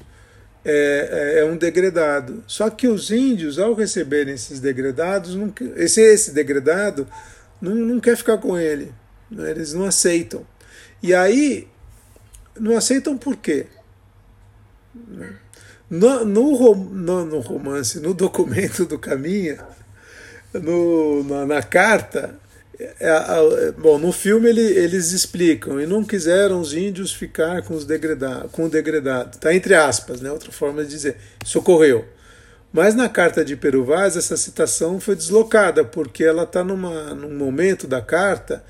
é, 0.65 1.35
é, 1.35 1.39
é 1.39 1.45
um 1.45 1.55
degradado. 1.55 2.43
Só 2.47 2.69
que 2.69 2.87
os 2.87 3.11
índios, 3.11 3.59
ao 3.59 3.75
receberem 3.75 4.33
esses 4.33 4.59
degradados, 4.59 5.35
não, 5.35 5.53
esse, 5.75 6.01
esse 6.01 6.31
degradado 6.31 7.07
não, 7.61 7.75
não 7.75 7.99
quer 7.99 8.17
ficar 8.17 8.39
com 8.39 8.57
ele. 8.57 8.91
Né, 9.29 9.51
eles 9.51 9.73
não 9.73 9.85
aceitam. 9.85 10.45
E 11.03 11.13
aí, 11.13 11.67
não 12.59 12.75
aceitam 12.75 13.15
por 13.15 13.35
quê? 13.35 13.67
No, 15.89 16.25
no, 16.25 16.75
no, 16.75 17.25
no 17.25 17.39
romance, 17.39 17.99
no 17.99 18.13
documento 18.13 18.85
do 18.85 18.97
Caminha, 18.97 19.63
no, 20.53 21.23
na, 21.23 21.45
na 21.45 21.61
carta, 21.61 22.39
bom, 23.77 23.97
no 23.97 24.11
filme 24.11 24.49
ele, 24.49 24.61
eles 24.61 25.11
explicam 25.11 25.79
e 25.79 25.85
não 25.85 26.03
quiseram 26.03 26.59
os 26.59 26.73
índios 26.73 27.13
ficar 27.13 27.61
com 27.61 27.73
os 27.73 27.85
degredados, 27.85 28.51
com 28.51 28.65
o 28.65 28.69
degradado, 28.69 29.37
tá 29.37 29.53
entre 29.53 29.73
aspas, 29.73 30.21
né? 30.21 30.31
Outra 30.31 30.51
forma 30.51 30.83
de 30.83 30.89
dizer, 30.89 31.17
socorreu. 31.43 32.05
Mas 32.73 32.93
na 32.93 33.07
carta 33.07 33.45
de 33.45 33.55
Peruvaz 33.55 34.17
essa 34.17 34.35
citação 34.35 34.99
foi 34.99 35.15
deslocada 35.15 35.85
porque 35.85 36.23
ela 36.23 36.43
está 36.43 36.63
num 36.63 37.33
momento 37.33 37.87
da 37.87 38.01
carta 38.01 38.63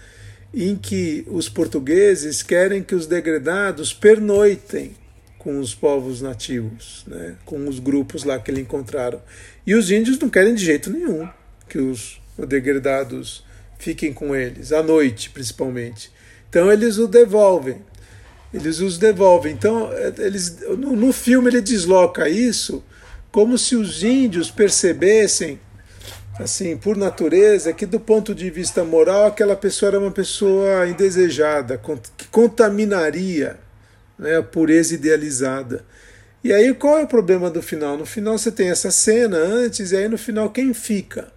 em 0.53 0.75
que 0.75 1.25
os 1.27 1.49
portugueses 1.49 2.43
querem 2.43 2.83
que 2.83 2.93
os 2.93 3.07
degredados 3.07 3.91
pernoitem 3.91 4.95
com 5.39 5.59
os 5.59 5.73
povos 5.73 6.21
nativos, 6.21 7.03
né? 7.07 7.35
Com 7.45 7.67
os 7.67 7.79
grupos 7.79 8.23
lá 8.23 8.39
que 8.39 8.51
eles 8.51 8.61
encontraram. 8.61 9.21
E 9.65 9.73
os 9.73 9.89
índios 9.89 10.19
não 10.19 10.29
querem 10.29 10.53
de 10.53 10.63
jeito 10.63 10.91
nenhum 10.91 11.27
que 11.67 11.79
os 11.79 12.21
degradados 12.47 13.43
fiquem 13.77 14.13
com 14.13 14.35
eles, 14.35 14.71
à 14.71 14.81
noite 14.81 15.29
principalmente. 15.29 16.11
Então 16.49 16.71
eles 16.71 16.97
o 16.97 17.07
devolvem. 17.07 17.81
eles 18.53 18.79
os 18.79 18.97
devolvem. 18.97 19.51
Então, 19.51 19.89
eles, 20.17 20.59
no, 20.77 20.95
no 20.95 21.11
filme 21.11 21.49
ele 21.49 21.61
desloca 21.61 22.29
isso 22.29 22.83
como 23.35 23.57
se 23.57 23.75
os 23.75 24.01
índios 24.01 24.49
percebessem, 24.49 25.59
assim, 26.39 26.77
por 26.77 26.95
natureza, 26.95 27.73
que 27.73 27.85
do 27.85 27.99
ponto 27.99 28.33
de 28.33 28.49
vista 28.49 28.81
moral 28.81 29.25
aquela 29.25 29.57
pessoa 29.57 29.89
era 29.89 29.99
uma 29.99 30.11
pessoa 30.11 30.87
indesejada, 30.87 31.77
que 32.15 32.29
contaminaria 32.29 33.59
né, 34.17 34.37
a 34.37 34.41
pureza 34.41 34.95
idealizada. 34.95 35.83
E 36.41 36.53
aí 36.53 36.73
qual 36.73 36.99
é 36.99 37.03
o 37.03 37.07
problema 37.07 37.49
do 37.49 37.61
final? 37.61 37.97
No 37.97 38.05
final 38.05 38.37
você 38.37 38.49
tem 38.49 38.69
essa 38.69 38.89
cena 38.89 39.35
antes, 39.35 39.91
e 39.91 39.97
aí 39.97 40.07
no 40.07 40.17
final 40.17 40.49
quem 40.49 40.73
fica? 40.73 41.34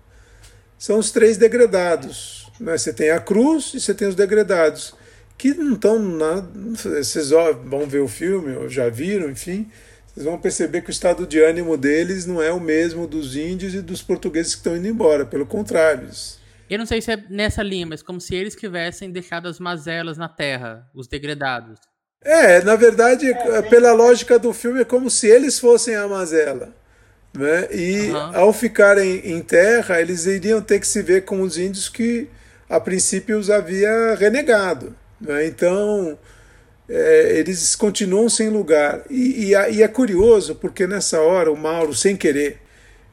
São 0.78 0.98
os 0.98 1.10
três 1.10 1.36
degradados. 1.36 2.50
Né? 2.60 2.76
Você 2.76 2.92
tem 2.92 3.10
a 3.10 3.20
cruz 3.20 3.72
e 3.74 3.80
você 3.80 3.92
tem 3.92 4.08
os 4.08 4.14
degradados 4.14 4.94
que 5.36 5.54
não 5.54 5.74
estão 5.74 5.98
na. 5.98 6.44
Vocês 6.74 7.30
vão 7.30 7.86
ver 7.86 8.00
o 8.00 8.08
filme, 8.08 8.56
ou 8.56 8.68
já 8.68 8.88
viram, 8.88 9.30
enfim. 9.30 9.70
Vocês 10.06 10.24
vão 10.24 10.38
perceber 10.38 10.82
que 10.82 10.90
o 10.90 10.90
estado 10.90 11.26
de 11.26 11.40
ânimo 11.40 11.76
deles 11.76 12.26
não 12.26 12.42
é 12.42 12.52
o 12.52 12.60
mesmo 12.60 13.06
dos 13.06 13.36
índios 13.36 13.74
e 13.74 13.80
dos 13.80 14.02
portugueses 14.02 14.54
que 14.54 14.60
estão 14.60 14.76
indo 14.76 14.88
embora, 14.88 15.24
pelo 15.24 15.46
contrário. 15.46 16.08
Eu 16.68 16.78
não 16.78 16.86
sei 16.86 17.00
se 17.00 17.12
é 17.12 17.24
nessa 17.30 17.62
linha, 17.62 17.86
mas 17.86 18.02
como 18.02 18.20
se 18.20 18.34
eles 18.34 18.54
tivessem 18.54 19.10
deixado 19.10 19.46
as 19.46 19.60
mazelas 19.60 20.18
na 20.18 20.28
terra, 20.28 20.86
os 20.94 21.06
degradados. 21.06 21.78
É, 22.22 22.60
na 22.62 22.74
verdade, 22.74 23.30
é, 23.30 23.62
pela 23.62 23.92
lógica 23.92 24.38
do 24.38 24.52
filme, 24.52 24.80
é 24.80 24.84
como 24.84 25.08
se 25.08 25.28
eles 25.28 25.58
fossem 25.58 25.94
a 25.94 26.08
mazela. 26.08 26.74
Né? 27.38 27.68
E 27.72 28.10
uhum. 28.10 28.36
ao 28.36 28.52
ficarem 28.52 29.22
em 29.24 29.40
terra, 29.40 30.00
eles 30.00 30.26
iriam 30.26 30.60
ter 30.60 30.80
que 30.80 30.86
se 30.88 31.00
ver 31.02 31.24
com 31.24 31.40
os 31.40 31.56
índios 31.56 31.88
que 31.88 32.26
a 32.68 32.80
princípio 32.80 33.38
os 33.38 33.48
havia 33.48 34.16
renegado. 34.16 34.92
Né? 35.20 35.46
Então, 35.46 36.18
é, 36.88 37.38
eles 37.38 37.76
continuam 37.76 38.28
sem 38.28 38.48
lugar. 38.48 39.04
E, 39.08 39.52
e, 39.52 39.76
e, 39.76 39.82
é 39.84 39.86
curioso, 39.86 40.56
porque 40.56 40.84
nessa 40.84 41.20
hora 41.20 41.52
o 41.52 41.56
Mauro, 41.56 41.94
sem 41.94 42.16
querer, 42.16 42.58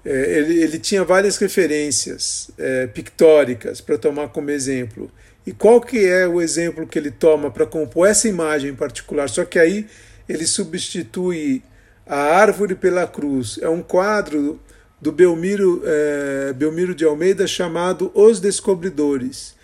é, 0.03 0.37
ele, 0.39 0.59
ele, 0.59 0.79
tinha 0.79 1.03
várias 1.03 1.37
referências 1.37 2.49
é, 2.57 2.87
pictóricas 2.87 3.79
para 3.79 3.95
tomar 3.95 4.29
como 4.29 4.49
exemplo. 4.49 5.11
E 5.45 5.51
qual 5.51 5.79
que 5.79 6.03
é 6.03 6.27
o 6.27 6.41
exemplo 6.41 6.87
que 6.87 6.97
ele 6.97 7.11
toma 7.11 7.51
para 7.51 7.67
compor 7.67 8.07
essa 8.07 8.27
imagem 8.27 8.71
em 8.71 8.75
particular? 8.75 9.29
Só 9.29 9.45
que 9.45 9.59
aí 9.59 9.85
ele 10.27 10.47
substitui 10.47 11.61
a 12.05 12.17
árvore 12.17 12.75
pela 12.75 13.07
cruz. 13.07 13.59
É 13.61 13.69
um 13.69 13.81
quadro 13.81 14.59
do 15.01 15.11
Belmiro, 15.11 15.81
é, 15.85 16.53
Belmiro 16.53 16.95
de 16.95 17.05
Almeida 17.05 17.47
chamado 17.47 18.11
Os 18.13 18.39
Descobridores 18.39 19.55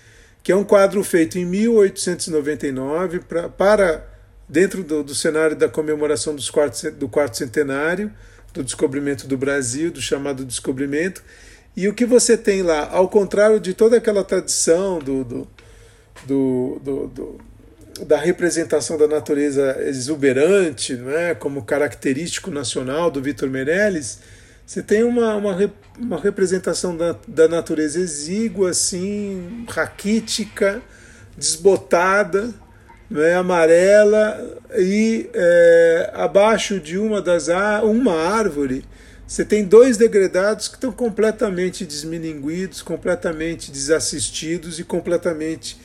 que 0.43 0.51
é 0.51 0.55
um 0.55 0.63
quadro 0.63 1.03
feito 1.03 1.37
em 1.37 1.45
1899 1.45 3.19
pra, 3.19 3.49
para 3.49 4.07
dentro 4.47 4.83
do, 4.83 5.03
do 5.03 5.15
cenário 5.15 5.55
da 5.55 5.69
comemoração 5.69 6.35
dos 6.35 6.51
do 6.97 7.07
quarto 7.07 7.37
centenário 7.37 8.11
do 8.53 8.63
descobrimento 8.63 9.27
do 9.27 9.37
Brasil, 9.37 9.91
do 9.91 10.01
chamado 10.01 10.43
descobrimento. 10.43 11.23
E 11.75 11.87
o 11.87 11.93
que 11.93 12.05
você 12.05 12.35
tem 12.35 12.63
lá, 12.63 12.89
ao 12.91 13.07
contrário 13.07 13.59
de 13.59 13.73
toda 13.73 13.95
aquela 13.95 14.25
tradição 14.25 14.99
do, 14.99 15.23
do, 15.23 15.47
do, 16.25 17.07
do 17.07 17.37
da 18.05 18.17
representação 18.17 18.97
da 18.97 19.07
natureza 19.07 19.77
exuberante, 19.81 20.95
não 20.95 21.11
é? 21.11 21.35
como 21.35 21.63
característico 21.63 22.51
nacional 22.51 23.09
do 23.11 23.21
Vitor 23.21 23.49
Meirelles, 23.49 24.19
você 24.65 24.81
tem 24.81 25.03
uma, 25.03 25.35
uma, 25.35 25.73
uma 25.97 26.19
representação 26.19 26.95
da, 26.95 27.15
da 27.27 27.47
natureza 27.47 27.99
exígua, 27.99 28.69
assim, 28.69 29.65
raquítica, 29.69 30.81
desbotada, 31.37 32.53
né, 33.09 33.35
amarela, 33.35 34.59
e 34.77 35.29
é, 35.33 36.11
abaixo 36.13 36.79
de 36.79 36.97
uma 36.97 37.21
das 37.21 37.47
uma 37.83 38.13
árvore 38.13 38.85
você 39.31 39.45
tem 39.45 39.63
dois 39.63 39.95
degradados 39.95 40.67
que 40.67 40.75
estão 40.75 40.91
completamente 40.91 41.85
desmininguidos, 41.85 42.81
completamente 42.81 43.71
desassistidos 43.71 44.77
e 44.77 44.83
completamente 44.83 45.79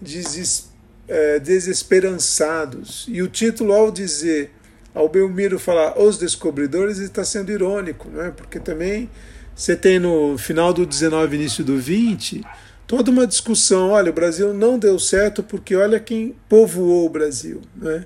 deses, 0.00 0.70
é, 1.08 1.38
desesperançados. 1.38 3.06
E 3.08 3.22
o 3.22 3.28
título, 3.28 3.72
ao 3.72 3.90
dizer 3.90 4.50
ao 4.94 5.08
Belmiro 5.08 5.58
falar 5.58 6.00
os 6.00 6.16
descobridores, 6.16 6.98
está 6.98 7.22
sendo 7.24 7.52
irônico, 7.52 8.08
né? 8.08 8.32
porque 8.34 8.58
também 8.58 9.10
você 9.54 9.76
tem 9.76 9.98
no 9.98 10.38
final 10.38 10.72
do 10.72 10.86
19, 10.86 11.36
início 11.36 11.62
do 11.62 11.78
20, 11.78 12.42
toda 12.86 13.10
uma 13.10 13.26
discussão. 13.26 13.90
Olha, 13.90 14.10
o 14.10 14.14
Brasil 14.14 14.54
não 14.54 14.78
deu 14.78 14.98
certo 14.98 15.42
porque 15.42 15.76
olha 15.76 16.00
quem 16.00 16.34
povoou 16.48 17.06
o 17.06 17.10
Brasil. 17.10 17.60
Né? 17.76 18.04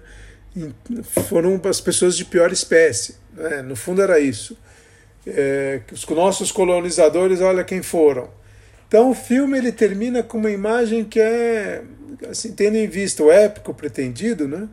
foram 1.29 1.61
as 1.65 1.81
pessoas 1.81 2.17
de 2.17 2.25
pior 2.25 2.51
espécie. 2.53 3.17
Né? 3.37 3.63
No 3.63 3.77
fundo 3.77 4.03
era 4.03 4.19
isso. 4.19 4.57
É, 5.27 5.81
os 5.93 6.05
nossos 6.09 6.51
colonizadores, 6.51 7.41
olha 7.41 7.63
quem 7.63 7.83
foram. 7.83 8.29
Então 8.91 9.09
o 9.09 9.15
filme 9.15 9.57
ele 9.57 9.71
termina 9.71 10.21
com 10.21 10.37
uma 10.37 10.51
imagem 10.51 11.05
que 11.05 11.21
é, 11.21 11.85
assim, 12.29 12.51
tendo 12.51 12.77
em 12.77 12.89
vista 12.89 13.23
o 13.23 13.31
épico 13.31 13.73
pretendido, 13.73 14.49
né? 14.49 14.69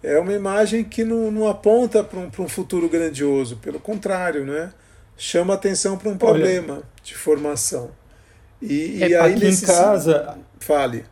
é 0.00 0.16
uma 0.16 0.32
imagem 0.32 0.84
que 0.84 1.02
não, 1.02 1.28
não 1.28 1.48
aponta 1.48 2.04
para 2.04 2.20
um, 2.20 2.30
um 2.38 2.48
futuro 2.48 2.88
grandioso, 2.88 3.56
pelo 3.56 3.80
contrário, 3.80 4.44
né? 4.44 4.72
chama 5.16 5.54
atenção 5.54 5.98
para 5.98 6.08
um 6.08 6.16
problema 6.16 6.74
Olha, 6.74 6.82
de 7.02 7.16
formação. 7.16 7.90
E, 8.62 9.02
é, 9.02 9.08
e 9.08 9.14
aí, 9.16 9.32
aqui 9.32 9.44
nesse... 9.44 9.64
em 9.64 9.66
casa. 9.66 10.38
Fale. 10.60 11.04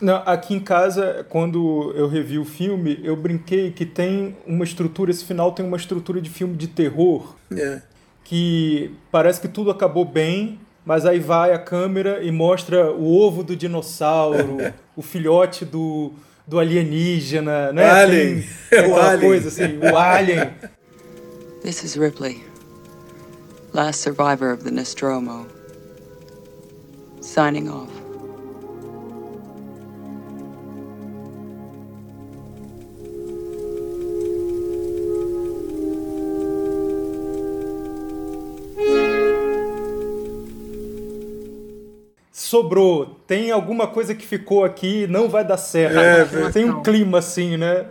Não, 0.00 0.22
aqui 0.26 0.54
em 0.54 0.60
casa, 0.60 1.26
quando 1.28 1.92
eu 1.96 2.06
revi 2.06 2.38
o 2.38 2.44
filme, 2.44 3.00
eu 3.02 3.16
brinquei 3.16 3.72
que 3.72 3.84
tem 3.84 4.36
uma 4.46 4.62
estrutura, 4.62 5.10
esse 5.10 5.24
final 5.24 5.50
tem 5.52 5.66
uma 5.66 5.76
estrutura 5.76 6.20
de 6.20 6.30
filme 6.30 6.54
de 6.54 6.68
terror. 6.68 7.34
É. 7.50 7.82
Que 8.22 8.94
parece 9.10 9.40
que 9.40 9.48
tudo 9.48 9.70
acabou 9.70 10.04
bem, 10.04 10.60
mas 10.86 11.04
aí 11.04 11.18
vai 11.18 11.52
a 11.52 11.58
câmera 11.58 12.22
e 12.22 12.30
mostra 12.30 12.92
o 12.92 13.12
ovo 13.18 13.42
do 13.42 13.56
dinossauro, 13.56 14.72
o 14.96 15.02
filhote 15.02 15.64
do, 15.64 16.12
do 16.46 16.60
alienígena, 16.60 17.72
né? 17.72 17.90
Alien. 17.90 18.44
Tem, 18.70 18.86
o 18.88 18.96
alien. 18.96 19.28
coisa 19.28 19.48
assim, 19.48 19.78
o 19.78 19.96
alien. 19.96 20.52
This 21.62 21.82
is 21.82 21.96
Ripley, 21.96 22.44
last 23.74 24.00
survivor 24.00 24.52
of 24.52 24.62
the 24.62 24.70
Nostromo. 24.70 25.46
Signing 27.20 27.68
off. 27.68 27.95
Sobrou, 42.46 43.22
tem 43.26 43.50
alguma 43.50 43.86
coisa 43.86 44.14
que 44.14 44.26
ficou 44.26 44.64
aqui, 44.64 45.06
não 45.06 45.28
vai 45.28 45.44
dar 45.44 45.56
certo. 45.56 45.98
É, 45.98 46.50
tem 46.50 46.64
um 46.64 46.82
clima 46.82 47.18
assim, 47.18 47.56
né? 47.56 47.84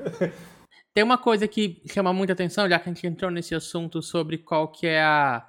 Tem 0.93 1.03
uma 1.03 1.17
coisa 1.17 1.47
que 1.47 1.81
chama 1.85 2.13
muita 2.13 2.33
atenção, 2.33 2.69
já 2.69 2.79
que 2.79 2.89
a 2.89 2.93
gente 2.93 3.05
entrou 3.05 3.29
nesse 3.29 3.53
assunto 3.53 4.01
sobre 4.01 4.37
qual 4.37 4.71
que 4.71 4.87
é 4.87 5.01
a, 5.01 5.45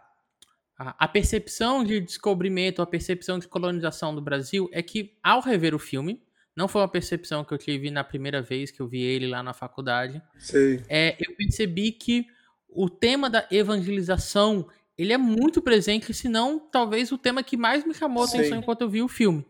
a, 0.79 1.05
a 1.05 1.09
percepção 1.09 1.85
de 1.85 2.01
descobrimento, 2.01 2.83
a 2.83 2.87
percepção 2.87 3.39
de 3.39 3.47
colonização 3.47 4.15
do 4.15 4.21
Brasil, 4.21 4.69
é 4.73 4.83
que 4.83 5.17
ao 5.23 5.41
rever 5.41 5.73
o 5.73 5.79
filme, 5.79 6.21
não 6.57 6.67
foi 6.67 6.81
uma 6.81 6.89
percepção 6.89 7.45
que 7.45 7.55
eu 7.55 7.59
tive 7.59 7.91
na 7.91 8.03
primeira 8.03 8.43
vez 8.43 8.71
que 8.71 8.81
eu 8.81 8.89
vi 8.89 9.03
ele 9.03 9.29
lá 9.29 9.43
na 9.43 9.53
faculdade. 9.53 10.21
Sim. 10.39 10.83
É, 10.89 11.15
eu 11.21 11.37
percebi 11.37 11.93
que 11.93 12.27
o 12.69 12.91
tema 12.91 13.31
da 13.31 13.47
evangelização 13.51 14.67
ele 14.99 15.13
é 15.13 15.19
muito 15.19 15.61
presente, 15.61 16.15
se 16.15 16.29
não 16.29 16.59
talvez 16.59 17.13
o 17.13 17.19
tema 17.19 17.43
que 17.43 17.57
mais 17.57 17.85
me 17.85 17.93
chamou 17.93 18.23
a 18.23 18.27
atenção 18.27 18.59
enquanto 18.59 18.83
eu 18.83 18.89
vi 18.89 19.03
o 19.03 19.09
filme. 19.09 19.45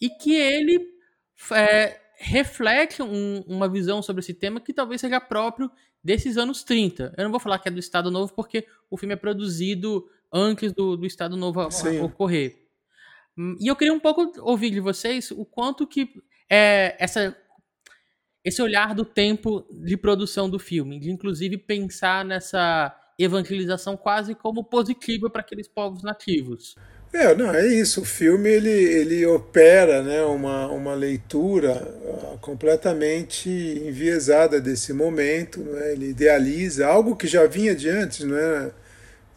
E 0.00 0.08
que 0.08 0.34
ele 0.34 0.78
é, 1.52 2.00
reflete 2.16 3.02
um, 3.02 3.40
uma 3.46 3.68
visão 3.68 4.02
sobre 4.02 4.20
esse 4.20 4.34
tema 4.34 4.60
que 4.60 4.72
talvez 4.72 5.00
seja 5.00 5.20
próprio 5.20 5.70
desses 6.02 6.36
anos 6.36 6.62
30. 6.62 7.14
Eu 7.16 7.24
não 7.24 7.30
vou 7.30 7.40
falar 7.40 7.58
que 7.58 7.68
é 7.68 7.72
do 7.72 7.80
Estado 7.80 8.10
Novo, 8.10 8.32
porque 8.34 8.66
o 8.90 8.96
filme 8.96 9.14
é 9.14 9.16
produzido 9.16 10.08
antes 10.32 10.72
do, 10.72 10.96
do 10.96 11.06
Estado 11.06 11.36
Novo 11.36 11.60
a 11.60 11.68
ocorrer. 12.02 12.68
Hum, 13.36 13.56
e 13.60 13.66
eu 13.66 13.74
queria 13.74 13.92
um 13.92 14.00
pouco 14.00 14.32
ouvir 14.42 14.70
de 14.70 14.80
vocês 14.80 15.30
o 15.32 15.44
quanto 15.44 15.86
que 15.86 16.08
é, 16.48 16.96
essa, 17.00 17.36
esse 18.44 18.62
olhar 18.62 18.94
do 18.94 19.04
tempo 19.04 19.66
de 19.70 19.96
produção 19.96 20.48
do 20.48 20.58
filme, 20.58 21.00
de 21.00 21.10
inclusive 21.10 21.56
pensar 21.58 22.24
nessa 22.24 22.94
evangelização 23.18 23.96
quase 23.96 24.34
como 24.34 24.64
positiva 24.64 25.30
para 25.30 25.40
aqueles 25.40 25.68
povos 25.68 26.02
nativos. 26.02 26.74
É, 27.12 27.34
não, 27.34 27.54
é 27.54 27.66
isso. 27.66 28.00
O 28.00 28.04
filme 28.04 28.50
ele, 28.50 28.70
ele 28.70 29.24
opera 29.26 30.02
né, 30.02 30.22
uma, 30.22 30.66
uma 30.68 30.94
leitura 30.94 31.72
ah, 32.34 32.38
completamente 32.40 33.48
enviesada 33.48 34.60
desse 34.60 34.92
momento. 34.92 35.60
Né? 35.60 35.92
Ele 35.92 36.08
idealiza 36.10 36.86
algo 36.86 37.14
que 37.14 37.28
já 37.28 37.46
vinha 37.46 37.74
de 37.74 37.88
antes, 37.88 38.22
é, 38.24 38.72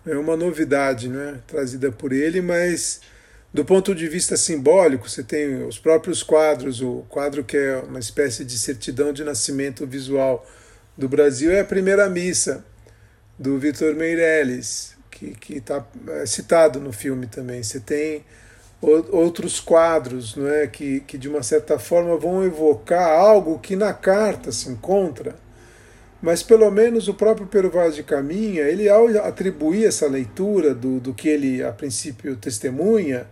não 0.05 0.13
é 0.13 0.17
uma 0.17 0.35
novidade 0.35 1.07
né, 1.07 1.39
trazida 1.47 1.91
por 1.91 2.11
ele, 2.13 2.41
mas 2.41 3.01
Do 3.53 3.65
ponto 3.65 3.95
de 3.95 4.07
vista 4.07 4.37
simbólico, 4.37 5.09
você 5.09 5.23
tem 5.23 5.63
os 5.63 5.79
próprios 5.79 6.21
quadros, 6.21 6.81
o 6.81 7.05
quadro 7.09 7.43
que 7.43 7.57
é 7.57 7.77
uma 7.77 7.99
espécie 7.99 8.43
de 8.45 8.57
certidão 8.59 9.13
de 9.13 9.23
nascimento 9.23 9.87
visual 9.87 10.45
do 10.97 11.07
Brasil 11.09 11.51
é 11.51 11.61
a 11.61 11.65
primeira 11.65 12.09
missa 12.09 12.63
do 13.37 13.57
Vitor 13.59 13.95
Meirelles, 13.95 14.95
que 15.11 15.55
está 15.55 15.85
é, 16.07 16.25
citado 16.25 16.79
no 16.79 16.91
filme 16.91 17.27
também. 17.27 17.63
Você 17.63 17.79
tem 17.79 18.23
outros 18.81 19.59
quadros 19.59 20.35
não 20.35 20.47
é, 20.47 20.67
que, 20.67 20.99
que, 21.01 21.17
de 21.17 21.27
uma 21.27 21.41
certa 21.41 21.79
forma, 21.79 22.15
vão 22.15 22.43
evocar 22.43 23.09
algo 23.09 23.59
que 23.59 23.75
na 23.75 23.93
carta 23.93 24.51
se 24.51 24.69
encontra, 24.69 25.35
mas 26.21 26.43
pelo 26.43 26.69
menos 26.69 27.07
o 27.07 27.13
próprio 27.13 27.47
Pero 27.47 27.71
Vaz 27.71 27.95
de 27.95 28.03
Caminha, 28.03 28.63
ele 28.63 28.87
ao 28.87 29.07
atribuir 29.19 29.85
essa 29.85 30.07
leitura 30.07 30.73
do, 30.73 30.99
do 30.99 31.13
que 31.13 31.27
ele 31.27 31.63
a 31.63 31.71
princípio 31.71 32.35
testemunha, 32.35 33.27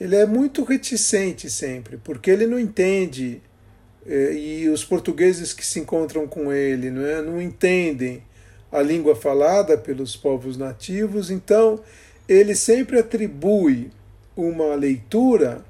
ele 0.00 0.16
é 0.16 0.26
muito 0.26 0.64
reticente 0.64 1.50
sempre, 1.50 1.96
porque 1.96 2.30
ele 2.30 2.46
não 2.46 2.58
entende, 2.58 3.42
é, 4.06 4.32
e 4.32 4.68
os 4.68 4.84
portugueses 4.84 5.52
que 5.52 5.64
se 5.64 5.80
encontram 5.80 6.26
com 6.26 6.52
ele 6.52 6.90
não, 6.90 7.06
é, 7.06 7.22
não 7.22 7.42
entendem 7.42 8.22
a 8.74 8.82
língua 8.82 9.14
falada 9.14 9.78
pelos 9.78 10.16
povos 10.16 10.56
nativos, 10.56 11.30
então 11.30 11.78
ele 12.28 12.56
sempre 12.56 12.98
atribui 12.98 13.92
uma 14.36 14.74
leitura, 14.74 15.64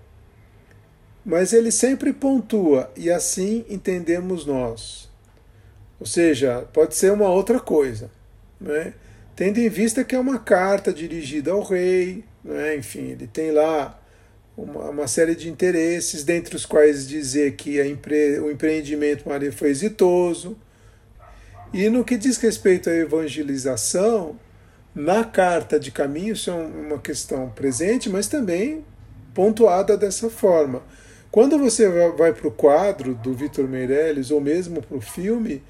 mas 1.23 1.53
ele 1.53 1.71
sempre 1.71 2.15
pontua, 2.15 2.91
e 2.97 3.11
assim 3.11 3.63
entendemos 3.69 4.47
nós. 4.47 5.11
Ou 6.01 6.07
seja, 6.07 6.67
pode 6.73 6.97
ser 6.97 7.13
uma 7.13 7.29
outra 7.29 7.61
coisa, 7.61 8.11
né? 8.59 8.95
tendo 9.37 9.59
em 9.59 9.69
vista 9.69 10.03
que 10.03 10.15
é 10.15 10.19
uma 10.19 10.39
carta 10.39 10.91
dirigida 10.91 11.51
ao 11.51 11.63
rei, 11.63 12.25
né? 12.43 12.75
enfim, 12.75 13.11
ele 13.11 13.27
tem 13.27 13.51
lá 13.51 14.01
uma, 14.57 14.89
uma, 14.89 15.07
série 15.07 15.35
de 15.35 15.51
interesses, 15.51 16.25
dentre 16.25 16.57
os 16.57 16.65
quais 16.65 17.07
dizer 17.07 17.55
que 17.55 17.79
empre, 17.83 18.41
o 18.41 18.51
empreendimento 18.51 19.29
Maria 19.29 19.53
foi 19.53 19.69
exitoso, 19.69 20.57
e 21.75 21.91
no 21.91 22.05
que 22.05 22.17
diz 22.17 22.37
respeito 22.37 22.89
à 22.89 22.95
evangelização, 22.95 24.39
na 24.95 25.25
carta 25.25 25.79
de 25.79 25.91
caminho, 25.91 26.35
isso 26.35 26.49
é 26.49 26.55
uma 26.55 26.99
questão 26.99 27.51
presente, 27.51 28.09
mas 28.09 28.29
também 28.29 28.85
pontuada 29.35 29.97
dessa 29.97 30.31
forma. 30.31 30.85
Quando 31.33 31.59
você 31.59 31.89
vai 32.13 32.33
para 32.33 32.47
o 32.47 32.53
quadro 32.53 33.13
do 33.17 33.35
Vitor 33.35 33.67
Meirelles, 33.67 34.31
ou 34.31 34.41
mesmo 34.41 34.81
para 34.81 34.97
o 34.97 35.01
filme, 35.01 35.65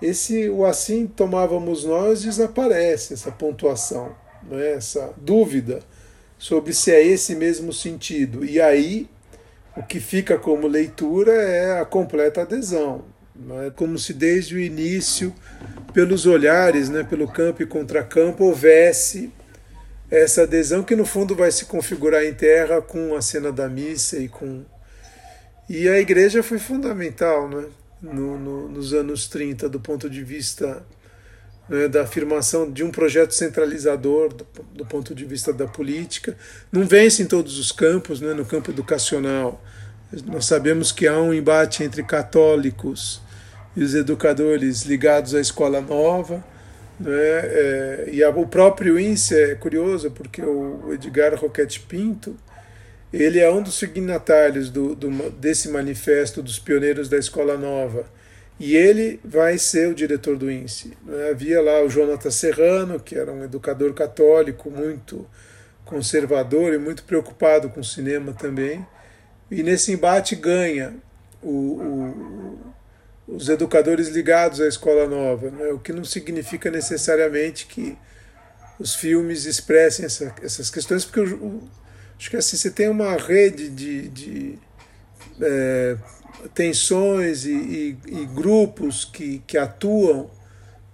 esse 0.00 0.48
o 0.48 0.64
assim 0.64 1.06
tomávamos 1.06 1.84
nós 1.84 2.22
desaparece, 2.22 3.12
essa 3.12 3.30
pontuação, 3.30 4.16
né? 4.48 4.72
essa 4.72 5.12
dúvida 5.18 5.80
sobre 6.38 6.72
se 6.72 6.90
é 6.90 7.06
esse 7.06 7.36
mesmo 7.36 7.70
sentido. 7.70 8.46
E 8.46 8.58
aí, 8.58 9.10
o 9.76 9.82
que 9.82 10.00
fica 10.00 10.38
como 10.38 10.66
leitura 10.66 11.32
é 11.32 11.78
a 11.78 11.84
completa 11.84 12.40
adesão. 12.40 13.04
É 13.66 13.70
como 13.70 13.98
se 13.98 14.12
desde 14.12 14.54
o 14.54 14.60
início, 14.60 15.34
pelos 15.94 16.26
olhares, 16.26 16.90
né, 16.90 17.02
pelo 17.02 17.26
campo 17.26 17.62
e 17.62 17.66
contracampo, 17.66 18.44
houvesse 18.44 19.32
essa 20.10 20.42
adesão 20.42 20.82
que 20.82 20.94
no 20.94 21.06
fundo 21.06 21.34
vai 21.34 21.50
se 21.50 21.64
configurar 21.64 22.24
em 22.24 22.34
terra 22.34 22.82
com 22.82 23.14
a 23.14 23.22
cena 23.22 23.50
da 23.50 23.68
missa 23.68 24.18
e 24.18 24.28
com. 24.28 24.64
E 25.68 25.88
a 25.88 25.98
igreja 25.98 26.42
foi 26.42 26.58
fundamental 26.58 27.48
né, 27.48 27.64
no, 28.02 28.38
no, 28.38 28.68
nos 28.68 28.92
anos 28.92 29.28
30, 29.28 29.68
do 29.68 29.80
ponto 29.80 30.10
de 30.10 30.22
vista 30.22 30.84
né, 31.68 31.86
da 31.86 32.02
afirmação 32.02 32.70
de 32.70 32.82
um 32.82 32.90
projeto 32.90 33.32
centralizador, 33.32 34.34
do, 34.34 34.46
do, 34.74 34.84
ponto 34.84 35.14
de 35.14 35.24
vista 35.24 35.52
da 35.52 35.66
política. 35.66 36.36
Não 36.72 36.84
vence 36.84 37.22
em 37.22 37.26
todos 37.26 37.58
os 37.58 37.70
campos, 37.70 38.20
né, 38.20 38.34
no 38.34 38.44
campo 38.44 38.70
educacional. 38.72 39.64
Nós 40.26 40.44
sabemos 40.46 40.90
que 40.90 41.06
há 41.06 41.18
um 41.18 41.32
embate 41.32 41.84
entre 41.84 42.02
católicos 42.02 43.22
e 43.76 43.82
os 43.82 43.94
educadores 43.94 44.82
ligados 44.82 45.34
à 45.34 45.40
escola 45.40 45.80
nova. 45.80 46.44
Né? 46.98 47.10
É, 47.12 48.08
e 48.12 48.22
a, 48.22 48.30
o 48.30 48.46
próprio 48.46 48.98
INSE 48.98 49.34
é 49.34 49.54
curioso, 49.54 50.10
porque 50.10 50.42
o 50.42 50.92
Edgar 50.92 51.34
Roquete 51.34 51.80
Pinto 51.80 52.36
ele 53.12 53.40
é 53.40 53.50
um 53.50 53.62
dos 53.62 53.74
signatários 53.74 54.70
do, 54.70 54.94
do, 54.94 55.30
desse 55.30 55.68
manifesto 55.68 56.42
dos 56.42 56.58
pioneiros 56.58 57.08
da 57.08 57.18
escola 57.18 57.56
nova. 57.56 58.04
E 58.58 58.76
ele 58.76 59.18
vai 59.24 59.58
ser 59.58 59.88
o 59.88 59.94
diretor 59.94 60.36
do 60.36 60.50
INSE. 60.50 60.96
Né? 61.04 61.30
Havia 61.30 61.60
lá 61.60 61.82
o 61.82 61.88
Jonathan 61.88 62.30
Serrano, 62.30 63.00
que 63.00 63.16
era 63.16 63.32
um 63.32 63.42
educador 63.42 63.92
católico 63.94 64.70
muito 64.70 65.26
conservador 65.84 66.72
e 66.72 66.78
muito 66.78 67.02
preocupado 67.02 67.68
com 67.70 67.80
o 67.80 67.84
cinema 67.84 68.32
também. 68.32 68.86
E 69.50 69.62
nesse 69.62 69.92
embate 69.92 70.36
ganha 70.36 70.94
o, 71.42 71.48
o 71.48 72.58
os 73.30 73.48
educadores 73.48 74.08
ligados 74.08 74.60
à 74.60 74.66
escola 74.66 75.06
nova, 75.06 75.50
né? 75.50 75.68
o 75.68 75.78
que 75.78 75.92
não 75.92 76.04
significa 76.04 76.70
necessariamente 76.70 77.66
que 77.66 77.96
os 78.78 78.94
filmes 78.94 79.44
expressem 79.44 80.04
essa, 80.04 80.34
essas 80.42 80.70
questões, 80.70 81.04
porque 81.04 81.20
eu, 81.20 81.28
eu, 81.28 81.62
acho 82.18 82.30
que 82.30 82.36
assim 82.36 82.56
você 82.56 82.70
tem 82.70 82.88
uma 82.88 83.16
rede 83.16 83.68
de, 83.68 84.08
de 84.08 84.58
é, 85.40 85.96
tensões 86.54 87.44
e, 87.44 87.52
e, 87.52 87.98
e, 88.08 88.26
grupos 88.26 89.04
que, 89.04 89.42
que 89.46 89.56
atuam, 89.56 90.30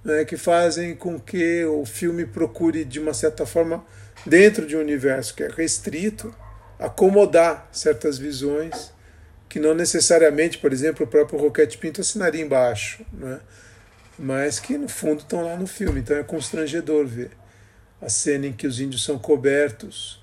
né, 0.04 0.24
que 0.24 0.36
fazem 0.36 0.94
com 0.94 1.18
que 1.18 1.64
o 1.64 1.86
filme 1.86 2.26
procure, 2.26 2.84
de 2.84 3.00
uma 3.00 3.14
certa 3.14 3.46
forma, 3.46 3.84
dentro 4.26 4.66
de 4.66 4.76
um 4.76 4.80
universo 4.80 5.34
que 5.34 5.42
é 5.42 5.48
restrito, 5.48 6.34
acomodar 6.78 7.68
certas 7.72 8.18
visões 8.18 8.92
que 9.48 9.60
não 9.60 9.74
necessariamente, 9.74 10.58
por 10.58 10.72
exemplo, 10.72 11.06
o 11.06 11.08
próprio 11.08 11.38
Roquete 11.38 11.78
Pinto 11.78 12.00
assinaria 12.00 12.42
embaixo, 12.42 13.04
né? 13.12 13.40
mas 14.18 14.58
que 14.58 14.76
no 14.76 14.88
fundo 14.88 15.20
estão 15.20 15.44
lá 15.44 15.56
no 15.56 15.66
filme. 15.66 16.00
Então 16.00 16.16
é 16.16 16.22
constrangedor 16.22 17.06
ver 17.06 17.30
a 18.00 18.08
cena 18.08 18.46
em 18.46 18.52
que 18.52 18.66
os 18.66 18.80
índios 18.80 19.04
são 19.04 19.18
cobertos 19.18 20.22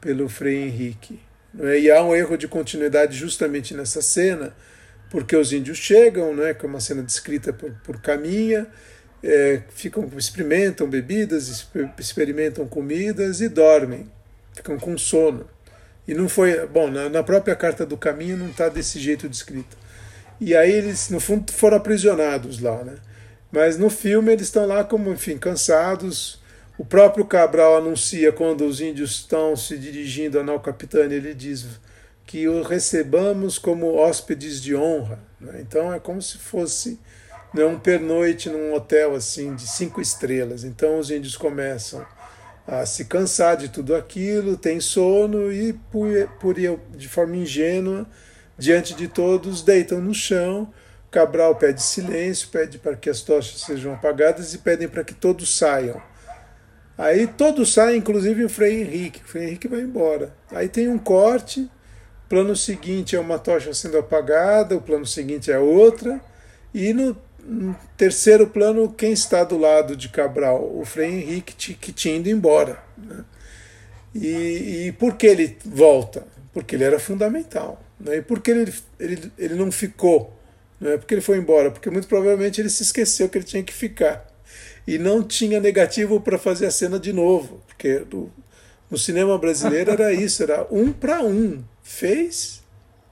pelo 0.00 0.28
Frei 0.28 0.64
Henrique. 0.64 1.20
Né? 1.52 1.80
E 1.80 1.90
há 1.90 2.02
um 2.02 2.14
erro 2.14 2.36
de 2.36 2.48
continuidade 2.48 3.16
justamente 3.16 3.74
nessa 3.74 4.02
cena, 4.02 4.54
porque 5.10 5.36
os 5.36 5.52
índios 5.52 5.78
chegam, 5.78 6.34
né, 6.34 6.52
que 6.52 6.66
é 6.66 6.68
uma 6.68 6.80
cena 6.80 7.02
descrita 7.02 7.52
por, 7.52 7.72
por 7.84 8.00
Caminha, 8.00 8.66
é, 9.22 9.62
ficam 9.70 10.08
experimentam 10.16 10.88
bebidas, 10.88 11.66
experimentam 11.98 12.68
comidas 12.68 13.40
e 13.40 13.48
dormem, 13.48 14.10
ficam 14.52 14.78
com 14.78 14.96
sono. 14.96 15.48
E 16.08 16.14
não 16.14 16.26
foi. 16.26 16.66
Bom, 16.66 16.90
na, 16.90 17.10
na 17.10 17.22
própria 17.22 17.54
Carta 17.54 17.84
do 17.84 17.98
Caminho 17.98 18.38
não 18.38 18.48
está 18.48 18.70
desse 18.70 18.98
jeito 18.98 19.28
descrito. 19.28 19.76
E 20.40 20.56
aí 20.56 20.72
eles, 20.72 21.10
no 21.10 21.20
fundo, 21.20 21.52
foram 21.52 21.76
aprisionados 21.76 22.60
lá, 22.60 22.82
né? 22.82 22.94
Mas 23.52 23.76
no 23.76 23.90
filme 23.90 24.32
eles 24.32 24.46
estão 24.46 24.66
lá 24.66 24.82
como, 24.82 25.12
enfim, 25.12 25.36
cansados. 25.36 26.40
O 26.78 26.84
próprio 26.84 27.26
Cabral 27.26 27.76
anuncia 27.76 28.32
quando 28.32 28.64
os 28.64 28.80
índios 28.80 29.10
estão 29.16 29.54
se 29.54 29.76
dirigindo 29.76 30.40
a 30.40 30.42
Nau 30.42 30.60
Capitânia, 30.60 31.16
ele 31.16 31.34
diz 31.34 31.66
que 32.24 32.48
o 32.48 32.62
recebamos 32.62 33.58
como 33.58 33.94
hóspedes 33.94 34.62
de 34.62 34.74
honra. 34.74 35.18
Né? 35.40 35.58
Então 35.60 35.92
é 35.92 35.98
como 35.98 36.22
se 36.22 36.38
fosse 36.38 36.98
né, 37.52 37.64
um 37.64 37.78
pernoite 37.78 38.48
num 38.48 38.72
hotel 38.74 39.14
assim 39.14 39.54
de 39.54 39.66
cinco 39.66 40.00
estrelas. 40.00 40.64
Então 40.64 40.98
os 40.98 41.10
índios 41.10 41.36
começam 41.36 42.06
a 42.68 42.84
se 42.84 43.06
cansar 43.06 43.56
de 43.56 43.70
tudo 43.70 43.96
aquilo, 43.96 44.54
tem 44.54 44.78
sono 44.78 45.50
e, 45.50 45.72
por, 45.72 46.06
por 46.38 46.54
de 46.54 47.08
forma 47.08 47.34
ingênua, 47.34 48.06
diante 48.58 48.92
de 48.92 49.08
todos, 49.08 49.62
deitam 49.62 50.02
no 50.02 50.12
chão. 50.12 50.70
Cabral 51.10 51.56
pede 51.56 51.82
silêncio, 51.82 52.50
pede 52.50 52.76
para 52.78 52.94
que 52.94 53.08
as 53.08 53.22
tochas 53.22 53.62
sejam 53.62 53.94
apagadas 53.94 54.52
e 54.52 54.58
pedem 54.58 54.86
para 54.86 55.02
que 55.02 55.14
todos 55.14 55.56
saiam. 55.56 55.98
Aí 56.98 57.26
todos 57.26 57.72
saem, 57.72 57.96
inclusive 57.96 58.44
o 58.44 58.50
Frei 58.50 58.82
Henrique. 58.82 59.22
O 59.24 59.26
Frei 59.26 59.44
Henrique 59.44 59.66
vai 59.66 59.80
embora. 59.80 60.34
Aí 60.50 60.68
tem 60.68 60.88
um 60.88 60.98
corte. 60.98 61.70
Plano 62.28 62.54
seguinte 62.54 63.16
é 63.16 63.20
uma 63.20 63.38
tocha 63.38 63.72
sendo 63.72 63.96
apagada, 63.96 64.76
o 64.76 64.82
plano 64.82 65.06
seguinte 65.06 65.50
é 65.50 65.58
outra. 65.58 66.20
E 66.74 66.92
no 66.92 67.16
no 67.48 67.74
terceiro 67.96 68.46
plano, 68.46 68.92
quem 68.92 69.12
está 69.12 69.42
do 69.42 69.56
lado 69.56 69.96
de 69.96 70.10
Cabral? 70.10 70.70
O 70.76 70.84
Frei 70.84 71.08
Henrique, 71.08 71.74
que 71.74 71.92
tinha 71.92 72.16
ido 72.16 72.28
embora. 72.28 72.78
Né? 72.96 73.24
E, 74.14 74.86
e 74.86 74.92
por 74.92 75.16
que 75.16 75.26
ele 75.26 75.56
volta? 75.64 76.26
Porque 76.52 76.76
ele 76.76 76.84
era 76.84 76.98
fundamental. 76.98 77.82
Né? 77.98 78.18
E 78.18 78.22
por 78.22 78.40
que 78.40 78.50
ele, 78.50 78.74
ele, 79.00 79.32
ele 79.38 79.54
não 79.54 79.72
ficou? 79.72 80.38
Não 80.78 80.92
é 80.92 80.98
porque 80.98 81.14
ele 81.14 81.22
foi 81.22 81.38
embora, 81.38 81.70
porque 81.70 81.90
muito 81.90 82.06
provavelmente 82.06 82.60
ele 82.60 82.68
se 82.68 82.82
esqueceu 82.82 83.28
que 83.28 83.38
ele 83.38 83.44
tinha 83.44 83.62
que 83.62 83.72
ficar. 83.72 84.26
E 84.86 84.98
não 84.98 85.22
tinha 85.22 85.58
negativo 85.58 86.20
para 86.20 86.38
fazer 86.38 86.66
a 86.66 86.70
cena 86.70 86.98
de 86.98 87.12
novo, 87.12 87.62
porque 87.66 88.04
no, 88.12 88.30
no 88.90 88.98
cinema 88.98 89.38
brasileiro 89.38 89.90
era 89.90 90.12
isso, 90.14 90.42
era 90.42 90.66
um 90.70 90.92
para 90.92 91.22
um. 91.22 91.64
Fez, 91.82 92.62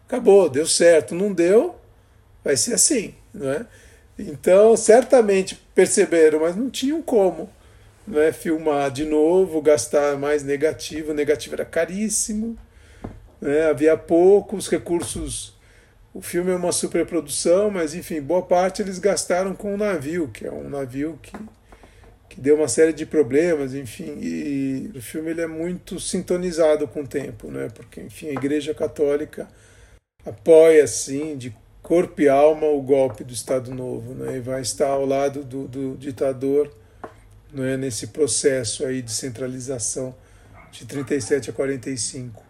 acabou, 0.07 0.51
deu 0.51 0.67
certo. 0.67 1.15
Não 1.15 1.33
deu, 1.33 1.75
vai 2.45 2.57
ser 2.57 2.75
assim. 2.75 3.15
Não 3.33 3.51
é? 3.51 3.67
Então, 4.19 4.77
certamente 4.77 5.61
perceberam, 5.75 6.41
mas 6.41 6.57
não 6.57 6.71
tinham 6.71 7.03
como 7.03 7.51
né, 8.07 8.33
filmar 8.33 8.91
de 8.91 9.05
novo, 9.05 9.61
gastar 9.61 10.17
mais 10.17 10.43
negativo. 10.43 11.11
O 11.11 11.15
negativo 11.15 11.55
era 11.55 11.65
caríssimo. 11.65 12.57
né? 13.41 13.67
havia 13.67 13.97
poucos 13.97 14.69
recursos. 14.69 15.55
O 16.15 16.23
filme 16.23 16.51
é 16.51 16.57
uma 16.57 16.73
superprodução, 16.73 17.71
mas 17.71 17.95
enfim, 17.95 18.23
boa 18.23 18.43
parte 18.43 18.81
eles 18.81 18.99
gastaram 18.99 19.55
com 19.55 19.75
o 19.75 19.77
navio, 19.77 20.29
que 20.29 20.47
é 20.47 20.51
um 20.51 20.69
navio 20.69 21.19
que, 21.23 21.33
que 22.31 22.41
deu 22.41 22.57
uma 22.57 22.69
série 22.69 22.95
de 22.95 23.05
problemas, 23.05 23.75
enfim. 23.75 24.17
E 24.23 24.93
o 24.97 25.03
filme 25.03 25.31
ele 25.31 25.43
é 25.43 25.47
muito 25.47 26.01
sintonizado 26.01 26.89
com 26.89 27.03
o 27.03 27.07
tempo, 27.07 27.51
né? 27.51 27.69
porque 27.75 28.01
enfim, 28.01 28.29
a 28.29 28.33
Igreja 28.33 28.73
Católica 28.73 29.47
apoia, 30.25 30.85
assim, 30.85 31.37
de 31.37 31.55
corpo 31.87 32.21
e 32.21 32.29
alma 32.29 32.67
o 32.67 32.83
golpe 32.83 33.23
do 33.23 33.33
Estado 33.33 33.73
Novo, 33.73 34.13
né? 34.13 34.39
E 34.39 34.41
vai 34.41 34.61
estar 34.61 34.89
ao 34.89 35.07
lado 35.07 35.45
do, 35.45 35.69
do 35.69 35.97
ditador 35.97 36.69
né? 37.53 37.77
nesse 37.77 38.09
processo 38.09 38.85
aí 38.85 39.01
de 39.01 39.13
centralização 39.13 40.13
de 40.73 40.85
37 40.85 41.51
a 41.51 41.53
45. 41.53 42.43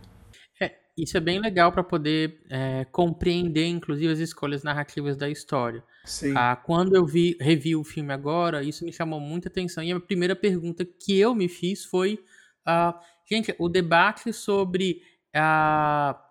É, 0.58 0.72
isso 0.96 1.18
é 1.18 1.20
bem 1.20 1.38
legal 1.38 1.70
para 1.70 1.84
poder 1.84 2.40
é, 2.48 2.86
compreender, 2.86 3.66
inclusive, 3.66 4.10
as 4.10 4.20
escolhas 4.20 4.62
narrativas 4.62 5.18
da 5.18 5.28
história. 5.28 5.84
Sim. 6.06 6.32
Ah, 6.34 6.56
quando 6.56 6.96
eu 6.96 7.04
vi, 7.04 7.36
revi 7.38 7.76
o 7.76 7.84
filme 7.84 8.14
agora, 8.14 8.62
isso 8.62 8.86
me 8.86 8.92
chamou 8.92 9.20
muita 9.20 9.50
atenção. 9.50 9.84
E 9.84 9.92
a 9.92 10.00
primeira 10.00 10.34
pergunta 10.34 10.82
que 10.82 11.18
eu 11.18 11.34
me 11.34 11.46
fiz 11.46 11.84
foi: 11.84 12.18
ah, 12.64 12.98
gente, 13.30 13.54
o 13.58 13.68
debate 13.68 14.32
sobre. 14.32 15.02
Ah, 15.34 16.22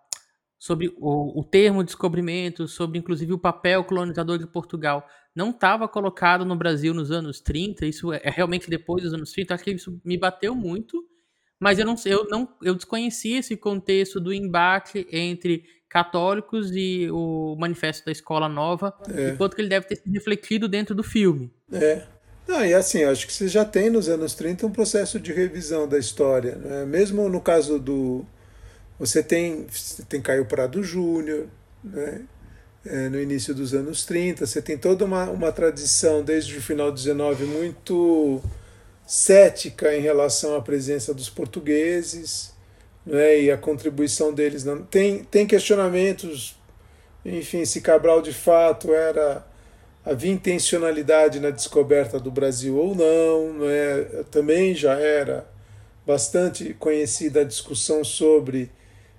sobre 0.58 0.93
o, 0.97 1.39
o 1.39 1.43
termo 1.43 1.84
descobrimento, 1.84 2.68
sobre 2.68 2.97
inclusive 2.97 3.34
o 3.34 3.39
papel 3.39 3.84
colonizador 3.84 4.38
de 4.38 4.47
Portugal, 4.47 5.08
não 5.36 5.49
estava 5.49 5.88
colocado 5.88 6.45
no 6.45 6.56
Brasil 6.56 6.93
nos 6.93 7.12
anos 7.12 7.39
30, 7.41 7.86
isso 7.86 8.14
é, 8.14 8.22
é 8.24 8.30
realmente 8.30 8.70
depois 8.70 9.03
dos 9.03 9.14
anos 9.14 9.32
30, 9.32 9.53
acho 9.53 9.64
que 9.64 9.72
isso 9.72 9.99
me 10.03 10.18
bateu 10.18 10.56
muito, 10.56 11.03
mas 11.60 11.78
eu 11.78 11.86
não 11.86 11.95
eu 12.06 12.28
não 12.30 12.49
eu 12.62 12.76
desconhecia 12.76 13.39
esse 13.39 13.56
contexto 13.58 14.20
do 14.20 14.34
embate 14.34 15.08
entre 15.12 15.64
católicos 15.89 16.72
e 16.74 17.10
o 17.12 17.56
manifesto 17.58 18.06
da 18.06 18.12
escola 18.12 18.49
nova, 18.49 18.93
é. 19.14 19.30
enquanto 19.30 19.56
que 19.56 19.62
ele 19.62 19.70
deve 19.70 19.88
ter 19.88 19.95
sido 19.97 20.12
refletido 20.12 20.68
dentro 20.68 20.93
do 20.93 21.03
filme. 21.03 21.53
É. 21.72 22.03
Não, 22.47 22.64
e 22.64 22.74
assim, 22.74 23.03
acho 23.03 23.26
que 23.26 23.34
você 23.34 23.47
já 23.47 23.66
tem 23.66 23.89
nos 23.89 24.08
anos 24.08 24.36
30 24.36 24.68
um 24.68 24.72
processo 24.72 25.20
de 25.20 25.34
revisão 25.34 25.88
da 25.88 25.97
história. 25.97 26.56
Né? 26.56 26.86
Mesmo 26.86 27.28
no 27.28 27.41
caso 27.41 27.80
do, 27.80 28.26
você 29.00 29.22
tem, 29.22 29.68
tem 30.08 30.22
Caio 30.22 30.46
Prado 30.46 30.84
Júnior, 30.84 31.48
né? 31.84 32.22
É, 32.88 33.10
no 33.10 33.20
início 33.20 33.54
dos 33.56 33.74
anos 33.74 34.06
30, 34.06 34.46
você 34.46 34.62
tem 34.62 34.78
toda 34.78 35.04
uma, 35.06 35.24
uma 35.32 35.52
tradição 35.52 36.24
desde 36.24 36.56
o 36.56 36.62
final 36.62 36.91
do 36.91 36.96
19 36.96 37.43
muito 37.46 38.43
cética 39.08 39.96
em 39.96 40.02
relação 40.02 40.56
à 40.56 40.62
presença 40.62 41.12
dos 41.12 41.28
portugueses 41.28 42.54
né, 43.06 43.41
e 43.41 43.52
a 43.52 43.58
contribuição 43.58 44.34
deles. 44.34 44.64
Não, 44.64 44.84
tem, 44.84 45.24
tem 45.24 45.48
questionamentos, 45.48 46.56
enfim, 47.24 47.66
se 47.66 47.82
Cabral 47.82 48.22
de 48.22 48.34
fato 48.34 48.93
era 48.93 49.46
havia 50.04 50.32
intencionalidade 50.32 51.39
na 51.39 51.50
descoberta 51.50 52.20
do 52.20 52.30
Brasil 52.30 52.78
ou 52.78 52.93
não, 52.93 53.54
né, 53.54 54.24
também 54.30 54.76
já 54.76 54.93
era 54.93 55.48
bastante 56.06 56.76
conhecida 56.76 57.41
a 57.41 57.43
discussão 57.43 58.04
sobre 58.04 58.70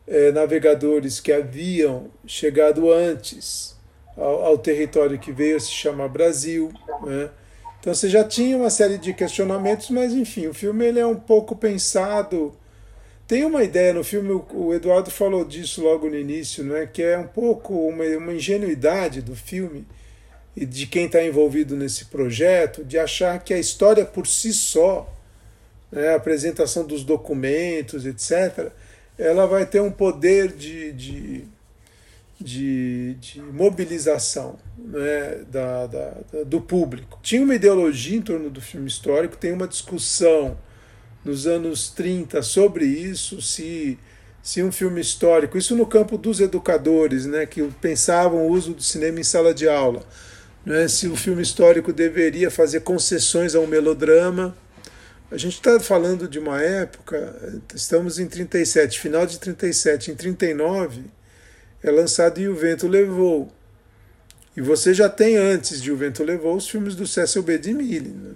eh, 0.06 0.30
navegadores 0.32 1.20
que 1.20 1.32
haviam 1.32 2.10
chegado 2.26 2.92
antes 2.92 3.76
ao, 4.16 4.44
ao, 4.44 4.58
território 4.58 5.18
que 5.18 5.32
veio 5.32 5.60
se 5.60 5.72
chamar 5.72 6.08
Brasil. 6.08 6.72
Né? 7.02 7.30
Então 7.80 7.94
você 7.94 8.08
já 8.08 8.24
tinha 8.24 8.56
uma 8.56 8.70
série 8.70 8.98
de 8.98 9.12
questionamentos, 9.12 9.90
mas 9.90 10.12
enfim, 10.12 10.46
o 10.46 10.54
filme 10.54 10.84
ele 10.86 11.00
é 11.00 11.06
um 11.06 11.16
pouco 11.16 11.56
pensado. 11.56 12.54
Tem 13.26 13.44
uma 13.44 13.64
ideia 13.64 13.92
no 13.92 14.04
filme, 14.04 14.40
o 14.52 14.72
Eduardo 14.72 15.10
falou 15.10 15.44
disso 15.44 15.82
logo 15.82 16.08
no 16.08 16.16
início, 16.16 16.62
né, 16.62 16.86
que 16.86 17.02
é 17.02 17.18
um 17.18 17.26
pouco 17.26 17.74
uma, 17.74 18.04
uma 18.04 18.32
ingenuidade 18.32 19.20
do 19.20 19.34
filme 19.34 19.84
e 20.56 20.64
de 20.64 20.86
quem 20.86 21.06
está 21.06 21.22
envolvido 21.24 21.76
nesse 21.76 22.04
projeto, 22.04 22.84
de 22.84 22.96
achar 22.98 23.42
que 23.42 23.52
a 23.52 23.58
história 23.58 24.04
por 24.04 24.28
si 24.28 24.52
só, 24.52 25.12
né, 25.90 26.10
a 26.10 26.14
apresentação 26.16 26.86
dos 26.86 27.02
documentos, 27.02 28.06
etc., 28.06 28.70
ela 29.18 29.46
vai 29.46 29.64
ter 29.64 29.80
um 29.80 29.90
poder 29.90 30.52
de, 30.52 30.92
de, 30.92 31.44
de, 32.40 33.14
de 33.14 33.40
mobilização 33.40 34.58
né, 34.78 35.44
da, 35.50 35.86
da, 35.86 36.14
do 36.44 36.60
público. 36.60 37.18
Tinha 37.22 37.42
uma 37.42 37.54
ideologia 37.54 38.16
em 38.16 38.22
torno 38.22 38.50
do 38.50 38.60
filme 38.60 38.86
histórico, 38.86 39.36
tem 39.36 39.52
uma 39.52 39.66
discussão 39.66 40.58
nos 41.24 41.46
anos 41.46 41.90
30 41.90 42.40
sobre 42.42 42.84
isso, 42.84 43.42
se, 43.42 43.98
se 44.42 44.62
um 44.62 44.70
filme 44.70 45.00
histórico, 45.00 45.58
isso 45.58 45.74
no 45.74 45.86
campo 45.86 46.16
dos 46.16 46.40
educadores, 46.40 47.26
né, 47.26 47.46
que 47.46 47.62
pensavam 47.80 48.46
o 48.46 48.52
uso 48.52 48.74
do 48.74 48.82
cinema 48.82 49.18
em 49.18 49.24
sala 49.24 49.52
de 49.52 49.68
aula, 49.68 50.04
né, 50.64 50.86
se 50.86 51.08
o 51.08 51.16
filme 51.16 51.42
histórico 51.42 51.92
deveria 51.92 52.48
fazer 52.48 52.80
concessões 52.80 53.56
ao 53.56 53.66
melodrama 53.66 54.56
a 55.30 55.36
gente 55.36 55.54
está 55.54 55.78
falando 55.80 56.28
de 56.28 56.38
uma 56.38 56.62
época, 56.62 57.60
estamos 57.74 58.18
em 58.18 58.26
37, 58.26 59.00
final 59.00 59.26
de 59.26 59.38
37, 59.38 60.10
em 60.10 60.14
39 60.14 61.04
é 61.82 61.90
lançado 61.90 62.40
E 62.40 62.48
o 62.48 62.54
Vento 62.54 62.88
Levou. 62.88 63.48
E 64.56 64.60
você 64.60 64.94
já 64.94 65.08
tem 65.08 65.36
antes 65.36 65.80
de 65.80 65.92
O 65.92 65.96
Vento 65.96 66.24
Levou 66.24 66.56
os 66.56 66.68
filmes 66.68 66.96
do 66.96 67.06
Cecil 67.06 67.42
B. 67.42 67.58
DeMille. 67.58 68.08
Né? 68.08 68.34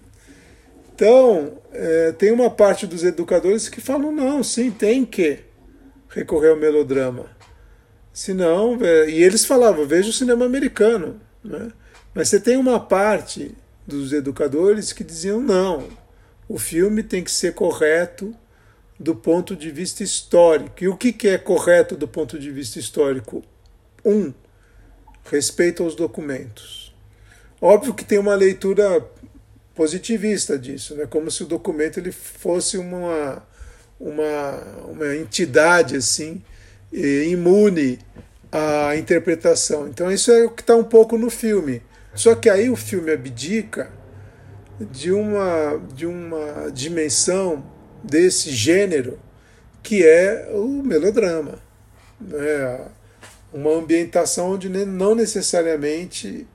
Então, 0.94 1.58
é, 1.72 2.12
tem 2.12 2.30
uma 2.30 2.50
parte 2.50 2.86
dos 2.86 3.02
educadores 3.02 3.68
que 3.68 3.80
falam: 3.80 4.12
não, 4.12 4.42
sim, 4.42 4.70
tem 4.70 5.04
que 5.04 5.40
recorrer 6.08 6.50
ao 6.50 6.56
melodrama. 6.56 7.26
Senão, 8.12 8.78
é, 8.82 9.10
e 9.10 9.22
eles 9.22 9.44
falavam: 9.44 9.86
veja 9.86 10.10
o 10.10 10.12
cinema 10.12 10.44
americano. 10.44 11.20
Né? 11.42 11.72
Mas 12.14 12.28
você 12.28 12.38
tem 12.38 12.56
uma 12.56 12.78
parte 12.78 13.52
dos 13.86 14.12
educadores 14.12 14.92
que 14.92 15.02
diziam: 15.02 15.40
não, 15.40 15.88
o 16.50 16.58
filme 16.58 17.04
tem 17.04 17.22
que 17.22 17.30
ser 17.30 17.54
correto 17.54 18.34
do 18.98 19.14
ponto 19.14 19.54
de 19.54 19.70
vista 19.70 20.02
histórico. 20.02 20.82
E 20.82 20.88
o 20.88 20.96
que 20.96 21.28
é 21.28 21.38
correto 21.38 21.96
do 21.96 22.08
ponto 22.08 22.40
de 22.40 22.50
vista 22.50 22.76
histórico? 22.76 23.44
Um, 24.04 24.34
respeito 25.30 25.84
aos 25.84 25.94
documentos. 25.94 26.92
Óbvio 27.62 27.94
que 27.94 28.04
tem 28.04 28.18
uma 28.18 28.34
leitura 28.34 29.08
positivista 29.76 30.58
disso, 30.58 30.96
né? 30.96 31.06
como 31.06 31.30
se 31.30 31.44
o 31.44 31.46
documento 31.46 32.00
ele 32.00 32.10
fosse 32.10 32.76
uma, 32.76 33.46
uma, 34.00 34.56
uma 34.88 35.14
entidade 35.14 35.94
assim 35.94 36.42
imune 36.92 38.00
à 38.50 38.96
interpretação. 38.96 39.86
Então 39.86 40.10
isso 40.10 40.32
é 40.32 40.46
o 40.46 40.50
que 40.50 40.62
está 40.62 40.74
um 40.74 40.82
pouco 40.82 41.16
no 41.16 41.30
filme. 41.30 41.80
Só 42.12 42.34
que 42.34 42.50
aí 42.50 42.68
o 42.68 42.74
filme 42.74 43.12
abdica 43.12 43.99
de 44.80 45.12
uma, 45.12 45.80
de 45.94 46.06
uma 46.06 46.70
dimensão 46.72 47.62
desse 48.02 48.50
gênero 48.50 49.18
que 49.82 50.06
é 50.06 50.50
o 50.52 50.82
melodrama. 50.82 51.58
Né? 52.20 52.86
Uma 53.52 53.72
ambientação 53.72 54.52
onde 54.52 54.68
não 54.68 55.14
necessariamente 55.14 56.46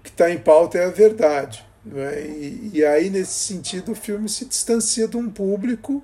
o 0.00 0.04
que 0.04 0.10
está 0.10 0.30
em 0.30 0.38
pauta 0.38 0.78
é 0.78 0.84
a 0.84 0.90
verdade. 0.90 1.64
Né? 1.84 2.22
E, 2.22 2.70
e 2.74 2.84
aí, 2.84 3.10
nesse 3.10 3.34
sentido, 3.34 3.92
o 3.92 3.94
filme 3.94 4.28
se 4.28 4.44
distancia 4.44 5.08
de 5.08 5.16
um 5.16 5.28
público 5.28 6.02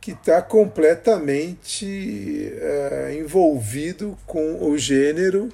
que 0.00 0.12
está 0.12 0.40
completamente 0.40 2.52
é, 2.54 3.18
envolvido 3.20 4.16
com 4.26 4.64
o 4.64 4.78
gênero 4.78 5.50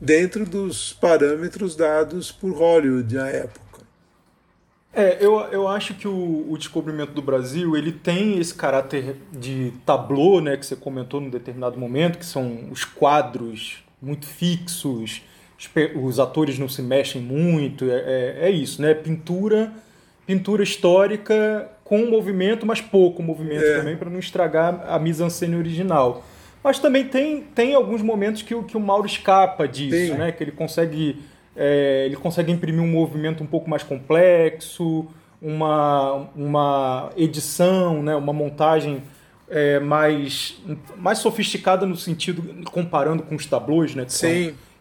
dentro 0.00 0.44
dos 0.44 0.92
parâmetros 0.92 1.76
dados 1.76 2.32
por 2.32 2.52
Hollywood 2.52 3.14
na 3.14 3.28
época. 3.28 3.67
É, 4.98 5.16
eu, 5.20 5.38
eu 5.52 5.68
acho 5.68 5.94
que 5.94 6.08
o, 6.08 6.46
o, 6.50 6.58
descobrimento 6.58 7.12
do 7.12 7.22
Brasil 7.22 7.76
ele 7.76 7.92
tem 7.92 8.36
esse 8.40 8.52
caráter 8.52 9.14
de 9.30 9.72
tablô, 9.86 10.40
né, 10.40 10.56
que 10.56 10.66
você 10.66 10.74
comentou 10.74 11.20
num 11.20 11.30
determinado 11.30 11.78
momento, 11.78 12.18
que 12.18 12.26
são 12.26 12.66
os 12.68 12.84
quadros 12.84 13.84
muito 14.02 14.26
fixos, 14.26 15.22
os, 15.94 16.18
atores 16.18 16.58
não 16.58 16.68
se 16.68 16.82
mexem 16.82 17.22
muito, 17.22 17.84
é, 17.84 17.94
é, 17.94 18.38
é, 18.48 18.50
isso, 18.50 18.82
né? 18.82 18.92
Pintura, 18.92 19.72
pintura 20.26 20.64
histórica 20.64 21.70
com 21.84 22.06
movimento, 22.06 22.66
mas 22.66 22.80
pouco 22.80 23.22
movimento 23.22 23.64
é. 23.64 23.78
também, 23.78 23.96
para 23.96 24.10
não 24.10 24.18
estragar 24.18 24.84
a 24.88 24.98
mise-en-scène 24.98 25.54
original. 25.54 26.24
Mas 26.62 26.80
também 26.80 27.04
tem, 27.04 27.42
tem 27.42 27.72
alguns 27.72 28.02
momentos 28.02 28.42
que, 28.42 28.60
que 28.64 28.76
o 28.76 28.80
Mauro 28.80 29.06
escapa 29.06 29.68
disso, 29.68 30.14
né? 30.14 30.32
Que 30.32 30.42
ele 30.42 30.52
consegue 30.52 31.22
é, 31.58 32.04
ele 32.06 32.14
consegue 32.14 32.52
imprimir 32.52 32.80
um 32.80 32.86
movimento 32.86 33.42
um 33.42 33.46
pouco 33.46 33.68
mais 33.68 33.82
complexo, 33.82 35.06
uma, 35.42 36.28
uma 36.36 37.10
edição, 37.16 38.00
né, 38.00 38.14
uma 38.14 38.32
montagem 38.32 39.02
é, 39.50 39.80
mais, 39.80 40.56
mais 40.96 41.18
sofisticada 41.18 41.84
no 41.84 41.96
sentido, 41.96 42.64
comparando 42.70 43.24
com 43.24 43.34
os 43.34 43.44
tablôs, 43.44 43.94
né, 43.94 44.04
que, 44.04 44.12
são, 44.12 44.30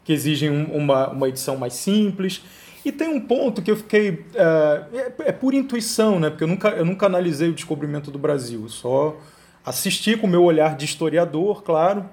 que 0.04 0.14
exigem 0.14 0.52
um, 0.52 0.66
uma, 0.66 1.10
uma 1.10 1.28
edição 1.28 1.58
mais 1.58 1.74
simples. 1.74 2.44
E 2.86 2.92
tem 2.92 3.10
um 3.10 3.20
ponto 3.20 3.62
que 3.62 3.72
eu 3.72 3.76
fiquei. 3.76 4.24
É, 4.34 4.84
é, 4.94 5.14
é, 5.26 5.32
por 5.34 5.54
intuição, 5.54 6.22
né? 6.22 6.30
Porque 6.30 6.46
eu 6.46 6.48
nunca, 6.48 6.70
eu 6.70 6.86
nunca 6.86 7.06
analisei 7.06 7.50
o 7.50 7.54
descobrimento 7.54 8.10
do 8.10 8.18
Brasil, 8.18 8.70
só 8.70 9.18
assisti 9.66 10.16
com 10.16 10.26
o 10.26 10.30
meu 10.30 10.42
olhar 10.42 10.78
de 10.78 10.86
historiador, 10.86 11.64
claro, 11.64 12.06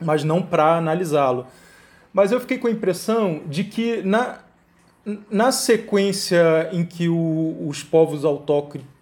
mas 0.00 0.24
não 0.24 0.40
para 0.40 0.78
analisá-lo. 0.78 1.46
Mas 2.12 2.32
eu 2.32 2.40
fiquei 2.40 2.58
com 2.58 2.66
a 2.66 2.70
impressão 2.70 3.42
de 3.46 3.64
que 3.64 4.02
na, 4.02 4.40
na 5.30 5.52
sequência 5.52 6.68
em 6.72 6.84
que 6.84 7.08
o, 7.08 7.66
os 7.68 7.82
povos 7.82 8.24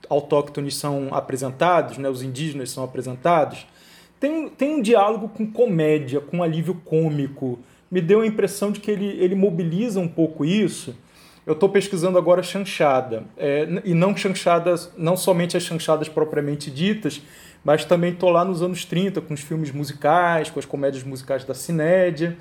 autóctones 0.09 0.77
são 0.77 1.09
apresentados, 1.13 1.99
né, 1.99 2.09
os 2.09 2.23
indígenas 2.23 2.71
são 2.71 2.85
apresentados, 2.85 3.67
tem, 4.19 4.49
tem 4.49 4.77
um 4.77 4.83
diálogo 4.83 5.29
com 5.29 5.47
comédia, 5.47 6.21
com 6.21 6.43
alívio 6.43 6.75
cômico. 6.85 7.59
Me 7.91 8.01
deu 8.01 8.23
a 8.23 8.27
impressão 8.27 8.73
de 8.73 8.81
que 8.81 8.91
ele, 8.91 9.07
ele 9.21 9.35
mobiliza 9.35 10.01
um 10.01 10.09
pouco 10.09 10.45
isso. 10.45 10.97
Eu 11.47 11.53
estou 11.53 11.69
pesquisando 11.69 12.19
agora 12.19 12.43
chanchada, 12.43 13.23
é, 13.37 13.69
e 13.85 13.95
não 13.95 14.17
chanchadas, 14.17 14.91
não 14.97 15.17
somente 15.17 15.57
as 15.57 15.63
chanchadas 15.63 16.09
propriamente 16.09 16.73
ditas, 16.73 17.23
mas 17.63 17.85
também 17.85 18.13
estou 18.13 18.31
lá 18.31 18.45
nos 18.45 18.63
anos 18.63 18.85
30 18.85 19.21
com 19.21 19.33
os 19.33 19.41
filmes 19.41 19.71
musicais, 19.71 20.51
com 20.51 20.59
as 20.59 20.65
comédias 20.65 21.05
musicais 21.05 21.45
da 21.45 21.55
Cinédia. 21.55 22.37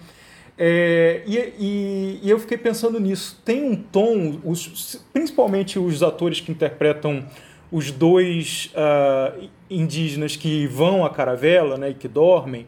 É, 0.58 1.22
e, 1.26 1.38
e, 1.38 2.20
e, 2.24 2.30
eu 2.30 2.40
fiquei 2.40 2.58
pensando 2.58 3.00
nisso. 3.00 3.42
Tem 3.44 3.64
um 3.64 3.76
tom, 3.76 4.40
os, 4.44 5.02
principalmente 5.12 5.78
os 5.78 6.02
atores 6.02 6.40
que 6.40 6.52
interpretam 6.52 7.26
os 7.72 7.92
dois 7.92 8.72
uh, 8.74 9.50
indígenas 9.70 10.36
que 10.36 10.66
vão 10.68 11.04
à 11.04 11.10
caravela 11.10 11.78
né, 11.78 11.90
e 11.90 11.94
que 11.94 12.08
dormem, 12.08 12.68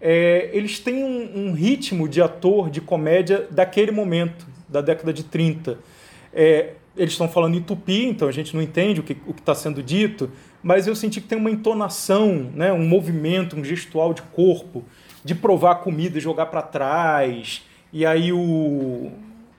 é, 0.00 0.50
eles 0.52 0.78
têm 0.78 1.02
um, 1.02 1.48
um, 1.48 1.52
ritmo 1.54 2.08
de 2.08 2.20
ator 2.20 2.68
de 2.68 2.80
comédia 2.80 3.48
daquele 3.50 3.90
momento, 3.90 4.46
da 4.68 4.80
década 4.80 5.12
de 5.12 5.24
30. 5.24 5.78
É, 6.32 6.72
eles 6.96 7.14
estão 7.14 7.28
falando 7.28 7.56
em 7.56 7.62
tupi, 7.62 8.04
então 8.04 8.28
a 8.28 8.32
gente 8.32 8.54
não 8.54 8.62
entende 8.62 9.00
o 9.00 9.02
que 9.02 9.16
está 9.30 9.54
sendo 9.54 9.82
dito, 9.82 10.30
mas 10.62 10.86
eu 10.86 10.94
senti 10.94 11.20
que 11.20 11.26
tem 11.26 11.38
uma 11.38 11.50
entonação, 11.50 12.50
né, 12.54 12.72
um 12.72 12.86
movimento, 12.86 13.56
um 13.56 13.64
gestual 13.64 14.12
de 14.12 14.22
corpo, 14.22 14.84
de 15.24 15.34
provar 15.34 15.72
a 15.72 15.76
comida 15.76 16.18
e 16.18 16.20
jogar 16.20 16.46
para 16.46 16.62
trás, 16.62 17.64
e 17.92 18.04
aí 18.04 18.32
o, 18.32 19.10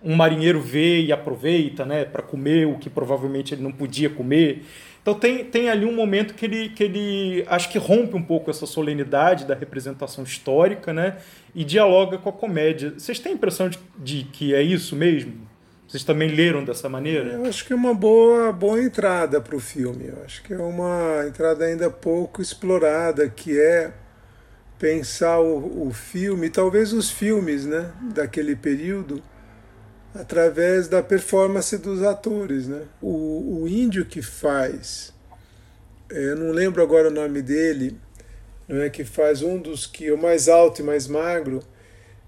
um 0.04 0.16
marinheiro 0.16 0.62
vê 0.62 1.02
e 1.02 1.12
aproveita 1.12 1.84
né, 1.84 2.06
para 2.06 2.22
comer 2.22 2.68
o 2.68 2.78
que 2.78 2.90
provavelmente 2.90 3.54
ele 3.54 3.64
não 3.64 3.72
podia 3.72 4.10
comer. 4.10 4.64
Então 5.02 5.14
tem, 5.14 5.44
tem 5.46 5.70
ali 5.70 5.86
um 5.86 5.94
momento 5.94 6.34
que 6.34 6.46
ele, 6.46 6.70
que 6.70 6.84
ele 6.84 7.46
acho 7.48 7.70
que 7.70 7.78
rompe 7.78 8.16
um 8.16 8.22
pouco 8.22 8.50
essa 8.50 8.66
solenidade 8.66 9.46
da 9.46 9.56
representação 9.56 10.24
histórica 10.24 10.94
né, 10.94 11.18
e 11.54 11.64
dialoga 11.64 12.18
com 12.18 12.30
a 12.30 12.34
comédia. 12.34 12.94
Vocês 12.98 13.20
têm 13.20 13.32
a 13.32 13.36
impressão 13.36 13.70
de, 13.70 13.80
de 13.98 14.24
que 14.26 14.54
é 14.54 14.62
isso 14.62 14.96
mesmo? 14.96 15.34
Vocês 15.88 16.04
também 16.04 16.30
leram 16.30 16.64
dessa 16.64 16.90
maneira? 16.90 17.34
Eu 17.34 17.46
acho 17.46 17.66
que 17.66 17.72
é 17.72 17.76
uma 17.76 17.94
boa, 17.94 18.52
boa 18.52 18.82
entrada 18.82 19.40
para 19.40 19.56
o 19.56 19.60
filme. 19.60 20.08
Eu 20.08 20.24
acho 20.26 20.44
que 20.44 20.54
é 20.54 20.58
uma 20.58 21.24
entrada 21.28 21.66
ainda 21.66 21.90
pouco 21.90 22.42
explorada, 22.42 23.30
que 23.30 23.60
é 23.60 23.94
pensar 24.86 25.40
o, 25.40 25.88
o 25.88 25.92
filme, 25.92 26.48
talvez 26.48 26.94
os 26.94 27.10
filmes 27.10 27.66
né, 27.66 27.92
daquele 28.14 28.56
período, 28.56 29.20
através 30.14 30.88
da 30.88 31.02
performance 31.02 31.76
dos 31.80 32.04
atores. 32.04 32.68
Né? 32.68 32.84
O, 33.02 33.62
o 33.62 33.68
índio 33.68 34.06
que 34.06 34.22
faz, 34.22 35.12
é, 36.12 36.24
eu 36.26 36.36
não 36.36 36.52
lembro 36.52 36.84
agora 36.84 37.08
o 37.08 37.12
nome 37.12 37.42
dele, 37.42 37.98
não 38.68 38.80
é 38.80 38.88
que 38.88 39.04
faz 39.04 39.42
um 39.42 39.58
dos 39.58 39.88
que 39.88 40.06
é 40.06 40.14
o 40.14 40.22
mais 40.22 40.48
alto 40.48 40.84
e 40.84 40.86
mais 40.86 41.08
magro, 41.08 41.64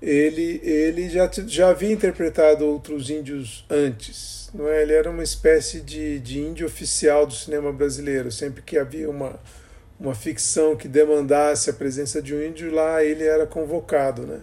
ele, 0.01 0.60
ele 0.64 1.08
já, 1.12 1.30
já 1.45 1.70
havia 1.70 1.91
interpretado 1.91 2.66
outros 2.66 3.12
índios 3.12 3.68
antes. 3.70 4.49
Não 4.51 4.68
é? 4.68 4.82
Ele 4.82 4.93
era 4.93 5.12
uma 5.12 5.24
espécie 5.24 5.80
de, 5.80 6.18
de 6.18 6.39
índio 6.39 6.66
oficial 6.66 7.28
do 7.28 7.36
cinema 7.36 7.72
brasileiro. 7.72 8.32
Sempre 8.32 8.64
que 8.64 8.80
havia 8.80 9.08
uma, 9.08 9.39
uma 9.99 10.13
ficção 10.13 10.75
que 10.75 10.87
demandasse 10.87 11.69
a 11.69 11.73
presença 11.73 12.21
de 12.21 12.35
um 12.35 12.41
índio, 12.41 12.73
lá 12.73 13.03
ele 13.03 13.23
era 13.23 13.47
convocado. 13.47 14.23
Né? 14.23 14.39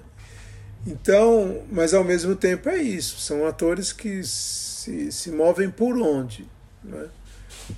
Então, 0.86 1.62
mas 1.70 1.94
ao 1.94 2.04
mesmo 2.04 2.34
tempo 2.34 2.68
é 2.68 2.78
isso. 2.78 3.18
São 3.18 3.46
atores 3.46 3.92
que 3.92 4.22
se, 4.24 5.12
se 5.12 5.30
movem 5.30 5.70
por 5.70 5.96
onde? 5.96 6.46
Né? 6.82 7.06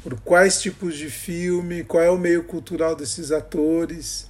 Por 0.02 0.18
quais 0.20 0.60
tipos 0.60 0.96
de 0.96 1.10
filme, 1.10 1.84
qual 1.84 2.02
é 2.02 2.10
o 2.10 2.18
meio 2.18 2.44
cultural 2.44 2.96
desses 2.96 3.30
atores 3.30 4.28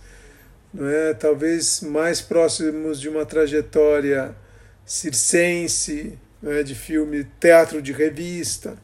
não 0.77 0.89
é? 0.89 1.15
talvez 1.15 1.81
mais 1.81 2.21
próximos 2.21 3.01
de 3.01 3.09
uma 3.09 3.25
trajetória 3.25 4.37
circense, 4.85 6.19
é? 6.45 6.63
de 6.63 6.75
filme 6.75 7.25
teatro 7.41 7.81
de 7.81 7.93
revista. 7.93 8.77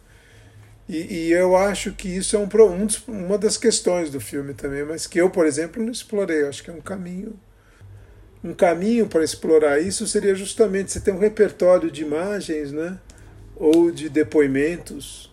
E, 0.88 1.28
e, 1.28 1.32
eu 1.32 1.56
acho 1.56 1.92
que 1.92 2.08
isso 2.08 2.36
é 2.36 2.38
um, 2.38 2.48
um 2.52 2.88
uma 3.08 3.38
das 3.38 3.56
questões 3.56 4.10
do 4.10 4.20
filme 4.20 4.52
também, 4.52 4.84
mas 4.84 5.06
que 5.06 5.20
eu, 5.20 5.30
por 5.30 5.46
exemplo, 5.46 5.82
não 5.82 5.92
explorei. 5.92 6.42
Eu 6.42 6.48
acho 6.48 6.62
que 6.62 6.70
é 6.70 6.72
um 6.72 6.80
caminho. 6.80 7.38
Um 8.42 8.52
caminho 8.52 9.06
para 9.06 9.22
explorar 9.22 9.80
isso 9.80 10.06
seria 10.06 10.34
justamente 10.34 10.90
você 10.90 11.00
ter 11.00 11.12
um 11.12 11.18
repertório 11.18 11.90
de 11.90 12.02
imagens 12.02 12.72
né? 12.72 12.98
ou 13.54 13.92
de 13.92 14.08
depoimentos 14.08 15.32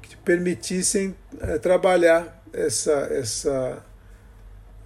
que 0.00 0.08
te 0.10 0.16
permitissem 0.16 1.14
é, 1.40 1.58
trabalhar 1.58 2.42
essa, 2.54 3.08
essa 3.10 3.84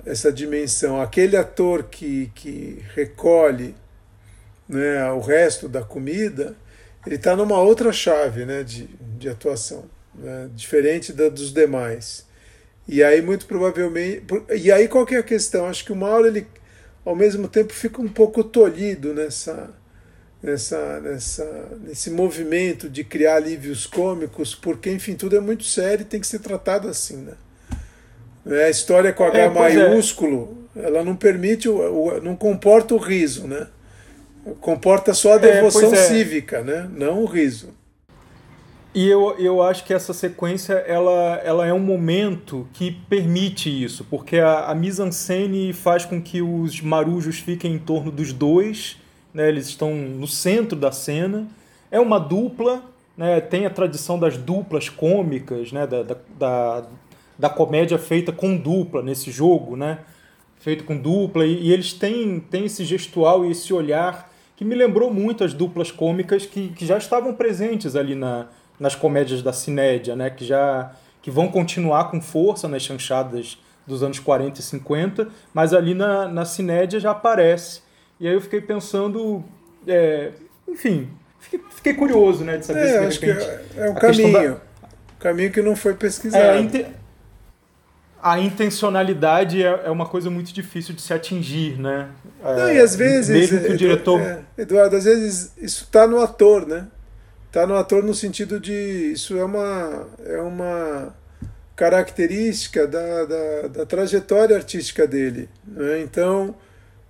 essa 0.05 0.33
dimensão. 0.33 1.01
Aquele 1.01 1.37
ator 1.37 1.85
que, 1.85 2.31
que 2.35 2.83
recolhe 2.95 3.75
né, 4.69 5.11
o 5.13 5.21
resto 5.21 5.69
da 5.69 5.83
comida, 5.83 6.57
ele 7.07 7.17
está 7.17 7.35
numa 7.35 7.59
outra 7.61 7.93
chave 7.93 8.45
né, 8.45 8.63
de, 8.63 8.87
de 9.19 9.29
atuação, 9.29 9.85
né, 10.15 10.49
diferente 10.55 11.13
da 11.13 11.29
dos 11.29 11.53
demais. 11.53 12.27
E 12.89 13.03
aí, 13.03 13.23
muito 13.23 13.47
provavelmente. 13.47 14.25
E 14.57 14.73
aí, 14.73 14.89
qual 14.89 15.07
que 15.07 15.15
é 15.15 15.19
a 15.19 15.23
questão? 15.23 15.67
Acho 15.67 15.85
que 15.85 15.93
o 15.93 15.97
Mauro, 15.97 16.27
ele, 16.27 16.47
ao 17.05 17.15
mesmo 17.15 17.47
tempo, 17.49 17.73
fica 17.73 18.01
um 18.01 18.09
pouco 18.09 18.43
tolhido 18.43 19.15
nessa, 19.15 19.71
nessa, 20.43 21.01
nessa, 21.01 21.69
nesse 21.83 22.11
movimento 22.11 22.89
de 22.89 23.05
criar 23.05 23.37
alívios 23.37 23.87
cômicos, 23.87 24.55
porque, 24.55 24.91
enfim, 24.91 25.15
tudo 25.15 25.37
é 25.37 25.41
muito 25.41 25.65
sério 25.65 26.03
e 26.03 26.07
tem 26.07 26.21
que 26.21 26.27
ser 26.27 26.41
tratado 26.41 26.89
assim, 26.89 27.19
né? 27.19 27.35
É, 28.47 28.65
a 28.65 28.71
história 28.71 29.13
com 29.13 29.25
H 29.25 29.39
é, 29.39 29.45
é, 29.45 29.51
maiúsculo, 29.51 30.67
é. 30.75 30.87
ela 30.87 31.05
não 31.05 31.15
permite, 31.15 31.69
o, 31.69 31.77
o, 31.77 32.21
não 32.21 32.35
comporta 32.35 32.95
o 32.95 32.99
riso, 32.99 33.47
né? 33.47 33.69
Comporta 34.61 35.13
só 35.13 35.35
a 35.35 35.37
é, 35.37 35.39
devoção 35.39 35.93
é, 35.93 35.97
cívica, 35.97 36.63
né? 36.63 36.91
Não 36.93 37.23
o 37.23 37.27
riso. 37.27 37.75
E 38.93 39.07
eu, 39.07 39.37
eu 39.39 39.63
acho 39.63 39.85
que 39.85 39.95
essa 39.95 40.13
sequência 40.13 40.75
ela, 40.75 41.41
ela 41.45 41.67
é 41.67 41.73
um 41.73 41.79
momento 41.79 42.67
que 42.73 42.91
permite 42.91 43.71
isso, 43.71 44.05
porque 44.11 44.39
a, 44.39 44.67
a 44.67 44.75
mise-en-scène 44.75 45.73
faz 45.73 46.05
com 46.05 46.21
que 46.21 46.43
os 46.43 46.81
marujos 46.81 47.39
fiquem 47.39 47.75
em 47.75 47.79
torno 47.79 48.11
dos 48.11 48.33
dois, 48.33 48.97
né? 49.33 49.49
eles 49.49 49.67
estão 49.67 49.95
no 49.95 50.27
centro 50.27 50.77
da 50.77 50.91
cena. 50.91 51.47
É 51.89 52.01
uma 52.01 52.19
dupla, 52.19 52.83
né? 53.17 53.41
tem 53.41 53.65
a 53.65 53.71
tradição 53.71 54.19
das 54.19 54.37
duplas 54.37 54.89
cômicas, 54.89 55.71
né? 55.71 55.87
da, 55.87 56.03
da, 56.03 56.17
da 56.39 56.85
da 57.41 57.49
comédia 57.49 57.99
feita 57.99 58.31
com 58.31 58.55
dupla 58.55 59.03
nesse 59.03 59.31
jogo, 59.31 59.75
né? 59.75 60.01
Feito 60.59 60.85
com 60.85 60.95
dupla, 60.95 61.47
e, 61.47 61.69
e, 61.69 61.73
eles 61.73 61.95
têm, 61.95 62.39
têm 62.39 62.67
esse 62.67 62.85
gestual 62.85 63.47
e 63.47 63.51
esse 63.51 63.73
olhar 63.73 64.31
que 64.55 64.65
me 64.65 64.75
lembrou 64.75 65.11
muito 65.11 65.43
as 65.43 65.55
duplas 65.55 65.91
cômicas 65.91 66.45
que, 66.45 66.69
que 66.69 66.85
já 66.85 66.99
estavam 66.99 67.33
presentes 67.33 67.97
ali 67.97 68.15
na, 68.15 68.49
nas 68.81 68.95
comédias 68.97 69.43
da 69.43 69.53
Cinédia, 69.53 70.17
né? 70.17 70.31
Que 70.31 70.45
já 70.45 70.91
que 71.23 71.31
vão 71.31 71.49
continuar 71.49 72.11
com 72.11 72.21
força 72.21 72.67
nas 72.67 72.83
chanchadas 72.83 73.59
dos 73.87 74.03
anos 74.03 74.19
40 74.19 74.59
e 74.59 74.63
50, 74.63 75.29
mas 75.53 75.75
ali 75.75 75.95
na, 75.95 76.27
na 76.27 76.45
Cinédia 76.47 76.99
já 76.99 77.11
aparece. 77.11 77.83
E 78.19 78.27
aí 78.27 78.33
eu 78.33 78.41
fiquei 78.41 78.61
pensando, 78.61 79.45
é, 79.87 80.31
enfim, 80.67 81.11
fiquei, 81.39 81.61
fiquei, 81.71 81.95
curioso, 81.95 82.43
né, 82.45 82.57
de 82.57 82.65
saber 82.65 82.81
é, 82.81 82.87
se 82.87 82.99
de 82.99 83.07
acho 83.07 83.21
repente, 83.21 83.45
que 83.75 83.81
é, 83.81 83.87
é 83.87 83.91
um 83.91 83.95
caminho, 83.95 84.33
da... 84.33 84.89
caminho 85.19 85.53
que 85.53 85.61
não 85.61 85.77
foi 85.77 85.95
pesquisado. 85.95 86.77
É, 86.77 87.01
a 88.23 88.39
intencionalidade 88.39 89.63
é, 89.63 89.83
é, 89.85 89.91
uma 89.91 90.07
coisa 90.07 90.31
muito 90.31 90.53
difícil 90.53 90.95
de 90.95 91.01
se 91.01 91.13
atingir, 91.13 91.79
né? 91.79 92.09
Não, 92.43 92.69
é, 92.69 92.77
e 92.77 92.79
às 92.79 92.95
vezes, 92.95 93.31
mesmo 93.31 93.67
que 93.67 93.73
o 93.73 93.77
diretor... 93.77 94.21
É, 94.21 94.41
Eduardo, 94.59 94.97
às 94.97 95.05
vezes 95.05 95.53
isso 95.57 95.85
está 95.85 96.07
no 96.07 96.21
ator, 96.21 96.67
né? 96.67 96.87
Está 97.51 97.67
no 97.67 97.75
ator 97.75 98.05
no 98.05 98.15
sentido 98.15 98.61
de 98.61 98.73
isso 99.13 99.37
é 99.37 99.43
uma 99.43 100.07
é 100.25 100.41
uma 100.41 101.13
característica 101.75 102.87
da, 102.87 103.25
da, 103.25 103.69
da 103.69 103.87
trajetória 103.87 104.55
artística 104.55 105.05
dele, 105.05 105.49
né? 105.67 106.01
Então, 106.01 106.55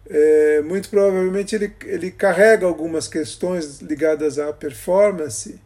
é, 0.08 0.62
muito 0.62 0.88
provavelmente 0.88 1.54
ele, 1.54 1.70
ele 1.84 2.10
carrega 2.10 2.64
algumas 2.64 3.06
questões 3.06 3.82
ligadas 3.82 4.38
à 4.38 4.50
performance 4.50 5.60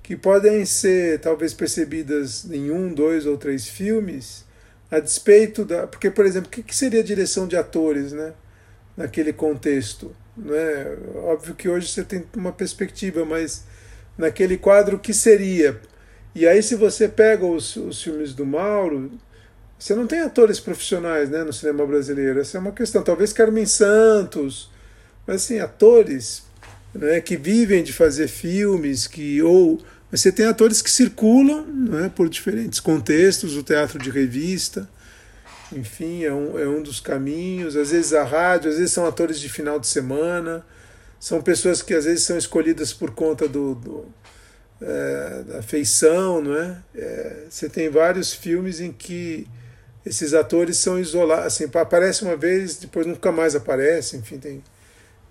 que 0.00 0.16
podem 0.16 0.64
ser 0.64 1.18
talvez 1.18 1.52
percebidas 1.52 2.48
em 2.48 2.70
um, 2.70 2.94
dois 2.94 3.26
ou 3.26 3.36
três 3.36 3.66
filmes 3.66 4.44
a 4.92 5.00
despeito 5.00 5.64
da. 5.64 5.88
Porque, 5.88 6.08
por 6.08 6.24
exemplo, 6.24 6.48
o 6.48 6.62
que 6.62 6.76
seria 6.76 7.02
direção 7.02 7.48
de 7.48 7.56
atores 7.56 8.12
né, 8.12 8.32
naquele 8.96 9.32
contexto? 9.32 10.14
Né? 10.36 10.96
Óbvio 11.16 11.56
que 11.56 11.68
hoje 11.68 11.88
você 11.88 12.04
tem 12.04 12.24
uma 12.36 12.52
perspectiva, 12.52 13.24
mas 13.24 13.64
naquele 14.16 14.56
quadro, 14.56 14.98
que 14.98 15.12
seria? 15.12 15.80
E 16.34 16.46
aí, 16.46 16.62
se 16.62 16.74
você 16.74 17.08
pega 17.08 17.44
os, 17.46 17.76
os 17.76 18.02
filmes 18.02 18.34
do 18.34 18.44
Mauro, 18.44 19.12
você 19.78 19.94
não 19.94 20.06
tem 20.06 20.20
atores 20.20 20.58
profissionais 20.58 21.28
né, 21.30 21.44
no 21.44 21.52
cinema 21.52 21.86
brasileiro. 21.86 22.40
Essa 22.40 22.58
é 22.58 22.60
uma 22.60 22.72
questão. 22.72 23.02
Talvez 23.02 23.32
Carmen 23.32 23.66
Santos, 23.66 24.70
mas 25.26 25.36
assim, 25.36 25.58
atores 25.58 26.42
né, 26.94 27.20
que 27.20 27.36
vivem 27.36 27.82
de 27.82 27.92
fazer 27.92 28.28
filmes, 28.28 29.06
que 29.06 29.42
ou 29.42 29.80
você 30.10 30.30
tem 30.30 30.46
atores 30.46 30.80
que 30.80 30.90
circulam 30.90 31.66
né, 31.66 32.10
por 32.14 32.28
diferentes 32.28 32.78
contextos, 32.78 33.56
o 33.56 33.62
teatro 33.62 33.98
de 33.98 34.10
revista, 34.10 34.88
enfim, 35.72 36.22
é 36.24 36.32
um, 36.32 36.58
é 36.58 36.68
um 36.68 36.82
dos 36.82 37.00
caminhos. 37.00 37.76
Às 37.76 37.90
vezes 37.90 38.12
a 38.12 38.22
rádio, 38.22 38.70
às 38.70 38.76
vezes 38.76 38.92
são 38.92 39.06
atores 39.06 39.40
de 39.40 39.48
final 39.48 39.78
de 39.78 39.86
semana, 39.86 40.64
são 41.24 41.40
pessoas 41.40 41.80
que 41.80 41.94
às 41.94 42.04
vezes 42.04 42.22
são 42.22 42.36
escolhidas 42.36 42.92
por 42.92 43.12
conta 43.12 43.48
do, 43.48 43.74
do 43.76 44.04
é, 44.78 45.42
da 45.44 45.62
feição, 45.62 46.42
não 46.42 46.54
é? 46.54 46.76
é? 46.94 47.46
Você 47.48 47.66
tem 47.66 47.88
vários 47.88 48.34
filmes 48.34 48.78
em 48.78 48.92
que 48.92 49.48
esses 50.04 50.34
atores 50.34 50.76
são 50.76 51.00
isolados, 51.00 51.46
assim, 51.46 51.64
aparece 51.64 52.24
uma 52.24 52.36
vez, 52.36 52.76
depois 52.76 53.06
nunca 53.06 53.32
mais 53.32 53.56
aparece, 53.56 54.18
enfim, 54.18 54.36
tem, 54.36 54.62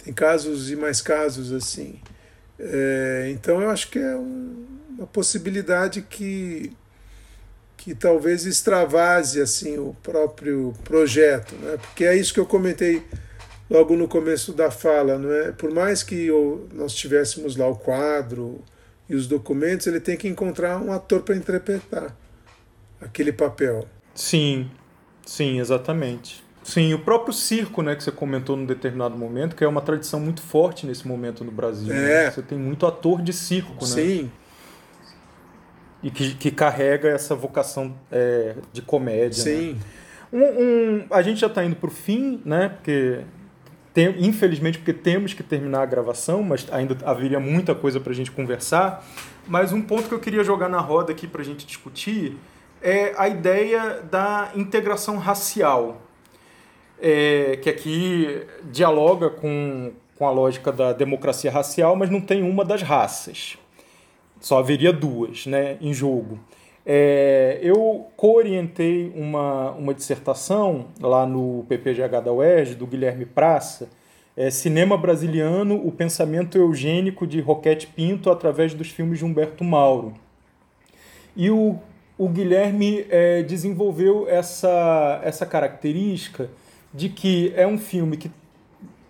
tem 0.03 0.11
casos 0.11 0.71
e 0.71 0.75
mais 0.75 0.99
casos 0.99 1.53
assim. 1.53 2.01
É, 2.57 3.29
então 3.29 3.61
eu 3.61 3.69
acho 3.69 3.91
que 3.91 3.99
é 3.99 4.15
um, 4.15 4.65
uma 4.97 5.05
possibilidade 5.05 6.01
que, 6.01 6.75
que 7.77 7.93
talvez 7.93 8.47
extravase 8.47 9.39
assim, 9.39 9.77
o 9.77 9.95
próprio 10.01 10.73
projeto, 10.83 11.53
né? 11.53 11.77
porque 11.79 12.03
é 12.03 12.15
isso 12.15 12.33
que 12.33 12.39
eu 12.39 12.47
comentei 12.47 13.03
logo 13.73 13.97
no 13.97 14.07
começo 14.07 14.53
da 14.53 14.69
fala, 14.69 15.17
não 15.17 15.33
é? 15.33 15.51
Por 15.51 15.71
mais 15.71 16.03
que 16.03 16.29
nós 16.71 16.93
tivéssemos 16.93 17.57
lá 17.57 17.67
o 17.67 17.75
quadro 17.75 18.61
e 19.09 19.15
os 19.15 19.25
documentos, 19.25 19.87
ele 19.87 19.99
tem 19.99 20.15
que 20.15 20.27
encontrar 20.27 20.79
um 20.79 20.93
ator 20.93 21.23
para 21.23 21.35
interpretar 21.35 22.15
aquele 23.01 23.33
papel. 23.33 23.87
Sim, 24.13 24.69
sim, 25.25 25.59
exatamente. 25.59 26.43
Sim, 26.63 26.93
o 26.93 26.99
próprio 26.99 27.33
circo, 27.33 27.81
né, 27.81 27.95
que 27.95 28.03
você 28.03 28.11
comentou 28.11 28.55
num 28.55 28.65
determinado 28.65 29.17
momento, 29.17 29.55
que 29.55 29.63
é 29.63 29.67
uma 29.67 29.81
tradição 29.81 30.19
muito 30.19 30.41
forte 30.41 30.85
nesse 30.85 31.07
momento 31.07 31.43
no 31.43 31.51
Brasil. 31.51 31.93
Né? 31.93 32.11
É. 32.11 32.23
Né? 32.25 32.31
Você 32.31 32.43
tem 32.43 32.57
muito 32.57 32.85
ator 32.85 33.23
de 33.23 33.33
circo, 33.33 33.83
né? 33.83 33.87
Sim. 33.87 34.31
E 36.03 36.11
que, 36.11 36.35
que 36.35 36.51
carrega 36.51 37.09
essa 37.09 37.33
vocação 37.33 37.95
é, 38.11 38.55
de 38.71 38.83
comédia. 38.83 39.43
Né? 39.43 39.51
Sim. 39.51 39.73
Né? 39.73 39.79
Um, 40.31 40.63
um, 40.63 41.05
a 41.09 41.21
gente 41.21 41.39
já 41.39 41.47
está 41.47 41.65
indo 41.65 41.75
para 41.75 41.89
o 41.89 41.91
fim, 41.91 42.41
né? 42.45 42.69
Porque 42.69 43.23
tem, 43.93 44.25
infelizmente, 44.25 44.79
porque 44.79 44.93
temos 44.93 45.33
que 45.33 45.43
terminar 45.43 45.83
a 45.83 45.85
gravação, 45.85 46.41
mas 46.41 46.67
ainda 46.71 46.97
haveria 47.05 47.39
muita 47.39 47.75
coisa 47.75 47.99
para 47.99 48.11
a 48.11 48.15
gente 48.15 48.31
conversar. 48.31 49.05
Mas 49.47 49.71
um 49.71 49.81
ponto 49.81 50.07
que 50.07 50.13
eu 50.13 50.19
queria 50.19 50.43
jogar 50.43 50.67
na 50.67 50.79
roda 50.79 51.11
aqui 51.11 51.27
para 51.27 51.41
a 51.41 51.45
gente 51.45 51.65
discutir 51.65 52.35
é 52.81 53.13
a 53.15 53.29
ideia 53.29 54.01
da 54.09 54.51
integração 54.55 55.17
racial, 55.17 56.01
é, 56.99 57.57
que 57.61 57.69
aqui 57.69 58.45
dialoga 58.63 59.29
com, 59.29 59.93
com 60.17 60.27
a 60.27 60.31
lógica 60.31 60.71
da 60.71 60.91
democracia 60.91 61.51
racial, 61.51 61.95
mas 61.95 62.09
não 62.09 62.19
tem 62.19 62.41
uma 62.41 62.65
das 62.65 62.81
raças. 62.81 63.57
Só 64.41 64.57
haveria 64.57 64.91
duas 64.91 65.45
né, 65.45 65.77
em 65.79 65.93
jogo. 65.93 66.39
É, 66.85 67.60
eu 67.61 68.07
co-orientei 68.18 69.11
uma, 69.15 69.72
uma 69.72 69.93
dissertação 69.93 70.88
lá 70.99 71.26
no 71.26 71.65
PPGH 71.69 72.22
da 72.22 72.34
UERJ, 72.34 72.76
do 72.76 72.85
Guilherme 72.85 73.26
Praça, 73.26 73.89
é, 74.35 74.49
Cinema 74.49 74.97
Brasiliano, 74.97 75.76
o 75.76 75.91
Pensamento 75.91 76.57
Eugênico 76.57 77.26
de 77.26 77.39
Roquete 77.39 77.88
Pinto 77.88 78.30
através 78.30 78.73
dos 78.73 78.89
filmes 78.89 79.19
de 79.19 79.26
Humberto 79.26 79.64
Mauro. 79.64 80.14
E 81.35 81.49
o 81.49 81.80
o 82.18 82.30
Guilherme 82.30 83.05
é, 83.10 83.41
desenvolveu 83.43 84.27
essa, 84.30 85.19
essa 85.23 85.45
característica 85.45 86.49
de 86.93 87.10
que 87.10 87.51
é 87.55 87.65
um 87.65 87.77
filme 87.77 88.18
que 88.18 88.31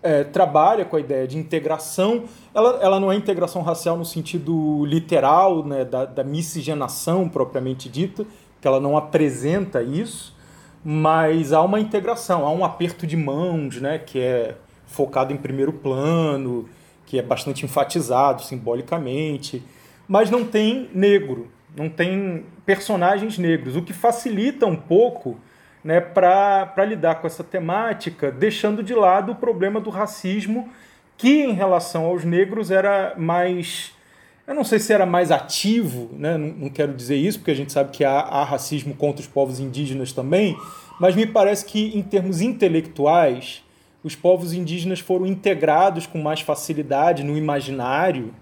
é, 0.04 0.22
trabalha 0.22 0.84
com 0.84 0.94
a 0.94 1.00
ideia 1.00 1.26
de 1.26 1.36
integração. 1.36 2.24
Ela, 2.54 2.78
ela 2.80 3.00
não 3.00 3.10
é 3.10 3.16
integração 3.16 3.62
racial 3.62 3.96
no 3.96 4.04
sentido 4.04 4.84
literal, 4.84 5.64
né, 5.64 5.84
da, 5.84 6.04
da 6.04 6.22
miscigenação 6.22 7.28
propriamente 7.28 7.88
dita, 7.88 8.24
que 8.60 8.68
ela 8.68 8.78
não 8.78 8.96
apresenta 8.96 9.82
isso, 9.82 10.36
mas 10.84 11.52
há 11.52 11.60
uma 11.62 11.80
integração, 11.80 12.46
há 12.46 12.50
um 12.52 12.64
aperto 12.64 13.06
de 13.06 13.16
mãos, 13.16 13.80
né, 13.80 13.98
que 13.98 14.20
é 14.20 14.54
focado 14.86 15.32
em 15.32 15.36
primeiro 15.36 15.72
plano, 15.72 16.68
que 17.04 17.18
é 17.18 17.22
bastante 17.22 17.64
enfatizado 17.64 18.42
simbolicamente, 18.42 19.62
mas 20.06 20.30
não 20.30 20.44
tem 20.44 20.88
negro 20.94 21.50
não 21.76 21.88
tem 21.88 22.44
personagens 22.64 23.36
negros, 23.36 23.76
o 23.76 23.82
que 23.82 23.92
facilita 23.92 24.66
um 24.66 24.76
pouco 24.76 25.36
né, 25.84 26.00
para 26.00 26.84
lidar 26.84 27.16
com 27.16 27.26
essa 27.26 27.44
temática, 27.44 28.32
deixando 28.32 28.82
de 28.82 28.94
lado 28.94 29.32
o 29.32 29.34
problema 29.34 29.80
do 29.80 29.90
racismo, 29.90 30.68
que 31.16 31.42
em 31.42 31.52
relação 31.52 32.06
aos 32.06 32.24
negros 32.24 32.70
era 32.70 33.14
mais. 33.16 33.92
Eu 34.46 34.54
não 34.54 34.64
sei 34.64 34.78
se 34.78 34.92
era 34.92 35.06
mais 35.06 35.30
ativo, 35.30 36.10
né? 36.12 36.36
não, 36.36 36.48
não 36.48 36.68
quero 36.68 36.92
dizer 36.92 37.16
isso, 37.16 37.38
porque 37.38 37.50
a 37.50 37.56
gente 37.56 37.72
sabe 37.72 37.90
que 37.90 38.04
há, 38.04 38.18
há 38.18 38.44
racismo 38.44 38.94
contra 38.94 39.22
os 39.22 39.28
povos 39.28 39.60
indígenas 39.60 40.12
também, 40.12 40.56
mas 41.00 41.14
me 41.14 41.26
parece 41.26 41.64
que, 41.64 41.96
em 41.96 42.02
termos 42.02 42.40
intelectuais, 42.40 43.62
os 44.02 44.14
povos 44.14 44.52
indígenas 44.52 45.00
foram 45.00 45.26
integrados 45.26 46.06
com 46.06 46.18
mais 46.18 46.40
facilidade 46.40 47.22
no 47.22 47.38
imaginário 47.38 48.34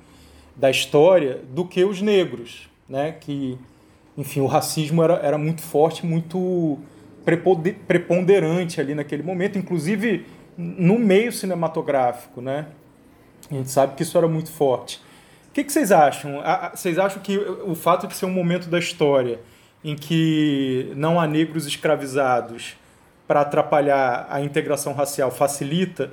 da 0.56 0.70
história 0.70 1.40
do 1.50 1.64
que 1.64 1.84
os 1.84 2.00
negros 2.00 2.72
né? 2.92 3.12
Que, 3.12 3.58
enfim, 4.16 4.40
o 4.40 4.46
racismo 4.46 5.02
era, 5.02 5.14
era 5.14 5.38
muito 5.38 5.62
forte, 5.62 6.04
muito 6.04 6.78
preponderante 7.24 8.80
ali 8.80 8.94
naquele 8.94 9.22
momento, 9.22 9.58
inclusive 9.58 10.26
no 10.56 10.98
meio 10.98 11.32
cinematográfico, 11.32 12.40
né? 12.40 12.66
A 13.50 13.54
gente 13.54 13.70
sabe 13.70 13.94
que 13.94 14.02
isso 14.02 14.16
era 14.16 14.28
muito 14.28 14.50
forte. 14.50 15.00
O 15.48 15.52
que, 15.52 15.64
que 15.64 15.72
vocês 15.72 15.92
acham? 15.92 16.42
Vocês 16.74 16.98
acham 16.98 17.22
que 17.22 17.36
o 17.36 17.74
fato 17.74 18.06
de 18.06 18.14
ser 18.14 18.26
um 18.26 18.30
momento 18.32 18.68
da 18.68 18.78
história 18.78 19.40
em 19.84 19.94
que 19.96 20.92
não 20.96 21.20
há 21.20 21.26
negros 21.26 21.66
escravizados 21.66 22.76
para 23.26 23.42
atrapalhar 23.42 24.26
a 24.30 24.40
integração 24.40 24.92
racial 24.92 25.30
facilita? 25.30 26.10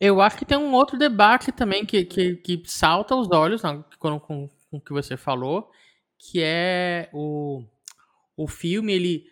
Eu 0.00 0.20
acho 0.20 0.36
que 0.36 0.44
tem 0.44 0.56
um 0.58 0.72
outro 0.72 0.98
debate 0.98 1.50
também 1.52 1.84
que, 1.84 2.04
que, 2.04 2.36
que 2.36 2.62
salta 2.66 3.14
aos 3.14 3.30
olhos 3.30 3.62
com, 3.98 4.18
com, 4.20 4.48
com 4.70 4.76
o 4.76 4.80
que 4.80 4.92
você 4.92 5.16
falou, 5.16 5.70
que 6.18 6.42
é 6.42 7.08
o, 7.12 7.62
o 8.36 8.46
filme, 8.46 8.92
ele 8.92 9.24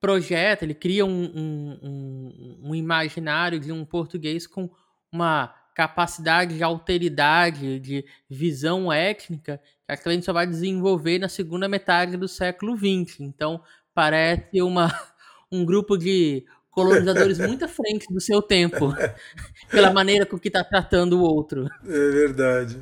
projeta, 0.00 0.64
ele 0.64 0.74
cria 0.74 1.04
um, 1.04 1.24
um, 1.24 1.78
um, 1.82 2.58
um 2.70 2.74
imaginário 2.74 3.60
de 3.60 3.70
um 3.70 3.84
português 3.84 4.46
com 4.46 4.70
uma 5.12 5.54
capacidade 5.74 6.56
de 6.56 6.62
alteridade, 6.62 7.78
de 7.78 8.04
visão 8.28 8.92
étnica, 8.92 9.60
que 9.86 10.08
a 10.08 10.12
gente 10.12 10.24
só 10.24 10.32
vai 10.32 10.46
desenvolver 10.46 11.18
na 11.18 11.28
segunda 11.28 11.68
metade 11.68 12.16
do 12.16 12.28
século 12.28 12.76
XX. 12.76 13.20
Então, 13.20 13.62
parece 13.94 14.62
uma, 14.62 14.88
um 15.50 15.64
grupo 15.64 15.96
de 15.96 16.44
colonizadores 16.70 17.38
muito 17.46 17.64
à 17.64 17.68
frente 17.68 18.06
do 18.12 18.20
seu 18.20 18.40
tempo, 18.40 18.94
pela 19.70 19.92
maneira 19.92 20.24
com 20.24 20.38
que 20.38 20.48
está 20.48 20.62
tratando 20.62 21.18
o 21.18 21.22
outro. 21.22 21.68
É 21.84 22.10
verdade. 22.10 22.78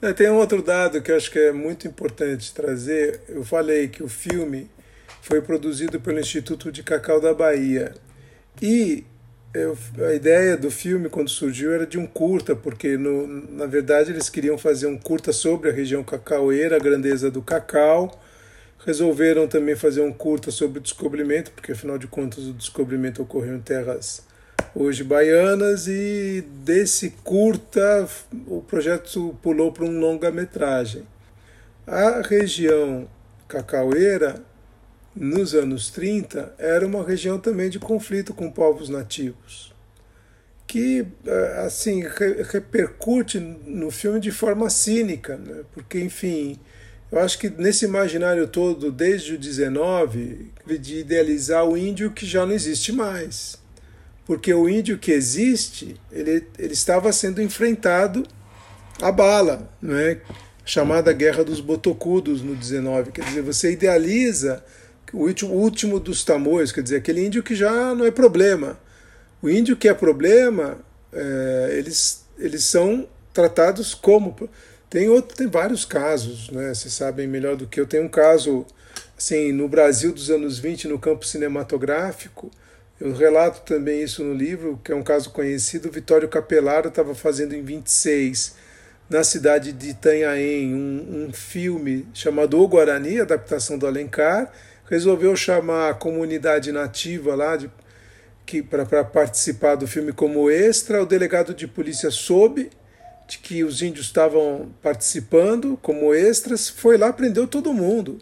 É, 0.00 0.12
tem 0.12 0.30
um 0.30 0.36
outro 0.36 0.62
dado 0.62 1.00
que 1.00 1.10
eu 1.10 1.16
acho 1.16 1.30
que 1.30 1.38
é 1.38 1.52
muito 1.52 1.88
importante 1.88 2.52
trazer. 2.52 3.22
Eu 3.28 3.44
falei 3.44 3.88
que 3.88 4.02
o 4.02 4.08
filme 4.08 4.70
foi 5.26 5.42
produzido 5.42 6.00
pelo 6.00 6.20
Instituto 6.20 6.70
de 6.70 6.84
Cacau 6.84 7.20
da 7.20 7.34
Bahia. 7.34 7.92
E 8.62 9.04
eu, 9.52 9.76
a 10.06 10.14
ideia 10.14 10.56
do 10.56 10.70
filme, 10.70 11.08
quando 11.08 11.28
surgiu, 11.28 11.72
era 11.72 11.84
de 11.84 11.98
um 11.98 12.06
curta, 12.06 12.54
porque 12.54 12.96
no, 12.96 13.26
na 13.26 13.66
verdade 13.66 14.12
eles 14.12 14.30
queriam 14.30 14.56
fazer 14.56 14.86
um 14.86 14.96
curta 14.96 15.32
sobre 15.32 15.68
a 15.68 15.72
região 15.72 16.04
cacaueira, 16.04 16.76
a 16.76 16.78
grandeza 16.78 17.28
do 17.28 17.42
cacau. 17.42 18.22
Resolveram 18.84 19.48
também 19.48 19.74
fazer 19.74 20.00
um 20.00 20.12
curta 20.12 20.52
sobre 20.52 20.78
o 20.78 20.82
descobrimento, 20.82 21.50
porque 21.50 21.72
afinal 21.72 21.98
de 21.98 22.06
contas 22.06 22.44
o 22.44 22.52
descobrimento 22.52 23.20
ocorreu 23.20 23.56
em 23.56 23.60
terras 23.60 24.22
hoje 24.72 25.02
baianas, 25.02 25.88
e 25.88 26.44
desse 26.62 27.10
curta 27.24 28.08
o 28.46 28.60
projeto 28.62 29.36
pulou 29.42 29.72
para 29.72 29.84
um 29.84 29.98
longa-metragem. 29.98 31.02
A 31.84 32.20
região 32.20 33.08
cacaueira, 33.48 34.40
nos 35.16 35.54
anos 35.54 35.90
30, 35.90 36.54
era 36.58 36.86
uma 36.86 37.02
região 37.04 37.38
também 37.38 37.70
de 37.70 37.78
conflito 37.78 38.34
com 38.34 38.50
povos 38.50 38.88
nativos, 38.88 39.74
que 40.66 41.06
eh, 41.26 41.62
assim 41.64 42.04
repercute 42.50 43.38
no 43.38 43.90
filme 43.90 44.20
de 44.20 44.30
forma 44.30 44.68
cínica, 44.68 45.36
né? 45.36 45.62
porque, 45.72 45.98
enfim, 45.98 46.58
eu 47.10 47.18
acho 47.18 47.38
que 47.38 47.48
nesse 47.48 47.84
imaginário 47.84 48.46
todo, 48.46 48.92
desde 48.92 49.34
o 49.34 49.38
19, 49.38 50.50
de 50.78 50.98
idealizar 50.98 51.64
o 51.64 51.76
índio 51.76 52.10
que 52.10 52.26
já 52.26 52.44
não 52.44 52.52
existe 52.52 52.92
mais 52.92 53.58
porque 54.26 54.52
o 54.52 54.68
índio 54.68 54.98
que 54.98 55.12
existe, 55.12 55.94
ele, 56.10 56.44
ele 56.58 56.72
estava 56.72 57.12
sendo 57.12 57.40
enfrentado 57.40 58.26
a 59.00 59.12
bala, 59.12 59.72
não 59.80 59.96
é? 59.96 60.20
chamada 60.64 61.12
Guerra 61.12 61.44
dos 61.44 61.60
Botocudos 61.60 62.42
no 62.42 62.56
19. 62.56 63.12
Quer 63.12 63.24
dizer, 63.24 63.42
você 63.42 63.70
idealiza 63.70 64.64
o 65.12 65.48
último 65.48 66.00
dos 66.00 66.24
tamoios, 66.24 66.72
quer 66.72 66.82
dizer, 66.82 66.96
aquele 66.96 67.24
índio 67.24 67.42
que 67.42 67.54
já 67.54 67.94
não 67.94 68.04
é 68.04 68.10
problema. 68.10 68.78
O 69.40 69.48
índio 69.48 69.76
que 69.76 69.88
é 69.88 69.94
problema, 69.94 70.78
é, 71.12 71.74
eles, 71.78 72.24
eles 72.38 72.64
são 72.64 73.06
tratados 73.32 73.94
como. 73.94 74.34
Tem, 74.88 75.08
outro, 75.08 75.36
tem 75.36 75.46
vários 75.46 75.84
casos, 75.84 76.50
né? 76.50 76.72
Vocês 76.72 76.94
sabem 76.94 77.26
melhor 77.26 77.56
do 77.56 77.66
que 77.66 77.80
eu. 77.80 77.86
Tem 77.86 78.00
um 78.00 78.08
caso, 78.08 78.64
assim, 79.16 79.52
no 79.52 79.68
Brasil 79.68 80.12
dos 80.12 80.30
anos 80.30 80.58
20, 80.58 80.88
no 80.88 80.98
campo 80.98 81.26
cinematográfico. 81.26 82.50
Eu 82.98 83.12
relato 83.12 83.60
também 83.60 84.02
isso 84.02 84.24
no 84.24 84.32
livro, 84.32 84.80
que 84.82 84.90
é 84.90 84.94
um 84.94 85.02
caso 85.02 85.30
conhecido. 85.30 85.90
Vitório 85.90 86.28
Capelaro 86.28 86.88
estava 86.88 87.14
fazendo 87.14 87.54
em 87.54 87.62
26, 87.62 88.54
na 89.10 89.22
cidade 89.22 89.72
de 89.72 89.90
Itanhaém, 89.90 90.74
um, 90.74 91.26
um 91.26 91.32
filme 91.32 92.08
chamado 92.14 92.58
O 92.58 92.66
Guarani, 92.66 93.20
adaptação 93.20 93.76
do 93.76 93.86
Alencar. 93.86 94.50
Resolveu 94.88 95.34
chamar 95.36 95.90
a 95.90 95.94
comunidade 95.94 96.70
nativa 96.70 97.34
lá 97.34 97.56
de, 97.56 97.70
que 98.44 98.62
para 98.62 99.04
participar 99.04 99.74
do 99.74 99.86
filme 99.86 100.12
como 100.12 100.50
extra. 100.50 101.02
O 101.02 101.06
delegado 101.06 101.52
de 101.52 101.66
polícia 101.66 102.10
soube 102.10 102.70
de 103.26 103.38
que 103.38 103.64
os 103.64 103.82
índios 103.82 104.06
estavam 104.06 104.70
participando 104.80 105.76
como 105.82 106.14
extras, 106.14 106.68
foi 106.68 106.96
lá 106.96 107.12
prendeu 107.12 107.46
todo 107.46 107.74
mundo. 107.74 108.18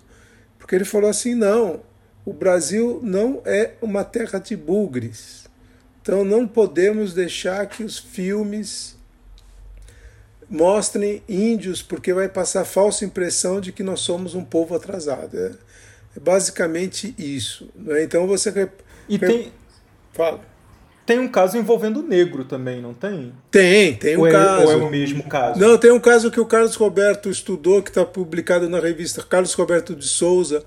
Porque 0.58 0.74
ele 0.74 0.84
falou 0.84 1.10
assim: 1.10 1.34
não, 1.34 1.82
o 2.24 2.32
Brasil 2.32 3.00
não 3.02 3.42
é 3.44 3.72
uma 3.82 4.02
terra 4.02 4.38
de 4.38 4.56
bugres. 4.56 5.44
Então 6.00 6.24
não 6.24 6.46
podemos 6.46 7.12
deixar 7.12 7.66
que 7.66 7.82
os 7.82 7.98
filmes 7.98 8.96
mostrem 10.48 11.22
índios, 11.28 11.82
porque 11.82 12.12
vai 12.12 12.28
passar 12.28 12.62
a 12.62 12.66
falsa 12.66 13.04
impressão 13.04 13.60
de 13.60 13.72
que 13.72 13.82
nós 13.82 14.00
somos 14.00 14.34
um 14.34 14.44
povo 14.44 14.74
atrasado. 14.74 15.38
É, 15.38 15.52
é 16.16 16.20
basicamente 16.20 17.14
isso. 17.18 17.68
Né? 17.74 18.02
Então 18.02 18.26
você. 18.26 18.68
E 19.08 19.18
tem. 19.18 19.52
Fala. 20.12 20.40
Tem 21.06 21.18
um 21.18 21.28
caso 21.28 21.58
envolvendo 21.58 22.02
negro 22.02 22.46
também, 22.46 22.80
não 22.80 22.94
tem? 22.94 23.30
Tem, 23.50 23.94
tem 23.94 24.16
um 24.16 24.20
ou 24.20 24.26
é, 24.26 24.32
caso. 24.32 24.64
Ou 24.64 24.72
é 24.72 24.76
o 24.76 24.90
mesmo 24.90 25.22
caso? 25.24 25.60
Não, 25.60 25.76
tem 25.76 25.90
um 25.90 26.00
caso 26.00 26.30
que 26.30 26.40
o 26.40 26.46
Carlos 26.46 26.76
Roberto 26.76 27.28
estudou, 27.28 27.82
que 27.82 27.90
está 27.90 28.06
publicado 28.06 28.70
na 28.70 28.80
revista 28.80 29.22
Carlos 29.22 29.52
Roberto 29.52 29.94
de 29.94 30.06
Souza. 30.06 30.64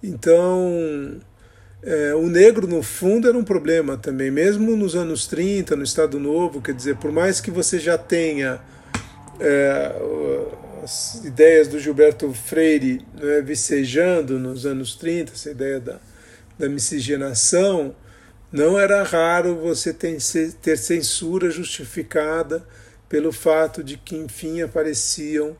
Então, 0.00 1.20
é, 1.82 2.14
o 2.14 2.28
negro, 2.28 2.68
no 2.68 2.80
fundo, 2.80 3.28
era 3.28 3.36
um 3.36 3.42
problema 3.42 3.96
também, 3.96 4.30
mesmo 4.30 4.76
nos 4.76 4.94
anos 4.94 5.26
30, 5.26 5.74
no 5.74 5.82
Estado 5.82 6.20
Novo. 6.20 6.62
Quer 6.62 6.74
dizer, 6.74 6.96
por 6.96 7.10
mais 7.10 7.40
que 7.40 7.50
você 7.50 7.80
já 7.80 7.98
tenha 7.98 8.60
é, 9.40 9.92
as 10.82 11.24
ideias 11.24 11.68
do 11.68 11.78
Gilberto 11.78 12.32
Freire 12.34 13.06
né, 13.14 13.40
vicejando 13.40 14.38
nos 14.38 14.66
anos 14.66 14.96
30, 14.96 15.32
essa 15.32 15.50
ideia 15.50 15.78
da, 15.78 16.00
da 16.58 16.68
miscigenação 16.68 17.94
não 18.50 18.78
era 18.78 19.02
raro 19.02 19.56
você 19.56 19.92
ter, 19.92 20.18
ter 20.60 20.76
censura 20.76 21.50
justificada 21.50 22.66
pelo 23.08 23.32
fato 23.32 23.82
de 23.82 23.96
que, 23.96 24.16
enfim, 24.16 24.60
apareciam 24.60 25.56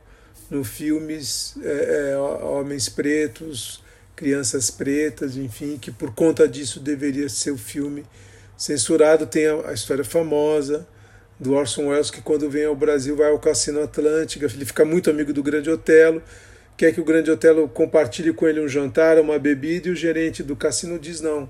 no 0.49 0.63
filmes 0.63 1.55
é, 1.63 2.11
é, 2.11 2.17
homens 2.17 2.89
pretos, 2.89 3.81
crianças 4.15 4.69
pretas, 4.69 5.37
enfim, 5.37 5.77
que 5.77 5.91
por 5.91 6.13
conta 6.13 6.47
disso 6.47 6.79
deveria 6.79 7.29
ser 7.29 7.51
o 7.51 7.57
filme 7.57 8.05
censurado. 8.57 9.25
Tem 9.25 9.47
a, 9.47 9.69
a 9.69 9.73
história 9.73 10.03
famosa 10.03 10.87
do 11.39 11.53
Orson 11.53 11.87
Welles, 11.87 12.11
que 12.11 12.21
quando 12.21 12.49
vem 12.49 12.65
ao 12.65 12.75
Brasil 12.75 13.15
vai 13.15 13.29
ao 13.29 13.39
Cassino 13.39 13.81
Atlântica, 13.81 14.45
ele 14.45 14.65
fica 14.65 14.85
muito 14.85 15.09
amigo 15.09 15.33
do 15.33 15.43
Grande 15.43 15.69
Otelo, 15.69 16.21
quer 16.77 16.93
que 16.93 17.01
o 17.01 17.05
Grande 17.05 17.31
Otelo 17.31 17.67
compartilhe 17.67 18.33
com 18.33 18.47
ele 18.47 18.61
um 18.61 18.67
jantar, 18.67 19.19
uma 19.19 19.37
bebida, 19.37 19.87
e 19.87 19.91
o 19.91 19.95
gerente 19.95 20.41
do 20.43 20.55
cassino 20.55 20.97
diz 20.97 21.21
não 21.21 21.49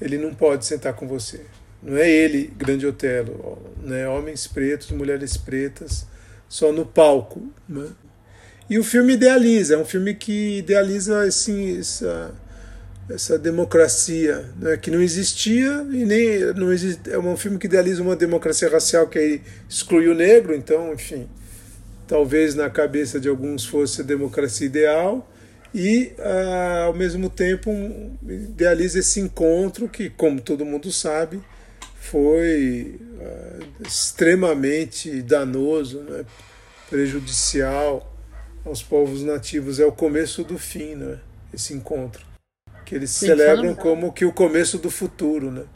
ele 0.00 0.18
não 0.18 0.34
pode 0.34 0.66
sentar 0.66 0.94
com 0.94 1.06
você. 1.06 1.40
Não 1.82 1.96
é 1.96 2.10
ele, 2.10 2.52
grande 2.56 2.86
Otelo, 2.86 3.58
né? 3.82 4.08
homens 4.08 4.46
pretos, 4.46 4.90
mulheres 4.90 5.36
pretas, 5.36 6.06
só 6.48 6.72
no 6.72 6.86
palco. 6.86 7.42
Né? 7.68 7.88
E 8.68 8.78
o 8.78 8.84
filme 8.84 9.14
idealiza, 9.14 9.74
é 9.74 9.78
um 9.78 9.84
filme 9.84 10.14
que 10.14 10.58
idealiza 10.58 11.22
assim, 11.22 11.78
essa, 11.78 12.34
essa 13.08 13.38
democracia 13.38 14.50
né? 14.58 14.76
que 14.76 14.90
não 14.90 15.02
existia 15.02 15.86
e 15.92 16.04
nem 16.04 16.40
não 16.54 16.72
existe, 16.72 17.10
é 17.10 17.18
um 17.18 17.36
filme 17.36 17.58
que 17.58 17.66
idealiza 17.66 18.02
uma 18.02 18.16
democracia 18.16 18.68
racial 18.68 19.06
que 19.06 19.40
exclui 19.68 20.08
o 20.08 20.14
negro, 20.14 20.54
então, 20.54 20.92
enfim, 20.92 21.28
talvez 22.06 22.54
na 22.54 22.70
cabeça 22.70 23.20
de 23.20 23.28
alguns 23.28 23.64
fosse 23.64 24.00
a 24.00 24.04
democracia 24.04 24.66
ideal 24.66 25.30
e, 25.74 26.12
uh, 26.18 26.84
ao 26.86 26.94
mesmo 26.94 27.28
tempo, 27.28 27.70
idealiza 28.22 29.00
esse 29.00 29.18
encontro 29.18 29.88
que, 29.88 30.08
como 30.08 30.40
todo 30.40 30.64
mundo 30.64 30.92
sabe, 30.92 31.42
foi 31.96 33.00
uh, 33.18 33.86
extremamente 33.86 35.20
danoso, 35.20 36.00
né? 36.02 36.24
prejudicial 36.88 38.14
aos 38.64 38.84
povos 38.84 39.24
nativos. 39.24 39.80
É 39.80 39.84
o 39.84 39.90
começo 39.90 40.44
do 40.44 40.56
fim, 40.56 40.94
né? 40.94 41.18
esse 41.52 41.74
encontro. 41.74 42.33
Que 42.84 42.94
eles 42.94 43.18
Pensando... 43.18 43.38
celebram 43.38 43.74
como 43.74 44.12
que 44.12 44.24
o 44.24 44.32
começo 44.32 44.78
do 44.78 44.90
futuro. 44.90 45.50
Né? 45.50 45.66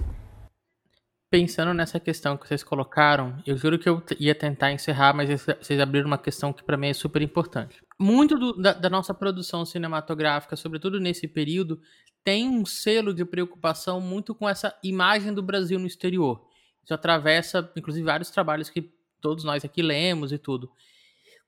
Pensando 1.30 1.74
nessa 1.74 1.98
questão 1.98 2.36
que 2.36 2.46
vocês 2.46 2.62
colocaram, 2.62 3.36
eu 3.46 3.56
juro 3.56 3.78
que 3.78 3.88
eu 3.88 4.02
ia 4.18 4.34
tentar 4.34 4.72
encerrar, 4.72 5.14
mas 5.14 5.28
vocês 5.60 5.80
abriram 5.80 6.06
uma 6.06 6.18
questão 6.18 6.52
que 6.52 6.62
para 6.62 6.76
mim 6.76 6.88
é 6.88 6.94
super 6.94 7.22
importante 7.22 7.82
muito 7.98 8.38
do, 8.38 8.52
da, 8.54 8.72
da, 8.72 8.88
nossa 8.88 9.12
produção 9.12 9.66
cinematográfica, 9.66 10.54
sobretudo 10.54 11.00
nesse 11.00 11.26
período, 11.26 11.80
tem 12.22 12.48
um 12.48 12.64
selo 12.64 13.12
de 13.12 13.24
preocupação 13.24 14.00
muito 14.00 14.34
com 14.34 14.48
essa 14.48 14.76
imagem 14.84 15.34
do 15.34 15.42
Brasil 15.42 15.78
no 15.78 15.86
exterior. 15.86 16.46
Isso 16.84 16.94
atravessa, 16.94 17.70
inclusive, 17.76 18.04
vários 18.04 18.30
trabalhos 18.30 18.70
que 18.70 18.92
todos 19.20 19.42
nós 19.42 19.64
aqui 19.64 19.82
lemos 19.82 20.30
e 20.30 20.38
tudo. 20.38 20.70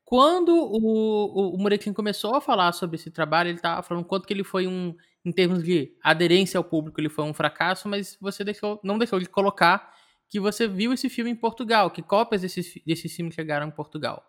Quando 0.05 0.53
o, 0.53 1.53
o, 1.53 1.55
o 1.55 1.59
Muretin 1.59 1.93
começou 1.93 2.35
a 2.35 2.41
falar 2.41 2.73
sobre 2.73 2.97
esse 2.97 3.13
trabalho, 3.13 3.49
ele 3.49 3.59
estava 3.59 3.81
falando 3.83 4.05
quanto 4.05 4.27
que 4.27 4.33
ele 4.33 4.43
foi 4.43 4.67
um, 4.67 4.97
em 5.25 5.33
termos 5.33 5.63
de 5.63 5.93
aderência 6.03 6.59
ao 6.59 6.65
público, 6.65 7.01
ele 7.01 7.09
foi 7.09 7.25
um 7.25 7.35
fracasso, 7.35 7.89
mas 7.89 8.17
você 8.21 8.43
deixou, 8.43 8.81
não 8.83 8.99
deixou 8.99 9.19
de 9.19 9.27
colocar 9.27 9.95
que 10.29 10.41
você 10.41 10.67
viu 10.67 10.93
esse 10.93 11.09
filme 11.09 11.31
em 11.31 11.37
Portugal, 11.37 11.91
que 11.91 12.03
cópias 12.03 12.43
desses, 12.43 12.75
desses 12.87 13.15
filmes 13.15 13.35
chegaram 13.35 13.67
em 13.67 13.71
Portugal. 13.71 14.25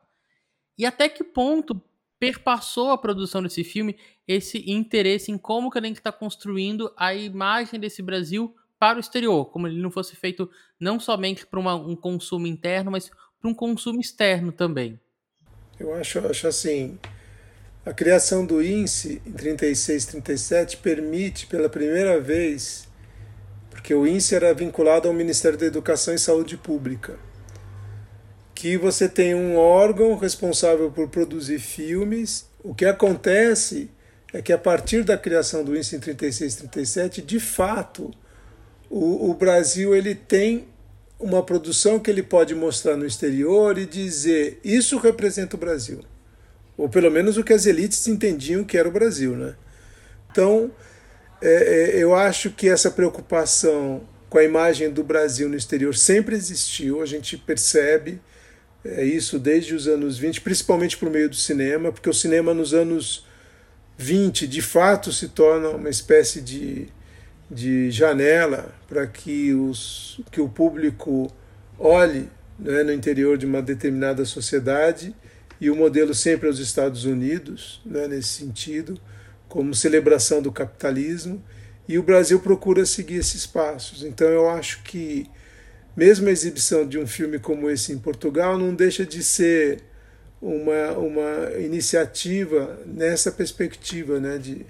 E 0.78 0.86
até 0.86 1.08
que 1.08 1.24
ponto 1.24 1.82
perpassou 2.20 2.92
a 2.92 2.98
produção 2.98 3.42
desse 3.42 3.64
filme 3.64 3.98
esse 4.28 4.70
interesse 4.70 5.32
em 5.32 5.38
como 5.38 5.72
a 5.74 5.82
gente 5.82 5.98
está 5.98 6.12
construindo 6.12 6.94
a 6.96 7.14
imagem 7.14 7.80
desse 7.80 8.02
Brasil 8.02 8.56
para 8.78 8.98
o 8.98 9.00
exterior, 9.00 9.46
como 9.46 9.68
ele 9.68 9.80
não 9.80 9.92
fosse 9.92 10.16
feito 10.16 10.50
não 10.80 11.00
somente 11.00 11.46
para 11.46 11.60
um 11.60 11.96
consumo 11.96 12.48
interno, 12.48 12.92
mas 12.92 13.12
para 13.40 13.50
um 13.50 13.54
consumo 13.54 14.00
externo 14.00 14.52
também. 14.52 15.00
Eu 15.80 15.94
acho, 15.94 16.20
acho 16.20 16.48
assim, 16.48 17.00
a 17.86 17.94
criação 17.94 18.46
do 18.46 18.62
INSE 18.62 19.22
em 19.26 19.32
36, 19.32 20.06
37 20.06 20.78
permite 20.78 21.48
pela 21.48 21.70
primeira 21.70 22.20
vez, 22.20 22.88
porque 23.70 23.94
o 23.94 24.06
INSE 24.06 24.36
era 24.36 24.54
vinculado 24.54 25.08
ao 25.08 25.14
Ministério 25.14 25.58
da 25.58 25.66
Educação 25.66 26.14
e 26.14 26.20
Saúde 26.20 26.58
Pública 26.58 27.18
que 28.62 28.78
você 28.78 29.10
tem 29.10 29.34
um 29.34 29.58
órgão 29.58 30.16
responsável 30.16 30.92
por 30.92 31.08
produzir 31.08 31.58
filmes. 31.58 32.46
O 32.64 32.76
que 32.76 32.86
acontece 32.86 33.90
é 34.32 34.40
que 34.40 34.54
a 34.54 34.58
partir 34.58 35.04
da 35.04 35.18
criação 35.18 35.64
do 35.64 35.76
INSE 35.76 35.96
em 35.96 36.00
36 36.00 36.58
37, 36.58 37.24
de 37.24 37.40
fato, 37.40 38.12
o, 38.88 39.32
o 39.32 39.34
Brasil 39.34 39.96
ele 39.96 40.14
tem 40.14 40.68
uma 41.20 41.42
produção 41.42 41.98
que 41.98 42.12
ele 42.12 42.22
pode 42.22 42.54
mostrar 42.54 42.96
no 42.96 43.04
exterior 43.04 43.80
e 43.80 43.86
dizer 43.88 44.60
isso 44.64 45.00
representa 45.00 45.56
o 45.56 45.60
Brasil. 45.60 46.02
Ou 46.82 46.90
pelo 46.90 47.12
menos 47.12 47.38
o 47.38 47.44
que 47.44 47.54
as 47.54 47.68
elites 47.68 48.08
entendiam 48.08 48.64
que 48.64 48.76
era 48.76 48.90
o 48.90 48.92
Brasil. 48.92 49.36
Né? 49.36 49.54
Então, 50.32 50.72
é, 51.40 51.94
é, 51.94 52.04
eu 52.04 52.16
acho 52.16 52.50
que 52.50 52.68
essa 52.68 52.90
preocupação 52.90 54.02
com 54.28 54.40
a 54.40 54.44
imagem 54.44 54.90
do 54.90 55.04
Brasil 55.04 55.48
no 55.48 55.56
exterior 55.56 55.96
sempre 55.96 56.36
existiu, 56.36 57.00
a 57.02 57.06
gente 57.06 57.38
percebe 57.38 58.20
é 58.84 59.06
isso 59.06 59.38
desde 59.38 59.76
os 59.76 59.88
anos 59.88 60.18
20, 60.18 60.42
principalmente 60.42 60.98
por 60.98 61.08
meio 61.08 61.30
do 61.30 61.36
cinema, 61.36 61.92
porque 61.92 62.10
o 62.10 62.14
cinema 62.14 62.52
nos 62.52 62.74
anos 62.74 63.28
20 63.96 64.48
de 64.48 64.60
fato 64.60 65.12
se 65.12 65.30
torna 65.30 65.70
uma 65.70 65.88
espécie 65.88 66.42
de, 66.42 66.88
de 67.48 67.92
janela 67.92 68.74
para 68.88 69.06
que, 69.06 69.54
os, 69.54 70.20
que 70.32 70.42
o 70.42 70.50
público 70.50 71.32
olhe 71.78 72.28
né, 72.58 72.82
no 72.82 72.92
interior 72.92 73.38
de 73.38 73.46
uma 73.46 73.62
determinada 73.62 74.26
sociedade 74.26 75.14
e 75.62 75.70
o 75.70 75.76
modelo 75.76 76.16
sempre 76.16 76.48
é 76.48 76.52
os 76.52 76.60
Estados 76.60 77.06
Unidos, 77.06 77.80
né, 77.86 78.08
nesse 78.08 78.30
sentido, 78.30 79.00
como 79.48 79.76
celebração 79.76 80.42
do 80.42 80.52
capitalismo, 80.52 81.42
e 81.88 82.00
o 82.00 82.04
Brasil 82.04 82.40
procura 82.40 82.84
seguir 82.84 83.18
esses 83.18 83.46
passos. 83.46 84.04
Então 84.04 84.28
eu 84.28 84.50
acho 84.50 84.82
que 84.82 85.30
mesmo 85.96 86.28
a 86.28 86.32
exibição 86.32 86.88
de 86.88 86.98
um 86.98 87.06
filme 87.06 87.38
como 87.38 87.70
esse 87.70 87.94
em 87.94 88.00
Portugal 88.00 88.58
não 88.58 88.74
deixa 88.74 89.06
de 89.06 89.24
ser 89.24 89.84
uma, 90.42 90.94
uma 90.94 91.52
iniciativa 91.60 92.80
nessa 92.88 93.32
perspectiva 93.32 94.20
né, 94.20 94.40
de, 94.40 94.66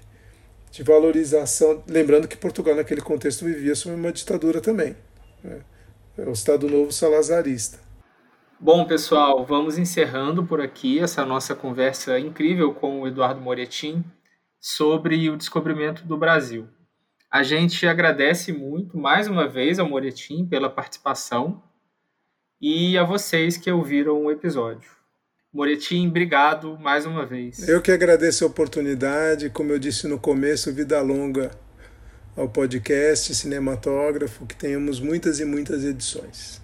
de 0.70 0.82
valorização. 0.82 1.82
Lembrando 1.88 2.28
que 2.28 2.36
Portugal, 2.36 2.74
naquele 2.76 3.00
contexto, 3.00 3.46
vivia 3.46 3.74
sob 3.74 3.94
uma 3.94 4.12
ditadura 4.12 4.60
também. 4.60 4.94
Né? 5.42 5.60
É 6.18 6.28
o 6.28 6.32
Estado 6.32 6.68
Novo 6.68 6.92
Salazarista. 6.92 7.78
Bom, 8.64 8.84
pessoal, 8.84 9.44
vamos 9.44 9.76
encerrando 9.76 10.44
por 10.44 10.60
aqui 10.60 11.00
essa 11.00 11.26
nossa 11.26 11.52
conversa 11.52 12.16
incrível 12.16 12.72
com 12.72 13.00
o 13.00 13.08
Eduardo 13.08 13.40
Moretim 13.40 14.04
sobre 14.60 15.28
o 15.28 15.36
descobrimento 15.36 16.04
do 16.04 16.16
Brasil. 16.16 16.68
A 17.28 17.42
gente 17.42 17.84
agradece 17.88 18.52
muito, 18.52 18.96
mais 18.96 19.26
uma 19.26 19.48
vez, 19.48 19.80
ao 19.80 19.88
Moretim 19.88 20.46
pela 20.46 20.70
participação 20.70 21.60
e 22.60 22.96
a 22.96 23.02
vocês 23.02 23.56
que 23.56 23.68
ouviram 23.68 24.26
o 24.26 24.30
episódio. 24.30 24.92
Moretim, 25.52 26.06
obrigado 26.06 26.78
mais 26.78 27.04
uma 27.04 27.26
vez. 27.26 27.68
Eu 27.68 27.82
que 27.82 27.90
agradeço 27.90 28.44
a 28.44 28.46
oportunidade, 28.46 29.50
como 29.50 29.72
eu 29.72 29.78
disse 29.80 30.06
no 30.06 30.20
começo, 30.20 30.72
vida 30.72 31.02
longa 31.02 31.50
ao 32.36 32.48
podcast 32.48 33.34
Cinematógrafo, 33.34 34.46
que 34.46 34.54
tenhamos 34.54 35.00
muitas 35.00 35.40
e 35.40 35.44
muitas 35.44 35.82
edições. 35.82 36.61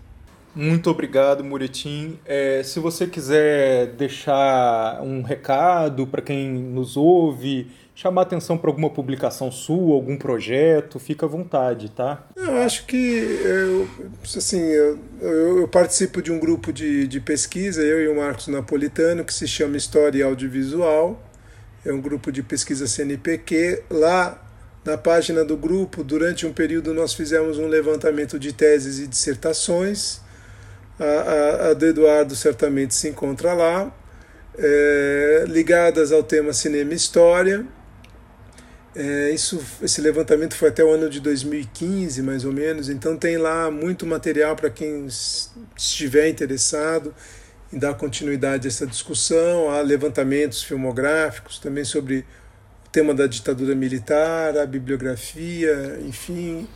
Muito 0.58 0.90
obrigado, 0.90 1.44
Muretim. 1.44 2.18
É, 2.26 2.64
se 2.64 2.80
você 2.80 3.06
quiser 3.06 3.92
deixar 3.92 5.00
um 5.02 5.22
recado 5.22 6.04
para 6.04 6.20
quem 6.20 6.50
nos 6.50 6.96
ouve, 6.96 7.70
chamar 7.94 8.22
atenção 8.22 8.58
para 8.58 8.68
alguma 8.68 8.90
publicação 8.90 9.52
sua, 9.52 9.94
algum 9.94 10.16
projeto, 10.16 10.98
fica 10.98 11.26
à 11.26 11.28
vontade, 11.28 11.92
tá? 11.92 12.26
Eu 12.34 12.56
acho 12.56 12.86
que 12.86 12.96
eu, 12.96 13.88
assim, 14.36 14.60
eu, 14.60 14.98
eu, 15.20 15.68
participo 15.68 16.20
de 16.20 16.32
um 16.32 16.40
grupo 16.40 16.72
de, 16.72 17.06
de 17.06 17.20
pesquisa, 17.20 17.80
eu 17.80 18.02
e 18.02 18.08
o 18.08 18.16
Marcos 18.16 18.48
Napolitano, 18.48 19.24
que 19.24 19.32
se 19.32 19.46
chama 19.46 19.76
História 19.76 20.26
Audiovisual. 20.26 21.22
É 21.86 21.92
um 21.92 22.00
grupo 22.00 22.32
de 22.32 22.42
pesquisa 22.42 22.88
CNPq. 22.88 23.84
Lá 23.88 24.44
na 24.84 24.98
página 24.98 25.44
do 25.44 25.56
grupo, 25.56 26.02
durante 26.02 26.44
um 26.48 26.52
período, 26.52 26.92
nós 26.92 27.14
fizemos 27.14 27.58
um 27.58 27.68
levantamento 27.68 28.40
de 28.40 28.52
teses 28.52 28.98
e 28.98 29.06
dissertações. 29.06 30.26
A, 30.98 31.04
a, 31.04 31.70
a 31.70 31.74
do 31.74 31.86
Eduardo 31.86 32.34
certamente 32.34 32.94
se 32.94 33.08
encontra 33.08 33.52
lá, 33.54 33.94
é, 34.58 35.44
ligadas 35.46 36.12
ao 36.12 36.22
tema 36.22 36.52
cinema 36.52 36.92
e 36.92 36.96
história. 36.96 37.64
É, 38.96 39.30
isso, 39.30 39.62
esse 39.80 40.00
levantamento 40.00 40.56
foi 40.56 40.70
até 40.70 40.82
o 40.82 40.90
ano 40.90 41.08
de 41.08 41.20
2015, 41.20 42.20
mais 42.22 42.44
ou 42.44 42.52
menos, 42.52 42.88
então 42.88 43.16
tem 43.16 43.36
lá 43.36 43.70
muito 43.70 44.04
material 44.04 44.56
para 44.56 44.70
quem 44.70 45.06
estiver 45.76 46.28
interessado 46.28 47.14
em 47.72 47.78
dar 47.78 47.94
continuidade 47.94 48.66
a 48.66 48.70
essa 48.70 48.86
discussão. 48.86 49.70
Há 49.70 49.80
levantamentos 49.82 50.62
filmográficos 50.62 51.58
também 51.58 51.84
sobre 51.84 52.24
o 52.86 52.90
tema 52.90 53.14
da 53.14 53.26
ditadura 53.26 53.74
militar, 53.74 54.56
a 54.56 54.66
bibliografia, 54.66 56.00
enfim. 56.04 56.66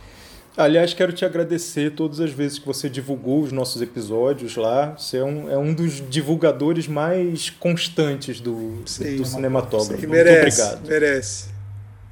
Aliás, 0.55 0.93
quero 0.93 1.11
te 1.11 1.25
agradecer 1.25 1.95
todas 1.95 2.19
as 2.19 2.31
vezes 2.31 2.59
que 2.59 2.65
você 2.65 2.87
divulgou 2.87 3.41
os 3.41 3.51
nossos 3.51 3.81
episódios 3.81 4.55
lá. 4.55 4.95
Você 4.95 5.17
é 5.17 5.23
um, 5.23 5.49
é 5.49 5.57
um 5.57 5.73
dos 5.73 6.07
divulgadores 6.09 6.87
mais 6.87 7.49
constantes 7.49 8.39
do, 8.39 8.83
sim, 8.85 9.17
do 9.17 9.25
cinematógrafo. 9.25 9.99
Sim, 9.99 10.07
merece, 10.07 10.61
Muito 10.61 10.75
obrigado. 10.77 10.89
Merece. 10.89 11.49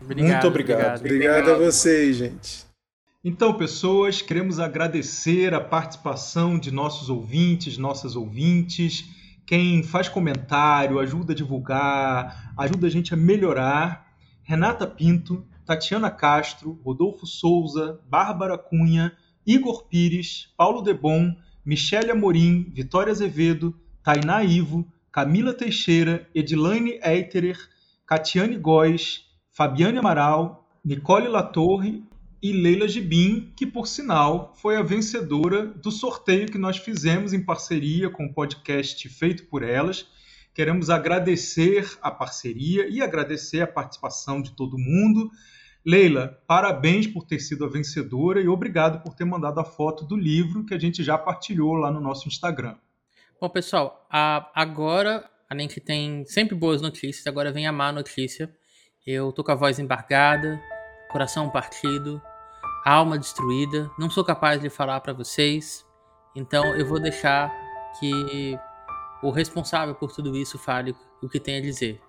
Obrigado, 0.02 0.32
Muito 0.32 0.48
obrigado. 0.48 1.00
Obrigado, 1.00 1.40
obrigado 1.40 1.52
a 1.52 1.66
vocês, 1.66 2.16
gente. 2.16 2.66
Então, 3.24 3.54
pessoas, 3.54 4.22
queremos 4.22 4.60
agradecer 4.60 5.54
a 5.54 5.62
participação 5.62 6.58
de 6.58 6.72
nossos 6.72 7.10
ouvintes, 7.10 7.78
nossas 7.78 8.16
ouvintes 8.16 9.06
quem 9.52 9.84
faz 9.84 10.08
comentário, 10.08 10.98
ajuda 10.98 11.34
a 11.34 11.36
divulgar, 11.36 12.54
ajuda 12.58 12.88
a 12.88 12.90
gente 12.90 13.14
a 13.14 13.18
melhorar. 13.18 14.08
Renata 14.44 14.88
Pinto, 14.88 15.46
Tatiana 15.72 16.12
Castro, 16.12 16.78
Rodolfo 16.84 17.26
Souza, 17.26 17.98
Bárbara 18.10 18.58
Cunha, 18.58 19.16
Igor 19.48 19.88
Pires, 19.88 20.50
Paulo 20.58 20.82
Debon, 20.82 21.34
Michele 21.66 22.12
Amorim, 22.12 22.70
Vitória 22.74 23.10
Azevedo, 23.10 23.74
Tainá 24.04 24.44
Ivo, 24.44 24.86
Camila 25.14 25.54
Teixeira, 25.54 26.28
Edilane 26.36 27.00
Eiterer, 27.02 27.58
Catiane 28.06 28.58
Góes, 28.58 29.24
Fabiane 29.50 29.98
Amaral, 29.98 30.70
Nicole 30.84 31.30
Latorre 31.30 32.04
e 32.44 32.52
Leila 32.52 32.86
Gibim, 32.86 33.54
que 33.56 33.66
por 33.66 33.88
sinal 33.88 34.54
foi 34.58 34.76
a 34.76 34.84
vencedora 34.84 35.68
do 35.68 35.90
sorteio 35.90 36.52
que 36.52 36.58
nós 36.58 36.76
fizemos 36.76 37.32
em 37.32 37.46
parceria 37.46 38.10
com 38.10 38.26
o 38.26 38.34
podcast 38.34 39.08
feito 39.08 39.46
por 39.46 39.64
elas. 39.64 40.06
Queremos 40.54 40.90
agradecer 40.90 41.98
a 42.02 42.12
parceria 42.12 42.90
e 42.90 43.02
agradecer 43.02 43.62
a 43.62 43.68
participação 43.68 44.42
de 44.42 44.52
todo 44.52 44.78
mundo. 44.78 45.32
Leila, 45.84 46.40
parabéns 46.46 47.08
por 47.08 47.26
ter 47.26 47.40
sido 47.40 47.66
a 47.66 47.68
vencedora 47.68 48.40
e 48.40 48.48
obrigado 48.48 49.02
por 49.02 49.16
ter 49.16 49.26
mandado 49.26 49.60
a 49.60 49.64
foto 49.64 50.06
do 50.06 50.16
livro 50.16 50.64
que 50.64 50.76
a 50.76 50.80
gente 50.80 51.04
já 51.04 51.18
partilhou 51.18 51.74
lá 51.74 51.90
no 51.90 52.00
nosso 52.00 52.28
Instagram. 52.28 52.76
Bom, 53.40 53.50
pessoal, 53.50 54.08
agora 54.54 55.28
a 55.50 55.58
gente 55.58 55.80
tem 55.80 56.24
sempre 56.26 56.54
boas 56.54 56.82
notícias, 56.82 57.26
agora 57.26 57.52
vem 57.52 57.66
a 57.66 57.72
má 57.72 57.92
notícia. 57.92 58.56
Eu 59.06 59.32
tô 59.32 59.44
com 59.44 59.52
a 59.52 59.56
voz 59.56 59.80
embargada, 59.80 60.62
coração 61.12 61.50
partido, 61.50 62.22
alma 62.86 63.18
destruída, 63.18 63.90
não 63.98 64.08
sou 64.08 64.24
capaz 64.24 64.62
de 64.62 64.70
falar 64.70 65.00
para 65.02 65.14
vocês, 65.14 65.84
então 66.36 66.64
eu 66.76 66.86
vou 66.86 67.00
deixar 67.00 67.52
que 68.00 68.56
o 69.24 69.32
responsável 69.32 69.96
por 69.96 70.12
tudo 70.12 70.38
isso 70.38 70.60
fale 70.60 70.96
o 71.24 71.28
que 71.28 71.40
tem 71.40 71.58
a 71.58 71.62
dizer. 71.62 72.00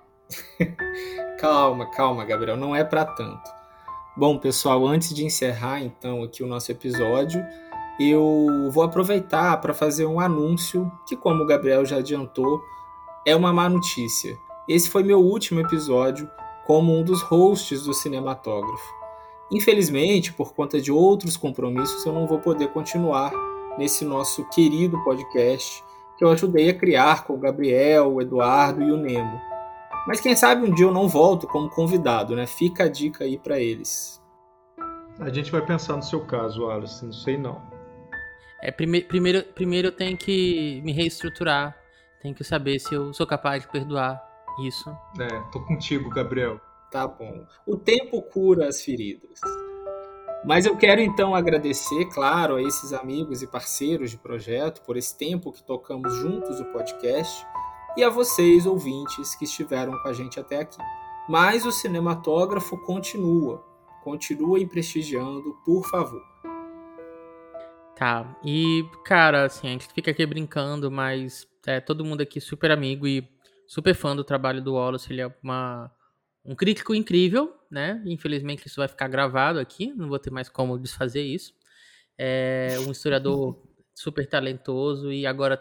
calma, 1.41 1.91
calma, 1.91 2.27
Gabriel, 2.27 2.59
não 2.59 2.77
é 2.77 2.85
para 2.85 3.07
tanto. 3.07 3.62
Bom, 4.15 4.37
pessoal, 4.37 4.87
antes 4.87 5.15
de 5.15 5.25
encerrar 5.25 5.83
então 5.83 6.23
aqui 6.23 6.43
o 6.43 6.47
nosso 6.47 6.71
episódio, 6.71 7.43
eu 7.99 8.69
vou 8.71 8.83
aproveitar 8.83 9.59
para 9.59 9.73
fazer 9.73 10.05
um 10.05 10.21
anúncio 10.21 10.93
que, 11.07 11.17
como 11.17 11.43
o 11.43 11.47
Gabriel 11.47 11.83
já 11.87 11.97
adiantou, 11.97 12.61
é 13.27 13.35
uma 13.35 13.55
má 13.55 13.71
notícia. 13.71 14.37
Esse 14.69 14.91
foi 14.91 15.03
meu 15.03 15.19
último 15.19 15.61
episódio 15.61 16.29
como 16.67 16.95
um 16.95 17.03
dos 17.03 17.23
hosts 17.23 17.85
do 17.85 17.95
Cinematógrafo. 17.95 18.95
Infelizmente, 19.51 20.31
por 20.31 20.53
conta 20.53 20.79
de 20.79 20.93
outros 20.93 21.35
compromissos, 21.35 22.05
eu 22.05 22.13
não 22.13 22.27
vou 22.27 22.39
poder 22.39 22.69
continuar 22.69 23.33
nesse 23.79 24.05
nosso 24.05 24.45
querido 24.51 25.03
podcast 25.05 25.83
que 26.19 26.25
eu 26.25 26.29
ajudei 26.29 26.69
a 26.69 26.75
criar 26.75 27.25
com 27.25 27.33
o 27.33 27.39
Gabriel, 27.39 28.13
o 28.13 28.21
Eduardo 28.21 28.83
e 28.83 28.93
o 28.93 28.97
Nemo. 28.99 29.52
Mas 30.07 30.21
quem 30.21 30.35
sabe 30.35 30.69
um 30.69 30.75
dia 30.75 30.87
eu 30.87 30.93
não 30.93 31.09
volto 31.09 31.47
como 31.47 31.69
convidado, 31.69 32.35
né? 32.35 32.47
Fica 32.47 32.85
a 32.85 32.89
dica 32.89 33.25
aí 33.25 33.39
para 33.39 33.59
eles. 33.61 34.21
A 35.21 35.31
gente 35.31 35.53
vai 35.53 35.65
pensar 35.65 35.97
no 35.97 36.03
seu 36.03 36.25
caso, 36.27 36.69
Alice, 36.69 37.05
não 37.05 37.13
sei 37.13 37.37
não. 37.37 37.63
É, 38.61 38.71
prime 38.71 39.03
primeiro, 39.03 39.45
primeiro 39.55 39.89
eu 39.89 39.93
tenho 39.93 40.17
que 40.17 40.81
me 40.85 40.93
reestruturar, 40.93 41.77
tenho 42.21 42.35
que 42.35 42.43
saber 42.43 42.79
se 42.79 42.95
eu 42.95 43.13
sou 43.13 43.27
capaz 43.27 43.63
de 43.63 43.69
perdoar 43.69 44.21
isso. 44.65 44.91
É, 45.21 45.29
tô 45.53 45.61
contigo, 45.65 46.11
Gabriel. 46.11 46.61
Tá 46.91 47.07
bom. 47.07 47.47
O 47.67 47.77
tempo 47.77 48.21
cura 48.23 48.69
as 48.69 48.83
feridas. 48.83 49.41
Mas 50.45 50.67
eu 50.67 50.77
quero 50.77 51.01
então 51.01 51.35
agradecer, 51.35 52.07
claro, 52.07 52.57
a 52.57 52.63
esses 52.63 52.93
amigos 52.93 53.43
e 53.43 53.47
parceiros 53.47 54.11
de 54.11 54.19
projeto 54.19 54.83
por 54.83 54.97
esse 54.97 55.17
tempo 55.17 55.53
que 55.53 55.63
tocamos 55.63 56.13
juntos 56.17 56.61
o 56.61 56.65
podcast 56.67 57.47
e 57.97 58.03
a 58.03 58.09
vocês, 58.09 58.67
ouvintes, 58.67 59.35
que 59.35 59.45
estiveram 59.45 59.99
com 59.99 60.09
a 60.09 60.13
gente 60.13 60.41
até 60.41 60.61
aqui. 60.61 60.79
Mas 61.29 61.67
o 61.67 61.73
cinematógrafo 61.73 62.79
continua. 62.79 63.65
Continue 64.03 64.67
prestigiando, 64.67 65.55
por 65.65 65.85
favor. 65.89 66.23
Tá, 67.97 68.37
e 68.45 68.85
cara, 69.05 69.45
assim, 69.45 69.69
a 69.69 69.71
gente 69.71 69.87
fica 69.93 70.11
aqui 70.11 70.27
brincando, 70.27 70.91
mas 70.91 71.47
é 71.67 71.81
todo 71.81 72.05
mundo 72.05 72.23
aqui 72.23 72.41
super 72.41 72.71
amigo 72.71 73.07
e 73.07 73.29
super 73.67 73.95
fã 73.95 74.17
do 74.17 74.25
trabalho 74.25 74.63
do 74.63 74.75
Wallace. 74.75 75.13
Ele 75.13 75.21
é 75.21 75.35
uma 75.43 75.91
um 76.45 76.57
crítico 76.57 76.95
incrível, 76.95 77.55
né? 77.71 78.03
Infelizmente 78.05 78.67
isso 78.67 78.81
vai 78.81 78.89
ficar 78.89 79.07
gravado 79.07 79.61
aqui, 79.61 79.93
não 79.93 80.09
vou 80.09 80.19
ter 80.19 80.31
mais 80.31 80.49
como 80.49 80.79
desfazer 80.79 81.23
isso. 81.23 81.55
É 82.19 82.77
um 82.81 82.91
historiador 82.91 83.63
super 83.95 84.27
talentoso 84.27 85.13
e 85.13 85.27
agora 85.27 85.57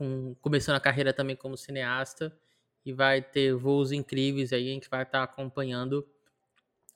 está 0.00 0.40
começando 0.40 0.76
a 0.76 0.80
carreira 0.80 1.12
também 1.12 1.36
como 1.36 1.56
cineasta 1.56 2.34
e 2.84 2.92
vai 2.92 3.20
ter 3.20 3.54
voos 3.54 3.92
incríveis 3.92 4.52
aí, 4.52 4.70
a 4.70 4.74
gente 4.74 4.88
vai 4.88 5.02
estar 5.02 5.18
tá 5.18 5.24
acompanhando 5.24 6.06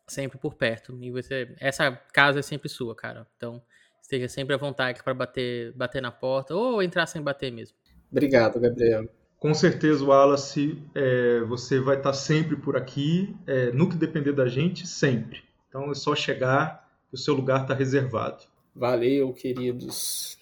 sempre 0.06 0.38
por 0.38 0.54
perto. 0.54 0.96
E 1.02 1.10
você, 1.10 1.54
essa 1.60 1.92
casa 2.12 2.38
é 2.38 2.42
sempre 2.42 2.68
sua, 2.68 2.94
cara. 2.94 3.26
Então, 3.36 3.62
esteja 4.00 4.28
sempre 4.28 4.54
à 4.54 4.58
vontade 4.58 5.02
para 5.02 5.14
bater, 5.14 5.72
bater 5.72 6.00
na 6.00 6.10
porta 6.10 6.54
ou 6.54 6.82
entrar 6.82 7.06
sem 7.06 7.22
bater 7.22 7.52
mesmo. 7.52 7.76
Obrigado, 8.10 8.60
Gabriel. 8.60 9.08
Com 9.38 9.52
certeza, 9.52 10.02
Wallace, 10.02 10.82
é, 10.94 11.40
você 11.40 11.78
vai 11.78 11.98
estar 11.98 12.14
sempre 12.14 12.56
por 12.56 12.76
aqui, 12.76 13.36
é, 13.46 13.70
no 13.72 13.88
que 13.90 13.96
depender 13.96 14.32
da 14.32 14.46
gente, 14.46 14.86
sempre. 14.86 15.42
Então 15.68 15.90
é 15.90 15.94
só 15.94 16.14
chegar, 16.14 16.88
o 17.12 17.16
seu 17.16 17.34
lugar 17.34 17.62
está 17.62 17.74
reservado. 17.74 18.44
Valeu, 18.74 19.32
queridos. 19.34 20.38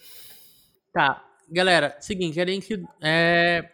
Tá, 0.92 1.24
galera, 1.48 1.96
seguinte, 2.00 2.40
a 2.40 2.46
gente 2.46 2.82
é, 3.00 3.70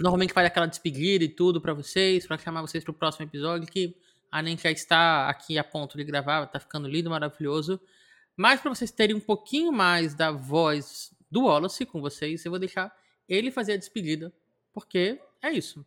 normalmente 0.00 0.32
faz 0.32 0.46
aquela 0.46 0.66
despedida 0.66 1.24
e 1.24 1.28
tudo 1.28 1.60
para 1.60 1.74
vocês, 1.74 2.26
para 2.26 2.38
chamar 2.38 2.62
vocês 2.62 2.82
para 2.82 2.90
o 2.90 2.94
próximo 2.94 3.26
episódio, 3.26 3.68
que 3.68 3.96
A 4.30 4.42
NEM 4.42 4.58
já 4.58 4.70
está 4.70 5.28
aqui 5.28 5.58
a 5.58 5.64
ponto 5.64 5.96
de 5.96 6.04
gravar, 6.04 6.46
tá 6.46 6.58
ficando 6.58 6.88
lindo, 6.88 7.10
maravilhoso. 7.10 7.80
Mas 8.36 8.60
para 8.60 8.74
vocês 8.74 8.90
terem 8.90 9.14
um 9.14 9.20
pouquinho 9.20 9.72
mais 9.72 10.14
da 10.14 10.32
voz 10.32 11.14
do 11.30 11.44
Wallace 11.44 11.86
com 11.86 12.00
vocês, 12.00 12.44
eu 12.44 12.50
vou 12.50 12.58
deixar 12.58 12.92
ele 13.28 13.50
fazer 13.50 13.74
a 13.74 13.76
despedida, 13.76 14.32
porque 14.72 15.20
é 15.40 15.52
isso. 15.52 15.84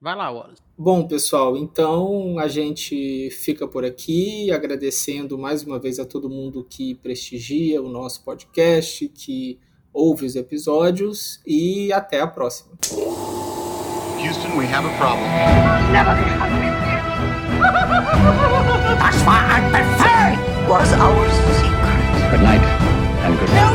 Vai 0.00 0.14
lá, 0.14 0.30
Wallace. 0.30 0.60
Bom, 0.76 1.08
pessoal, 1.08 1.56
então 1.56 2.38
a 2.38 2.46
gente 2.46 3.30
fica 3.30 3.66
por 3.66 3.86
aqui 3.86 4.50
agradecendo 4.50 5.38
mais 5.38 5.62
uma 5.62 5.78
vez 5.78 5.98
a 5.98 6.04
todo 6.04 6.28
mundo 6.28 6.62
que 6.62 6.94
prestigia 6.96 7.80
o 7.80 7.88
nosso 7.88 8.22
podcast, 8.22 9.08
que 9.08 9.58
ouve 9.94 10.26
os 10.26 10.34
episódios 10.34 11.40
e 11.46 11.92
até 11.92 12.20
a 12.20 12.26
próxima. 12.26 12.72
Houston, 14.18 14.56
we 14.58 14.66
have 14.66 14.84
a 14.84 14.96
problem. 14.98 15.28
Never 15.92 16.14
be 16.16 16.28
hungry. 16.30 16.64
That's 18.98 19.22
why 19.22 19.40
I 19.46 19.60
prefer 19.70 20.68
was 20.68 20.92
our 20.94 21.30
secret. 21.54 22.30
Good 22.30 22.42
night 22.42 22.64
and 23.24 23.38
good 23.38 23.50
night. 23.50 23.73